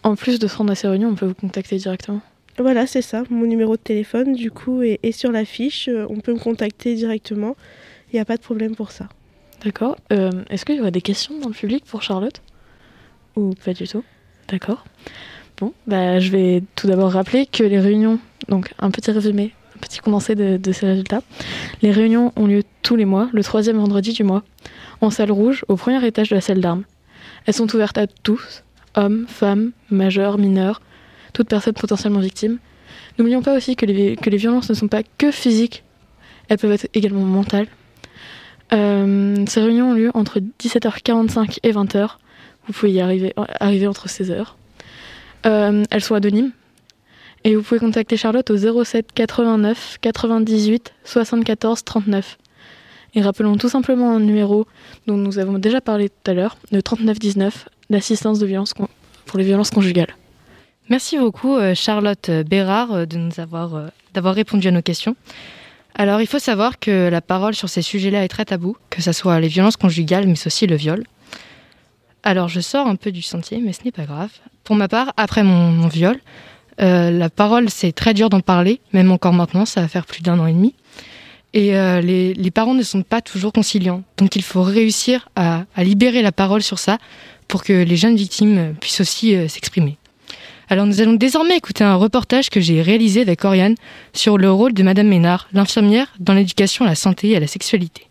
en 0.04 0.16
plus 0.16 0.38
de 0.40 0.48
se 0.48 0.56
rendre 0.58 0.72
à 0.72 0.76
ces 0.76 0.88
réunions, 0.88 1.10
on 1.10 1.16
peut 1.16 1.26
vous 1.26 1.34
contacter 1.34 1.78
directement? 1.78 2.22
Voilà, 2.60 2.88
c'est 2.88 3.02
ça. 3.02 3.24
Mon 3.30 3.46
numéro 3.46 3.78
de 3.78 3.82
téléphone, 3.82 4.34
du 4.34 4.52
coup, 4.52 4.82
est, 4.82 5.00
est 5.04 5.12
sur 5.12 5.32
l'affiche. 5.32 5.88
Euh, 5.88 6.06
On 6.10 6.20
peut 6.20 6.34
me 6.34 6.40
contacter 6.40 6.96
directement. 6.96 7.56
Il 8.12 8.16
n'y 8.16 8.20
a 8.20 8.26
pas 8.26 8.36
de 8.36 8.42
problème 8.42 8.76
pour 8.76 8.92
ça. 8.92 9.08
D'accord. 9.64 9.96
Euh, 10.12 10.32
Est-ce 10.50 10.66
qu'il 10.66 10.76
y 10.76 10.82
aurait 10.82 10.92
des 10.92 11.02
questions 11.02 11.40
dans 11.40 11.50
le 11.50 11.54
public 11.54 11.86
pour 11.86 12.02
Charlotte? 12.02 12.42
Ou 13.36 13.54
pas 13.64 13.74
du 13.74 13.88
tout? 13.88 14.04
D'accord. 14.48 14.86
Bon, 15.58 15.74
bah, 15.88 16.20
je 16.20 16.32
vais 16.32 16.64
tout 16.76 16.88
d'abord 16.88 17.12
rappeler 17.12 17.46
que 17.46 17.64
les 17.64 17.80
réunions, 17.80 18.20
donc 18.50 18.74
un 18.80 18.92
petit 18.92 19.12
résumé, 19.12 19.54
un 19.76 19.80
petit 19.80 20.00
condensé 20.00 20.36
de, 20.36 20.72
ces 20.72 20.86
résultats. 20.86 21.22
Les 21.82 21.92
réunions 21.92 22.34
ont 22.36 22.48
lieu 22.48 22.64
tous 22.82 22.96
les 22.96 23.06
mois, 23.06 23.30
le 23.34 23.44
troisième 23.44 23.78
vendredi 23.78 24.14
du 24.14 24.24
mois, 24.24 24.44
en 25.02 25.10
salle 25.10 25.32
rouge, 25.32 25.66
au 25.68 25.76
premier 25.76 26.06
étage 26.06 26.30
de 26.30 26.36
la 26.36 26.42
salle 26.42 26.62
d'armes. 26.62 26.84
Elles 27.46 27.54
sont 27.54 27.74
ouvertes 27.74 27.98
à 27.98 28.08
tous, 28.08 28.64
hommes, 28.96 29.26
femmes, 29.28 29.72
majeurs, 29.90 30.38
mineurs, 30.38 30.82
toute 31.34 31.48
personne 31.48 31.74
potentiellement 31.74 32.20
victime. 32.20 32.58
N'oublions 33.18 33.42
pas 33.42 33.56
aussi 33.56 33.76
que 33.76 33.86
les, 33.86 34.16
violences 34.38 34.70
ne 34.70 34.76
sont 34.76 34.88
pas 34.88 35.02
que 35.18 35.32
physiques, 35.32 35.84
elles 36.50 36.58
peuvent 36.58 36.72
être 36.72 36.88
également 36.94 37.22
mentales. 37.22 37.68
Euh, 38.74 39.46
ces 39.48 39.62
réunions 39.62 39.92
ont 39.92 39.94
lieu 39.94 40.12
entre 40.14 40.40
17h45 40.40 41.60
et 41.64 41.72
20h. 41.72 42.18
Vous 42.68 42.74
pouvez 42.74 42.92
y 42.92 43.02
arriver, 43.02 43.34
arriver 43.60 43.88
entre 43.88 44.08
16h. 44.08 44.46
Euh, 45.46 45.84
elles 45.90 46.04
sont 46.04 46.16
anonymes. 46.16 46.52
Et 47.44 47.56
vous 47.56 47.62
pouvez 47.62 47.80
contacter 47.80 48.18
Charlotte 48.18 48.50
au 48.50 48.84
07 48.84 49.12
89 49.14 49.98
98 50.02 50.94
74 51.04 51.84
39. 51.84 52.38
Et 53.16 53.22
rappelons 53.22 53.58
tout 53.58 53.70
simplement 53.70 54.16
un 54.16 54.20
numéro 54.20 54.68
dont 55.08 55.18
nous 55.18 55.40
avons 55.40 55.58
déjà 55.58 55.82
parlé 55.82 56.10
tout 56.10 56.32
à 56.32 56.34
l'heure, 56.34 56.58
le 56.72 56.82
39 56.82 57.20
19, 57.20 57.70
l'assistance 57.90 58.42
violence 58.42 58.74
pour 59.26 59.40
les 59.40 59.46
violences 59.46 59.72
conjugales. 59.72 60.16
Merci 60.90 61.18
beaucoup 61.18 61.58
euh, 61.58 61.76
Charlotte 61.76 62.30
Bérard 62.48 62.94
euh, 62.94 63.06
de 63.06 63.18
nous 63.18 63.40
avoir, 63.40 63.76
euh, 63.76 63.88
d'avoir 64.14 64.36
répondu 64.36 64.70
à 64.70 64.72
nos 64.72 64.82
questions. 64.82 65.16
Alors 65.96 66.22
il 66.22 66.28
faut 66.28 66.40
savoir 66.40 66.80
que 66.80 67.10
la 67.10 67.22
parole 67.22 67.56
sur 67.56 67.70
ces 67.70 67.82
sujets-là 67.82 68.24
est 68.24 68.30
très 68.30 68.46
tabou, 68.46 68.78
que 68.90 69.02
ce 69.02 69.12
soit 69.12 69.40
les 69.40 69.48
violences 69.48 69.76
conjugales 69.76 70.28
mais 70.28 70.48
aussi 70.48 70.68
le 70.68 70.76
viol. 70.76 71.04
Alors 72.24 72.48
je 72.48 72.62
sors 72.62 72.88
un 72.88 72.96
peu 72.96 73.12
du 73.12 73.22
sentier 73.22 73.62
mais 73.64 73.74
ce 73.74 73.84
n'est 73.84 73.92
pas 73.92 74.06
grave. 74.06 74.30
Pour 74.64 74.76
ma 74.76 74.88
part, 74.88 75.12
après 75.18 75.44
mon 75.44 75.88
viol, 75.88 76.20
euh, 76.82 77.12
la 77.12 77.30
parole 77.30 77.70
c'est 77.70 77.92
très 77.92 78.14
dur 78.14 78.30
d'en 78.30 78.40
parler, 78.40 78.80
même 78.94 79.12
encore 79.12 79.34
maintenant, 79.34 79.66
ça 79.66 79.82
va 79.82 79.88
faire 79.88 80.06
plus 80.06 80.22
d'un 80.22 80.40
an 80.40 80.48
et 80.48 80.54
demi. 80.54 80.74
Et 81.54 81.76
euh, 81.76 82.02
les, 82.02 82.52
parents 82.52 82.74
ne 82.74 82.84
sont 82.84 83.02
pas 83.02 83.22
toujours 83.22 83.54
conciliants. 83.54 84.04
Donc 84.18 84.36
il 84.36 84.44
faut 84.44 84.62
réussir 84.62 85.30
à, 85.36 85.66
libérer 85.78 86.22
la 86.22 86.32
parole 86.32 86.62
sur 86.62 86.78
ça 86.78 86.98
pour 87.48 87.64
que 87.64 87.74
les 87.74 87.96
jeunes 87.96 88.16
victimes 88.16 88.76
puissent 88.80 89.02
aussi 89.02 89.36
euh, 89.36 89.48
s'exprimer. 89.48 89.98
Alors 90.70 90.86
nous 90.86 91.00
allons 91.00 91.14
désormais 91.14 91.56
écouter 91.56 91.84
un 91.84 91.96
reportage 91.96 92.50
que 92.50 92.60
j'ai 92.60 92.82
réalisé 92.82 93.22
avec 93.22 93.46
Oriane 93.46 93.76
sur 94.14 94.38
le 94.38 94.52
rôle 94.52 94.74
de 94.74 94.84
Madame 94.84 95.08
Ménard, 95.08 95.48
l'infirmière 95.54 96.14
dans 96.20 96.34
l'éducation 96.34 96.86
à 96.86 96.90
la 96.90 96.96
santé 96.96 97.30
et 97.30 97.38
à 97.38 97.40
la 97.40 97.48
sexualité. 97.48 98.08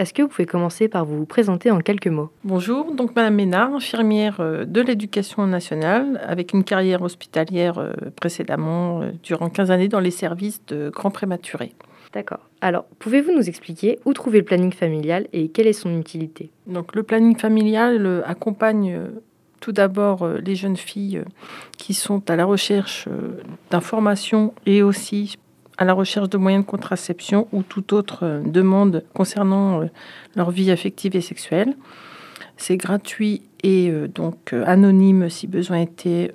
Est-ce 0.00 0.14
que 0.14 0.22
vous 0.22 0.28
pouvez 0.28 0.46
commencer 0.46 0.88
par 0.88 1.04
vous 1.04 1.26
présenter 1.26 1.70
en 1.70 1.80
quelques 1.80 2.06
mots? 2.06 2.30
Bonjour, 2.42 2.94
donc 2.94 3.14
Madame 3.14 3.34
Ménard, 3.34 3.74
infirmière 3.74 4.40
euh, 4.40 4.64
de 4.64 4.80
l'éducation 4.80 5.46
nationale, 5.46 6.18
avec 6.26 6.54
une 6.54 6.64
carrière 6.64 7.02
hospitalière 7.02 7.76
euh, 7.76 7.92
précédemment 8.16 9.02
euh, 9.02 9.10
durant 9.22 9.50
15 9.50 9.70
années 9.70 9.88
dans 9.88 10.00
les 10.00 10.10
services 10.10 10.62
de 10.68 10.88
grands 10.88 11.10
prématurés. 11.10 11.74
D'accord. 12.14 12.48
Alors, 12.62 12.86
pouvez-vous 12.98 13.32
nous 13.36 13.46
expliquer 13.46 13.98
où 14.06 14.14
trouver 14.14 14.38
le 14.38 14.46
planning 14.46 14.72
familial 14.72 15.28
et 15.34 15.48
quelle 15.48 15.66
est 15.66 15.74
son 15.74 15.94
utilité? 15.98 16.50
Donc 16.66 16.94
le 16.94 17.02
planning 17.02 17.36
familial 17.36 18.22
accompagne 18.24 18.98
tout 19.60 19.72
d'abord 19.72 20.26
les 20.26 20.54
jeunes 20.54 20.78
filles 20.78 21.22
qui 21.76 21.92
sont 21.92 22.30
à 22.30 22.36
la 22.36 22.46
recherche 22.46 23.06
d'informations 23.70 24.54
et 24.64 24.82
aussi 24.82 25.36
à 25.80 25.84
la 25.86 25.94
recherche 25.94 26.28
de 26.28 26.36
moyens 26.36 26.64
de 26.64 26.70
contraception 26.70 27.48
ou 27.52 27.62
toute 27.62 27.92
autre 27.92 28.20
euh, 28.22 28.40
demande 28.44 29.02
concernant 29.14 29.80
euh, 29.80 29.86
leur 30.36 30.50
vie 30.50 30.70
affective 30.70 31.16
et 31.16 31.22
sexuelle. 31.22 31.74
C'est 32.58 32.76
gratuit 32.76 33.42
et 33.64 33.90
euh, 33.90 34.06
donc 34.06 34.52
anonyme 34.52 35.30
si 35.30 35.46
besoin 35.46 35.78
était, 35.80 36.32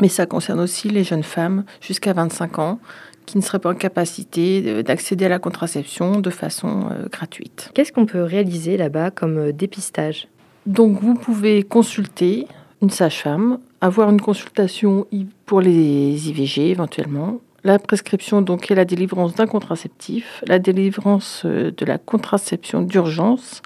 mais 0.00 0.08
ça 0.08 0.26
concerne 0.26 0.58
aussi 0.60 0.88
les 0.88 1.04
jeunes 1.04 1.22
femmes 1.22 1.64
jusqu'à 1.80 2.12
25 2.12 2.58
ans 2.58 2.80
qui 3.24 3.38
ne 3.38 3.42
seraient 3.42 3.60
pas 3.60 3.70
en 3.70 3.74
capacité 3.74 4.62
de- 4.62 4.82
d'accéder 4.82 5.26
à 5.26 5.28
la 5.28 5.38
contraception 5.38 6.20
de 6.20 6.30
façon 6.30 6.88
gratuite. 7.12 7.70
Qu'est-ce 7.74 7.92
qu'on 7.92 8.06
peut 8.06 8.22
réaliser 8.22 8.76
là-bas 8.76 9.10
comme 9.12 9.52
dépistage? 9.52 10.26
Donc 10.66 11.00
vous 11.02 11.14
pouvez 11.14 11.62
consulter 11.62 12.48
une 12.82 12.90
sage-femme, 12.90 13.58
avoir 13.80 14.10
une 14.10 14.20
consultation 14.20 15.06
pour 15.46 15.60
les 15.60 16.28
IVG 16.30 16.70
éventuellement, 16.70 17.40
la 17.64 17.78
prescription 17.78 18.40
donc 18.40 18.70
est 18.70 18.74
la 18.74 18.84
délivrance 18.84 19.34
d'un 19.34 19.46
contraceptif, 19.46 20.42
la 20.46 20.58
délivrance 20.58 21.42
euh, 21.44 21.72
de 21.76 21.84
la 21.84 21.98
contraception 21.98 22.82
d'urgence, 22.82 23.62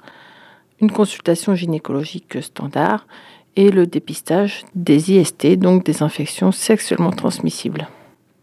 une 0.81 0.91
consultation 0.91 1.55
gynécologique 1.55 2.41
standard 2.41 3.05
et 3.55 3.69
le 3.69 3.85
dépistage 3.85 4.63
des 4.73 5.11
IST, 5.11 5.57
donc 5.57 5.85
des 5.85 6.01
infections 6.01 6.51
sexuellement 6.51 7.11
transmissibles. 7.11 7.87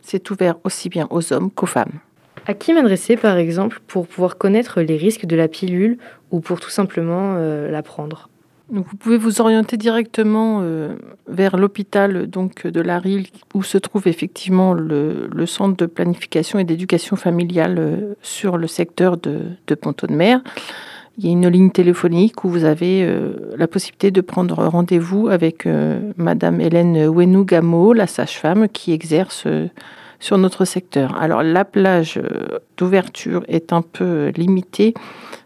C'est 0.03 0.30
ouvert 0.30 0.57
aussi 0.64 0.88
bien 0.88 1.09
aux 1.11 1.32
hommes 1.32 1.51
qu'aux 1.51 1.66
femmes. 1.66 1.98
À 2.46 2.55
qui 2.55 2.72
m'adresser 2.72 3.16
par 3.16 3.36
exemple 3.36 3.80
pour 3.86 4.07
pouvoir 4.07 4.38
connaître 4.38 4.80
les 4.80 4.96
risques 4.96 5.26
de 5.26 5.36
la 5.36 5.48
pilule 5.48 5.98
ou 6.30 6.40
pour 6.40 6.61
tout 6.61 6.70
simplement 6.70 7.34
euh, 7.36 7.70
la 7.70 7.82
prendre? 7.82 8.30
Vous 8.73 8.97
pouvez 8.97 9.18
vous 9.18 9.41
orienter 9.41 9.77
directement 9.77 10.61
euh, 10.62 10.95
vers 11.27 11.57
l'hôpital 11.57 12.29
donc 12.29 12.66
de 12.66 12.81
la 12.81 12.99
RIL 12.99 13.27
où 13.55 13.62
se 13.62 13.79
trouve 13.79 14.07
effectivement 14.07 14.75
le, 14.75 15.29
centre 15.47 15.77
de 15.77 15.87
planification 15.87 16.59
et 16.59 16.64
d'éducation 16.64 17.16
familiale 17.16 17.77
euh, 17.79 18.14
sur 18.23 18.57
le 18.57 18.66
secteur 18.66 19.16
de, 19.16 19.41
de 19.66 19.75
Ponto-de-Mer. 19.75 20.43
Il 21.18 21.27
y 21.27 21.29
a 21.29 21.33
une 21.33 21.49
ligne 21.49 21.71
téléphonique 21.71 22.45
où 22.45 22.49
vous 22.49 22.64
avez 22.64 23.03
euh, 23.03 23.33
la 23.57 23.66
possibilité 23.66 24.12
de 24.12 24.21
prendre 24.21 24.64
rendez-vous 24.64 25.29
avec 25.29 25.66
Madame 26.16 26.61
Hélène 26.61 27.09
Wenou-Gamo, 27.09 27.93
la 27.93 28.07
sage-femme 28.07 28.68
qui 28.68 28.93
exerce 28.93 29.47
sur 30.21 30.39
notre 30.39 30.64
secteur. 30.64 31.21
Alors 31.21 31.43
la 31.43 31.64
plage 31.64 32.21
d'ouverture 32.77 33.43
est 33.49 33.73
un 33.73 33.83
peu 33.83 34.29
limitée. 34.37 34.95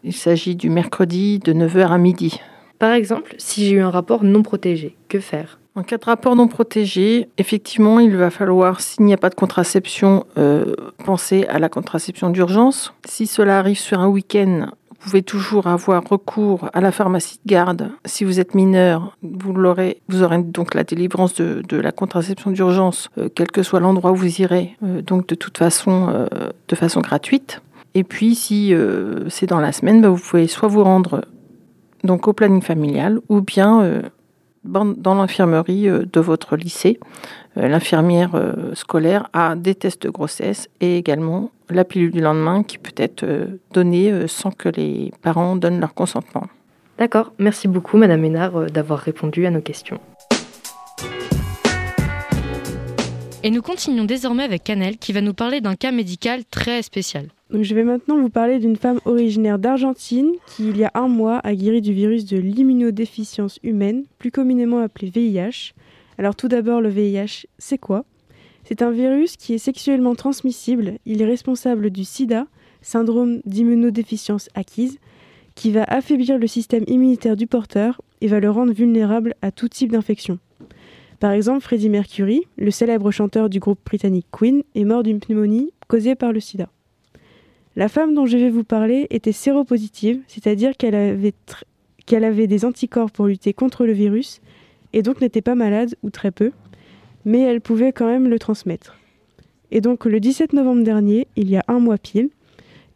Il 0.05 0.13
s'agit 0.13 0.55
du 0.55 0.69
mercredi 0.69 1.39
de 1.39 1.53
9h 1.55 1.89
à 1.89 1.99
midi. 1.99 2.41
Par 2.79 2.93
exemple, 2.93 3.35
si 3.39 3.67
j'ai 3.67 3.77
eu 3.77 3.81
un 3.81 3.91
rapport 3.91 4.25
non 4.25 4.43
protégé, 4.43 4.97
que 5.09 5.21
faire? 5.21 5.59
En 5.77 5.83
cas 5.83 5.99
de 5.99 6.05
rapport 6.05 6.37
non 6.37 6.47
protégé, 6.47 7.29
effectivement, 7.37 7.99
il 7.99 8.17
va 8.17 8.31
falloir, 8.31 8.81
s'il 8.81 9.07
n'y 9.07 9.13
a 9.13 9.17
pas 9.17 9.29
de 9.29 9.35
contraception, 9.35 10.25
euh, 10.39 10.77
penser 11.05 11.47
à 11.49 11.59
la 11.59 11.69
contraception 11.69 12.31
d'urgence. 12.31 12.95
Si 13.09 13.27
cela 13.27 13.59
arrive 13.59 13.79
sur 13.79 13.99
un 13.99 14.07
week-end, 14.07 14.69
vous 14.91 14.97
pouvez 15.11 15.23
toujours 15.23 15.67
avoir 15.67 16.05
recours 16.09 16.71
à 16.75 16.81
la 16.81 16.93
pharmacie 16.93 17.41
de 17.45 17.51
garde. 17.51 17.91
Si 18.05 18.23
vous 18.23 18.39
êtes 18.39 18.55
mineur, 18.55 19.19
vous, 19.23 19.53
aurez 19.65 19.99
donc 20.45 20.75
la 20.75 20.85
délivrance 20.85 21.35
de, 21.35 21.77
la 21.77 21.91
contraception 21.91 22.53
d'urgence, 22.53 23.11
euh, 23.19 23.29
quel 23.35 23.51
que 23.51 23.65
soit 23.65 23.81
l'endroit 23.81 24.13
où 24.13 24.17
vous 24.17 24.41
irez, 24.43 24.77
euh, 24.85 25.03
donc 25.03 25.27
de 25.27 25.35
toute 25.35 25.59
façon, 25.59 26.29
de 26.69 26.77
façon 26.77 27.01
gratuite. 27.01 27.63
Et 27.95 28.05
puis, 28.05 28.37
si 28.37 28.73
c'est 29.29 29.47
dans 29.47 29.61
la 29.61 29.73
semaine, 29.73 30.01
bah, 30.01 30.09
vous 30.09 30.23
pouvez 30.23 30.47
soit 30.47 30.69
vous 30.69 30.85
rendre 30.85 31.23
donc 32.05 32.29
au 32.29 32.33
planning 32.33 32.63
familial 32.63 33.19
ou 33.29 33.41
bien 33.41 33.83
euh, 33.83 34.03
dans 34.65 35.15
l'infirmerie 35.15 35.89
euh, 35.89 36.05
de 36.11 36.21
votre 36.21 36.57
lycée. 36.57 36.99
Euh, 37.57 37.69
L'infirmière 37.69 38.35
euh, 38.35 38.75
scolaire 38.75 39.29
a 39.33 39.57
des 39.57 39.75
tests 39.75 40.03
de 40.03 40.11
grossesse 40.11 40.69
et 40.81 40.97
également 40.97 41.51
la 41.69 41.85
pilule 41.85 42.13
du 42.13 42.21
lendemain 42.21 42.63
qui 42.63 42.79
peut 42.79 42.93
être 42.97 43.25
euh, 43.25 43.59
donnée 43.73 44.11
euh, 44.13 44.27
sans 44.27 44.51
que 44.51 44.69
les 44.69 45.13
parents 45.23 45.57
donnent 45.57 45.81
leur 45.81 45.95
consentement. 45.95 46.47
D'accord, 46.99 47.33
merci 47.39 47.69
beaucoup 47.69 47.97
Madame 47.97 48.21
Ménard 48.21 48.57
euh, 48.57 48.67
d'avoir 48.67 49.01
répondu 49.01 49.47
à 49.47 49.51
nos 49.51 49.61
questions. 49.61 50.01
Et 53.43 53.51
nous 53.51 53.61
continuons 53.61 54.05
désormais 54.05 54.45
avec 54.45 54.65
Canel 54.65 54.97
qui 54.97 55.13
va 55.13 55.21
nous 55.21 55.35
parler 55.35 55.61
d'un 55.61 55.75
cas 55.75 55.93
médical 55.93 56.47
très 56.47 56.81
spécial. 56.81 57.27
Je 57.63 57.75
vais 57.75 57.85
maintenant 57.85 58.19
vous 58.19 58.31
parler 58.31 58.59
d'une 58.59 58.75
femme 58.75 58.99
originaire 59.05 59.61
d'Argentine 59.61 60.33
qui, 60.47 60.69
il 60.69 60.77
y 60.77 60.85
a 60.85 60.91
un 60.95 61.07
mois, 61.07 61.39
a 61.45 61.55
guéri 61.55 61.81
du 61.81 61.93
virus 61.93 62.25
de 62.25 62.37
l'immunodéficience 62.37 63.61
humaine, 63.63 64.05
plus 64.19 64.33
communément 64.33 64.79
appelé 64.79 65.09
VIH. 65.09 65.73
Alors 66.19 66.35
tout 66.35 66.49
d'abord, 66.49 66.81
le 66.81 66.89
VIH, 66.89 67.47
c'est 67.59 67.79
quoi? 67.79 68.05
C'est 68.65 68.83
un 68.83 68.91
virus 68.91 69.37
qui 69.37 69.55
est 69.55 69.59
sexuellement 69.59 70.17
transmissible. 70.17 70.95
Il 71.07 71.23
est 71.23 71.27
responsable 71.27 71.91
du 71.91 72.03
sida, 72.03 72.49
syndrome 72.83 73.41
d'immunodéficience 73.45 74.49
acquise, 74.55 74.99
qui 75.55 75.71
va 75.71 75.85
affaiblir 75.85 76.39
le 76.39 76.49
système 76.49 76.85
immunitaire 76.89 77.37
du 77.37 77.47
porteur 77.47 78.01
et 78.21 78.27
va 78.27 78.41
le 78.41 78.51
rendre 78.51 78.73
vulnérable 78.73 79.35
à 79.43 79.53
tout 79.53 79.69
type 79.69 79.93
d'infection. 79.93 80.41
Par 81.21 81.31
exemple, 81.31 81.61
Freddie 81.61 81.89
Mercury, 81.89 82.43
le 82.57 82.73
célèbre 82.73 83.13
chanteur 83.13 83.49
du 83.49 83.61
groupe 83.61 83.79
britannique 83.85 84.27
Queen, 84.33 84.65
est 84.75 84.85
mort 84.85 85.05
d'une 85.05 85.21
pneumonie 85.21 85.71
causée 85.87 86.17
par 86.17 86.33
le 86.33 86.41
sida. 86.41 86.69
La 87.77 87.89
femme 87.89 88.15
dont 88.15 88.27
je 88.27 88.37
vais 88.37 88.51
vous 88.51 88.65
parler 88.65 89.07
était 89.11 89.33
séropositive, 89.33 90.21
c'est-à-dire 90.29 90.77
qu'elle 90.77 90.95
avait, 90.95 92.47
des 92.47 92.65
anticorps 92.65 93.11
pour 93.11 93.27
lutter 93.27 93.53
contre 93.53 93.85
le 93.85 93.93
virus 93.93 94.41
et 94.93 95.03
donc 95.03 95.21
n'était 95.21 95.43
pas 95.43 95.57
malade 95.57 95.97
ou 96.03 96.11
très 96.11 96.31
peu, 96.31 96.53
mais 97.25 97.41
elle 97.41 97.61
pouvait 97.61 97.93
quand 97.93 98.07
même 98.07 98.29
le 98.29 98.39
transmettre. 98.39 98.97
Et 99.73 99.81
donc 99.81 100.05
le 100.05 100.21
17 100.21 100.53
novembre 100.53 100.85
dernier, 100.85 101.27
il 101.37 101.51
y 101.51 101.57
a 101.57 101.65
un 101.67 101.81
mois 101.81 101.99
pile, 101.99 102.29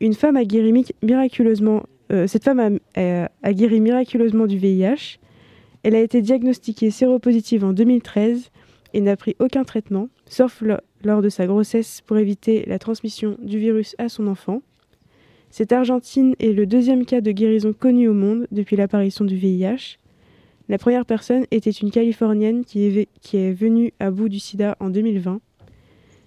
une 0.01 0.15
femme 0.15 0.37
a 0.37 0.45
guéri 0.45 0.73
mi- 0.73 0.87
miraculeusement, 1.03 1.83
euh, 2.13 2.29
cette 2.29 2.45
femme 2.45 2.79
a, 2.95 3.29
a- 3.43 3.53
guéri 3.53 3.81
miraculeusement 3.81 4.47
du 4.47 4.59
VIH. 4.59 5.19
Elle 5.83 5.97
a 5.97 6.01
été 6.01 6.23
diagnostiquée 6.23 6.91
séropositive 6.93 7.65
en 7.65 7.73
2013 7.73 8.51
et 8.95 9.01
n'a 9.01 9.17
pris 9.17 9.35
aucun 9.41 9.65
traitement, 9.65 10.09
sauf 10.27 10.61
lo- 10.61 10.77
lors 11.03 11.21
de 11.21 11.29
sa 11.29 11.47
grossesse 11.47 12.01
pour 12.07 12.17
éviter 12.19 12.65
la 12.69 12.79
transmission 12.79 13.37
du 13.43 13.59
virus 13.59 13.97
à 13.99 14.09
son 14.09 14.29
enfant. 14.29 14.63
Cette 15.51 15.73
Argentine 15.73 16.35
est 16.39 16.53
le 16.53 16.67
deuxième 16.67 17.07
cas 17.07 17.21
de 17.21 17.33
guérison 17.33 17.73
connu 17.73 18.07
au 18.07 18.13
monde 18.13 18.47
depuis 18.53 18.77
l'apparition 18.77 19.25
du 19.25 19.37
VIH. 19.37 19.99
La 20.69 20.77
première 20.77 21.07
personne 21.07 21.47
était 21.51 21.71
une 21.71 21.91
Californienne 21.91 22.65
qui 22.65 23.09
est, 23.33 23.53
venue 23.53 23.95
à 23.99 24.11
bout 24.11 24.29
du 24.29 24.39
sida 24.39 24.77
en 24.79 24.91
2020. 24.91 25.41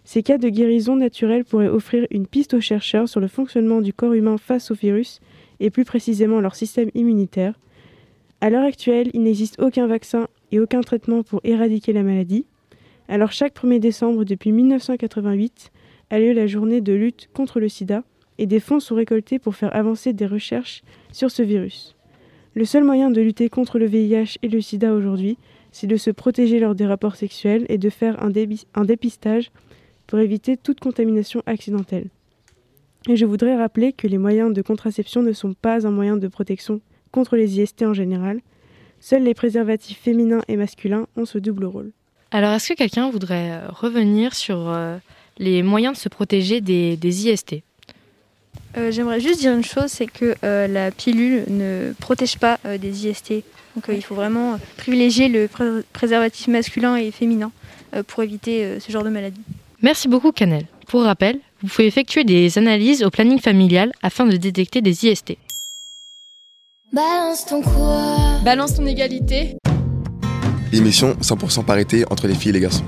Ces 0.03 0.23
cas 0.23 0.39
de 0.39 0.49
guérison 0.49 0.95
naturelle 0.95 1.45
pourraient 1.45 1.67
offrir 1.67 2.07
une 2.09 2.25
piste 2.25 2.55
aux 2.55 2.61
chercheurs 2.61 3.07
sur 3.07 3.19
le 3.19 3.27
fonctionnement 3.27 3.81
du 3.81 3.93
corps 3.93 4.13
humain 4.13 4.39
face 4.39 4.71
au 4.71 4.73
virus 4.73 5.19
et 5.59 5.69
plus 5.69 5.85
précisément 5.85 6.41
leur 6.41 6.55
système 6.55 6.89
immunitaire. 6.95 7.53
À 8.41 8.49
l'heure 8.49 8.65
actuelle, 8.65 9.11
il 9.13 9.21
n'existe 9.21 9.61
aucun 9.61 9.85
vaccin 9.85 10.27
et 10.51 10.59
aucun 10.59 10.81
traitement 10.81 11.21
pour 11.21 11.41
éradiquer 11.43 11.93
la 11.93 12.01
maladie. 12.01 12.45
Alors 13.07 13.31
chaque 13.31 13.55
1er 13.55 13.79
décembre 13.79 14.25
depuis 14.25 14.51
1988 14.51 15.71
a 16.09 16.19
lieu 16.19 16.33
la 16.33 16.47
journée 16.47 16.81
de 16.81 16.93
lutte 16.93 17.29
contre 17.33 17.59
le 17.59 17.69
sida 17.69 18.03
et 18.41 18.47
des 18.47 18.59
fonds 18.59 18.79
sont 18.79 18.95
récoltés 18.95 19.37
pour 19.37 19.55
faire 19.55 19.73
avancer 19.75 20.13
des 20.13 20.25
recherches 20.25 20.81
sur 21.11 21.29
ce 21.29 21.43
virus. 21.43 21.95
Le 22.55 22.65
seul 22.65 22.83
moyen 22.83 23.11
de 23.11 23.21
lutter 23.21 23.49
contre 23.49 23.77
le 23.77 23.85
VIH 23.85 24.39
et 24.41 24.49
le 24.49 24.59
sida 24.61 24.93
aujourd'hui, 24.93 25.37
c'est 25.71 25.85
de 25.85 25.95
se 25.95 26.09
protéger 26.09 26.59
lors 26.59 26.73
des 26.73 26.87
rapports 26.87 27.15
sexuels 27.15 27.67
et 27.69 27.77
de 27.77 27.89
faire 27.91 28.21
un, 28.23 28.31
dépistage 28.83 29.51
pour 30.07 30.17
éviter 30.17 30.57
toute 30.57 30.79
contamination 30.79 31.43
accidentelle. 31.45 32.07
Et 33.07 33.15
je 33.15 33.27
voudrais 33.27 33.55
rappeler 33.55 33.93
que 33.93 34.07
les 34.07 34.17
moyens 34.17 34.51
de 34.53 34.61
contraception 34.63 35.21
ne 35.21 35.33
sont 35.33 35.53
pas 35.53 35.85
un 35.85 35.91
moyen 35.91 36.17
de 36.17 36.27
protection 36.27 36.81
contre 37.11 37.35
les 37.35 37.59
IST 37.59 37.83
en 37.83 37.93
général. 37.93 38.41
Seuls 38.99 39.23
les 39.23 39.35
préservatifs 39.35 39.99
féminins 39.99 40.41
et 40.47 40.57
masculins 40.57 41.05
ont 41.15 41.25
ce 41.25 41.37
double 41.37 41.65
rôle. 41.65 41.91
Alors 42.31 42.53
est-ce 42.53 42.69
que 42.69 42.77
quelqu'un 42.77 43.11
voudrait 43.11 43.51
euh, 43.51 43.67
revenir 43.69 44.33
sur 44.33 44.67
euh, 44.67 44.97
les 45.37 45.61
moyens 45.61 45.93
de 45.93 45.99
se 45.99 46.09
protéger 46.09 46.59
des 46.59 47.27
IST 47.27 47.63
Euh, 48.77 48.91
J'aimerais 48.91 49.19
juste 49.19 49.39
dire 49.39 49.53
une 49.53 49.63
chose, 49.65 49.87
c'est 49.87 50.05
que 50.07 50.35
euh, 50.43 50.67
la 50.67 50.91
pilule 50.91 51.43
ne 51.49 51.93
protège 51.99 52.37
pas 52.37 52.57
euh, 52.65 52.77
des 52.77 53.07
IST. 53.07 53.33
Donc 53.75 53.89
euh, 53.89 53.93
il 53.93 54.01
faut 54.01 54.15
vraiment 54.15 54.57
privilégier 54.77 55.27
le 55.27 55.47
pré- 55.47 55.81
préservatif 55.93 56.47
masculin 56.47 56.95
et 56.95 57.11
féminin 57.11 57.51
euh, 57.95 58.03
pour 58.03 58.23
éviter 58.23 58.63
euh, 58.65 58.79
ce 58.79 58.91
genre 58.91 59.03
de 59.03 59.09
maladie. 59.09 59.41
Merci 59.81 60.07
beaucoup 60.07 60.31
Canel. 60.31 60.65
Pour 60.87 61.03
rappel, 61.03 61.39
vous 61.61 61.67
pouvez 61.69 61.87
effectuer 61.87 62.23
des 62.23 62.57
analyses 62.57 63.03
au 63.03 63.09
planning 63.09 63.39
familial 63.39 63.91
afin 64.01 64.25
de 64.25 64.37
détecter 64.37 64.81
des 64.81 65.05
IST. 65.05 65.37
Balance 66.93 67.45
ton 67.45 67.61
quoi? 67.61 68.39
Balance 68.43 68.75
ton 68.75 68.85
égalité. 68.85 69.55
L'émission 70.71 71.13
100% 71.21 71.63
parité 71.65 72.05
entre 72.09 72.27
les 72.27 72.35
filles 72.35 72.49
et 72.49 72.53
les 72.53 72.59
garçons. 72.61 72.83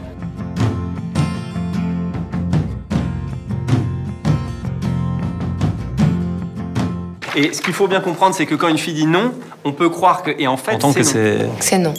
Et 7.36 7.54
ce 7.54 7.62
qu'il 7.62 7.74
faut 7.74 7.88
bien 7.88 8.02
comprendre, 8.02 8.36
c'est 8.36 8.46
que 8.46 8.56
quand 8.56 8.68
une 8.70 8.78
fille 8.78 8.94
dit 8.94 9.06
non, 9.08 9.34
on 9.64 9.72
peut 9.74 9.90
croire 9.90 10.24
que. 10.24 10.32
Et 10.40 10.48
en 10.48 10.58
fait, 10.58 10.74
c'est 10.80 10.84
non. 10.88 10.94
c'est- 10.94 11.50
C'est 11.60 11.78
non. 11.80 11.94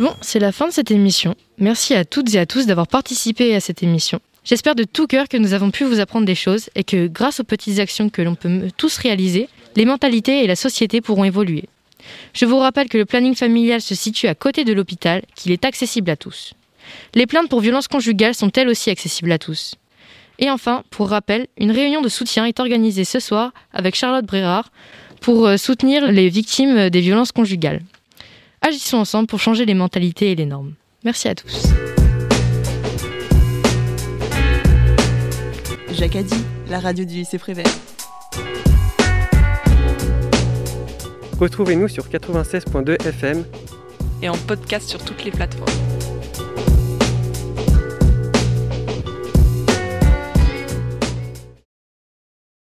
Bon, 0.00 0.12
c'est 0.20 0.38
la 0.40 0.52
fin 0.52 0.66
de 0.68 0.72
cette 0.72 0.90
émission. 0.90 1.34
Merci 1.58 1.94
à 1.94 2.04
toutes 2.04 2.34
et 2.34 2.38
à 2.38 2.46
tous 2.46 2.66
d'avoir 2.66 2.86
participé 2.88 3.54
à 3.54 3.60
cette 3.60 3.82
émission. 3.82 4.18
J'espère 4.44 4.74
de 4.74 4.82
tout 4.84 5.06
cœur 5.06 5.28
que 5.28 5.36
nous 5.36 5.52
avons 5.52 5.70
pu 5.70 5.84
vous 5.84 6.00
apprendre 6.00 6.26
des 6.26 6.34
choses 6.34 6.68
et 6.74 6.82
que 6.82 7.06
grâce 7.06 7.38
aux 7.38 7.44
petites 7.44 7.78
actions 7.78 8.08
que 8.08 8.22
l'on 8.22 8.34
peut 8.34 8.68
tous 8.76 8.96
réaliser, 8.96 9.48
les 9.76 9.84
mentalités 9.84 10.42
et 10.42 10.46
la 10.48 10.56
société 10.56 11.00
pourront 11.00 11.22
évoluer. 11.24 11.64
Je 12.34 12.44
vous 12.46 12.58
rappelle 12.58 12.88
que 12.88 12.98
le 12.98 13.04
planning 13.04 13.36
familial 13.36 13.80
se 13.80 13.94
situe 13.94 14.26
à 14.26 14.34
côté 14.34 14.64
de 14.64 14.72
l'hôpital, 14.72 15.22
qu'il 15.36 15.52
est 15.52 15.64
accessible 15.64 16.10
à 16.10 16.16
tous. 16.16 16.54
Les 17.14 17.26
plaintes 17.26 17.48
pour 17.48 17.60
violences 17.60 17.86
conjugales 17.86 18.34
sont 18.34 18.50
elles 18.56 18.68
aussi 18.68 18.90
accessibles 18.90 19.30
à 19.30 19.38
tous. 19.38 19.76
Et 20.42 20.50
enfin, 20.50 20.82
pour 20.90 21.08
rappel, 21.08 21.46
une 21.56 21.70
réunion 21.70 22.02
de 22.02 22.08
soutien 22.08 22.46
est 22.46 22.58
organisée 22.58 23.04
ce 23.04 23.20
soir 23.20 23.52
avec 23.72 23.94
Charlotte 23.94 24.26
Brérard 24.26 24.72
pour 25.20 25.46
euh, 25.46 25.56
soutenir 25.56 26.10
les 26.10 26.28
victimes 26.28 26.90
des 26.90 27.00
violences 27.00 27.30
conjugales. 27.30 27.80
Agissons 28.60 28.96
ensemble 28.98 29.28
pour 29.28 29.38
changer 29.38 29.64
les 29.64 29.74
mentalités 29.74 30.32
et 30.32 30.34
les 30.34 30.44
normes. 30.44 30.74
Merci 31.04 31.28
à 31.28 31.36
tous. 31.36 31.68
Jacadi, 35.92 36.34
la 36.68 36.80
radio 36.80 37.04
du 37.04 37.14
lycée 37.14 37.38
Prévert. 37.38 37.66
Retrouvez-nous 41.38 41.86
sur 41.86 42.08
96.2 42.08 43.00
FM 43.06 43.44
Et 44.22 44.28
en 44.28 44.36
podcast 44.36 44.88
sur 44.88 45.04
toutes 45.04 45.24
les 45.24 45.30
plateformes. 45.30 45.91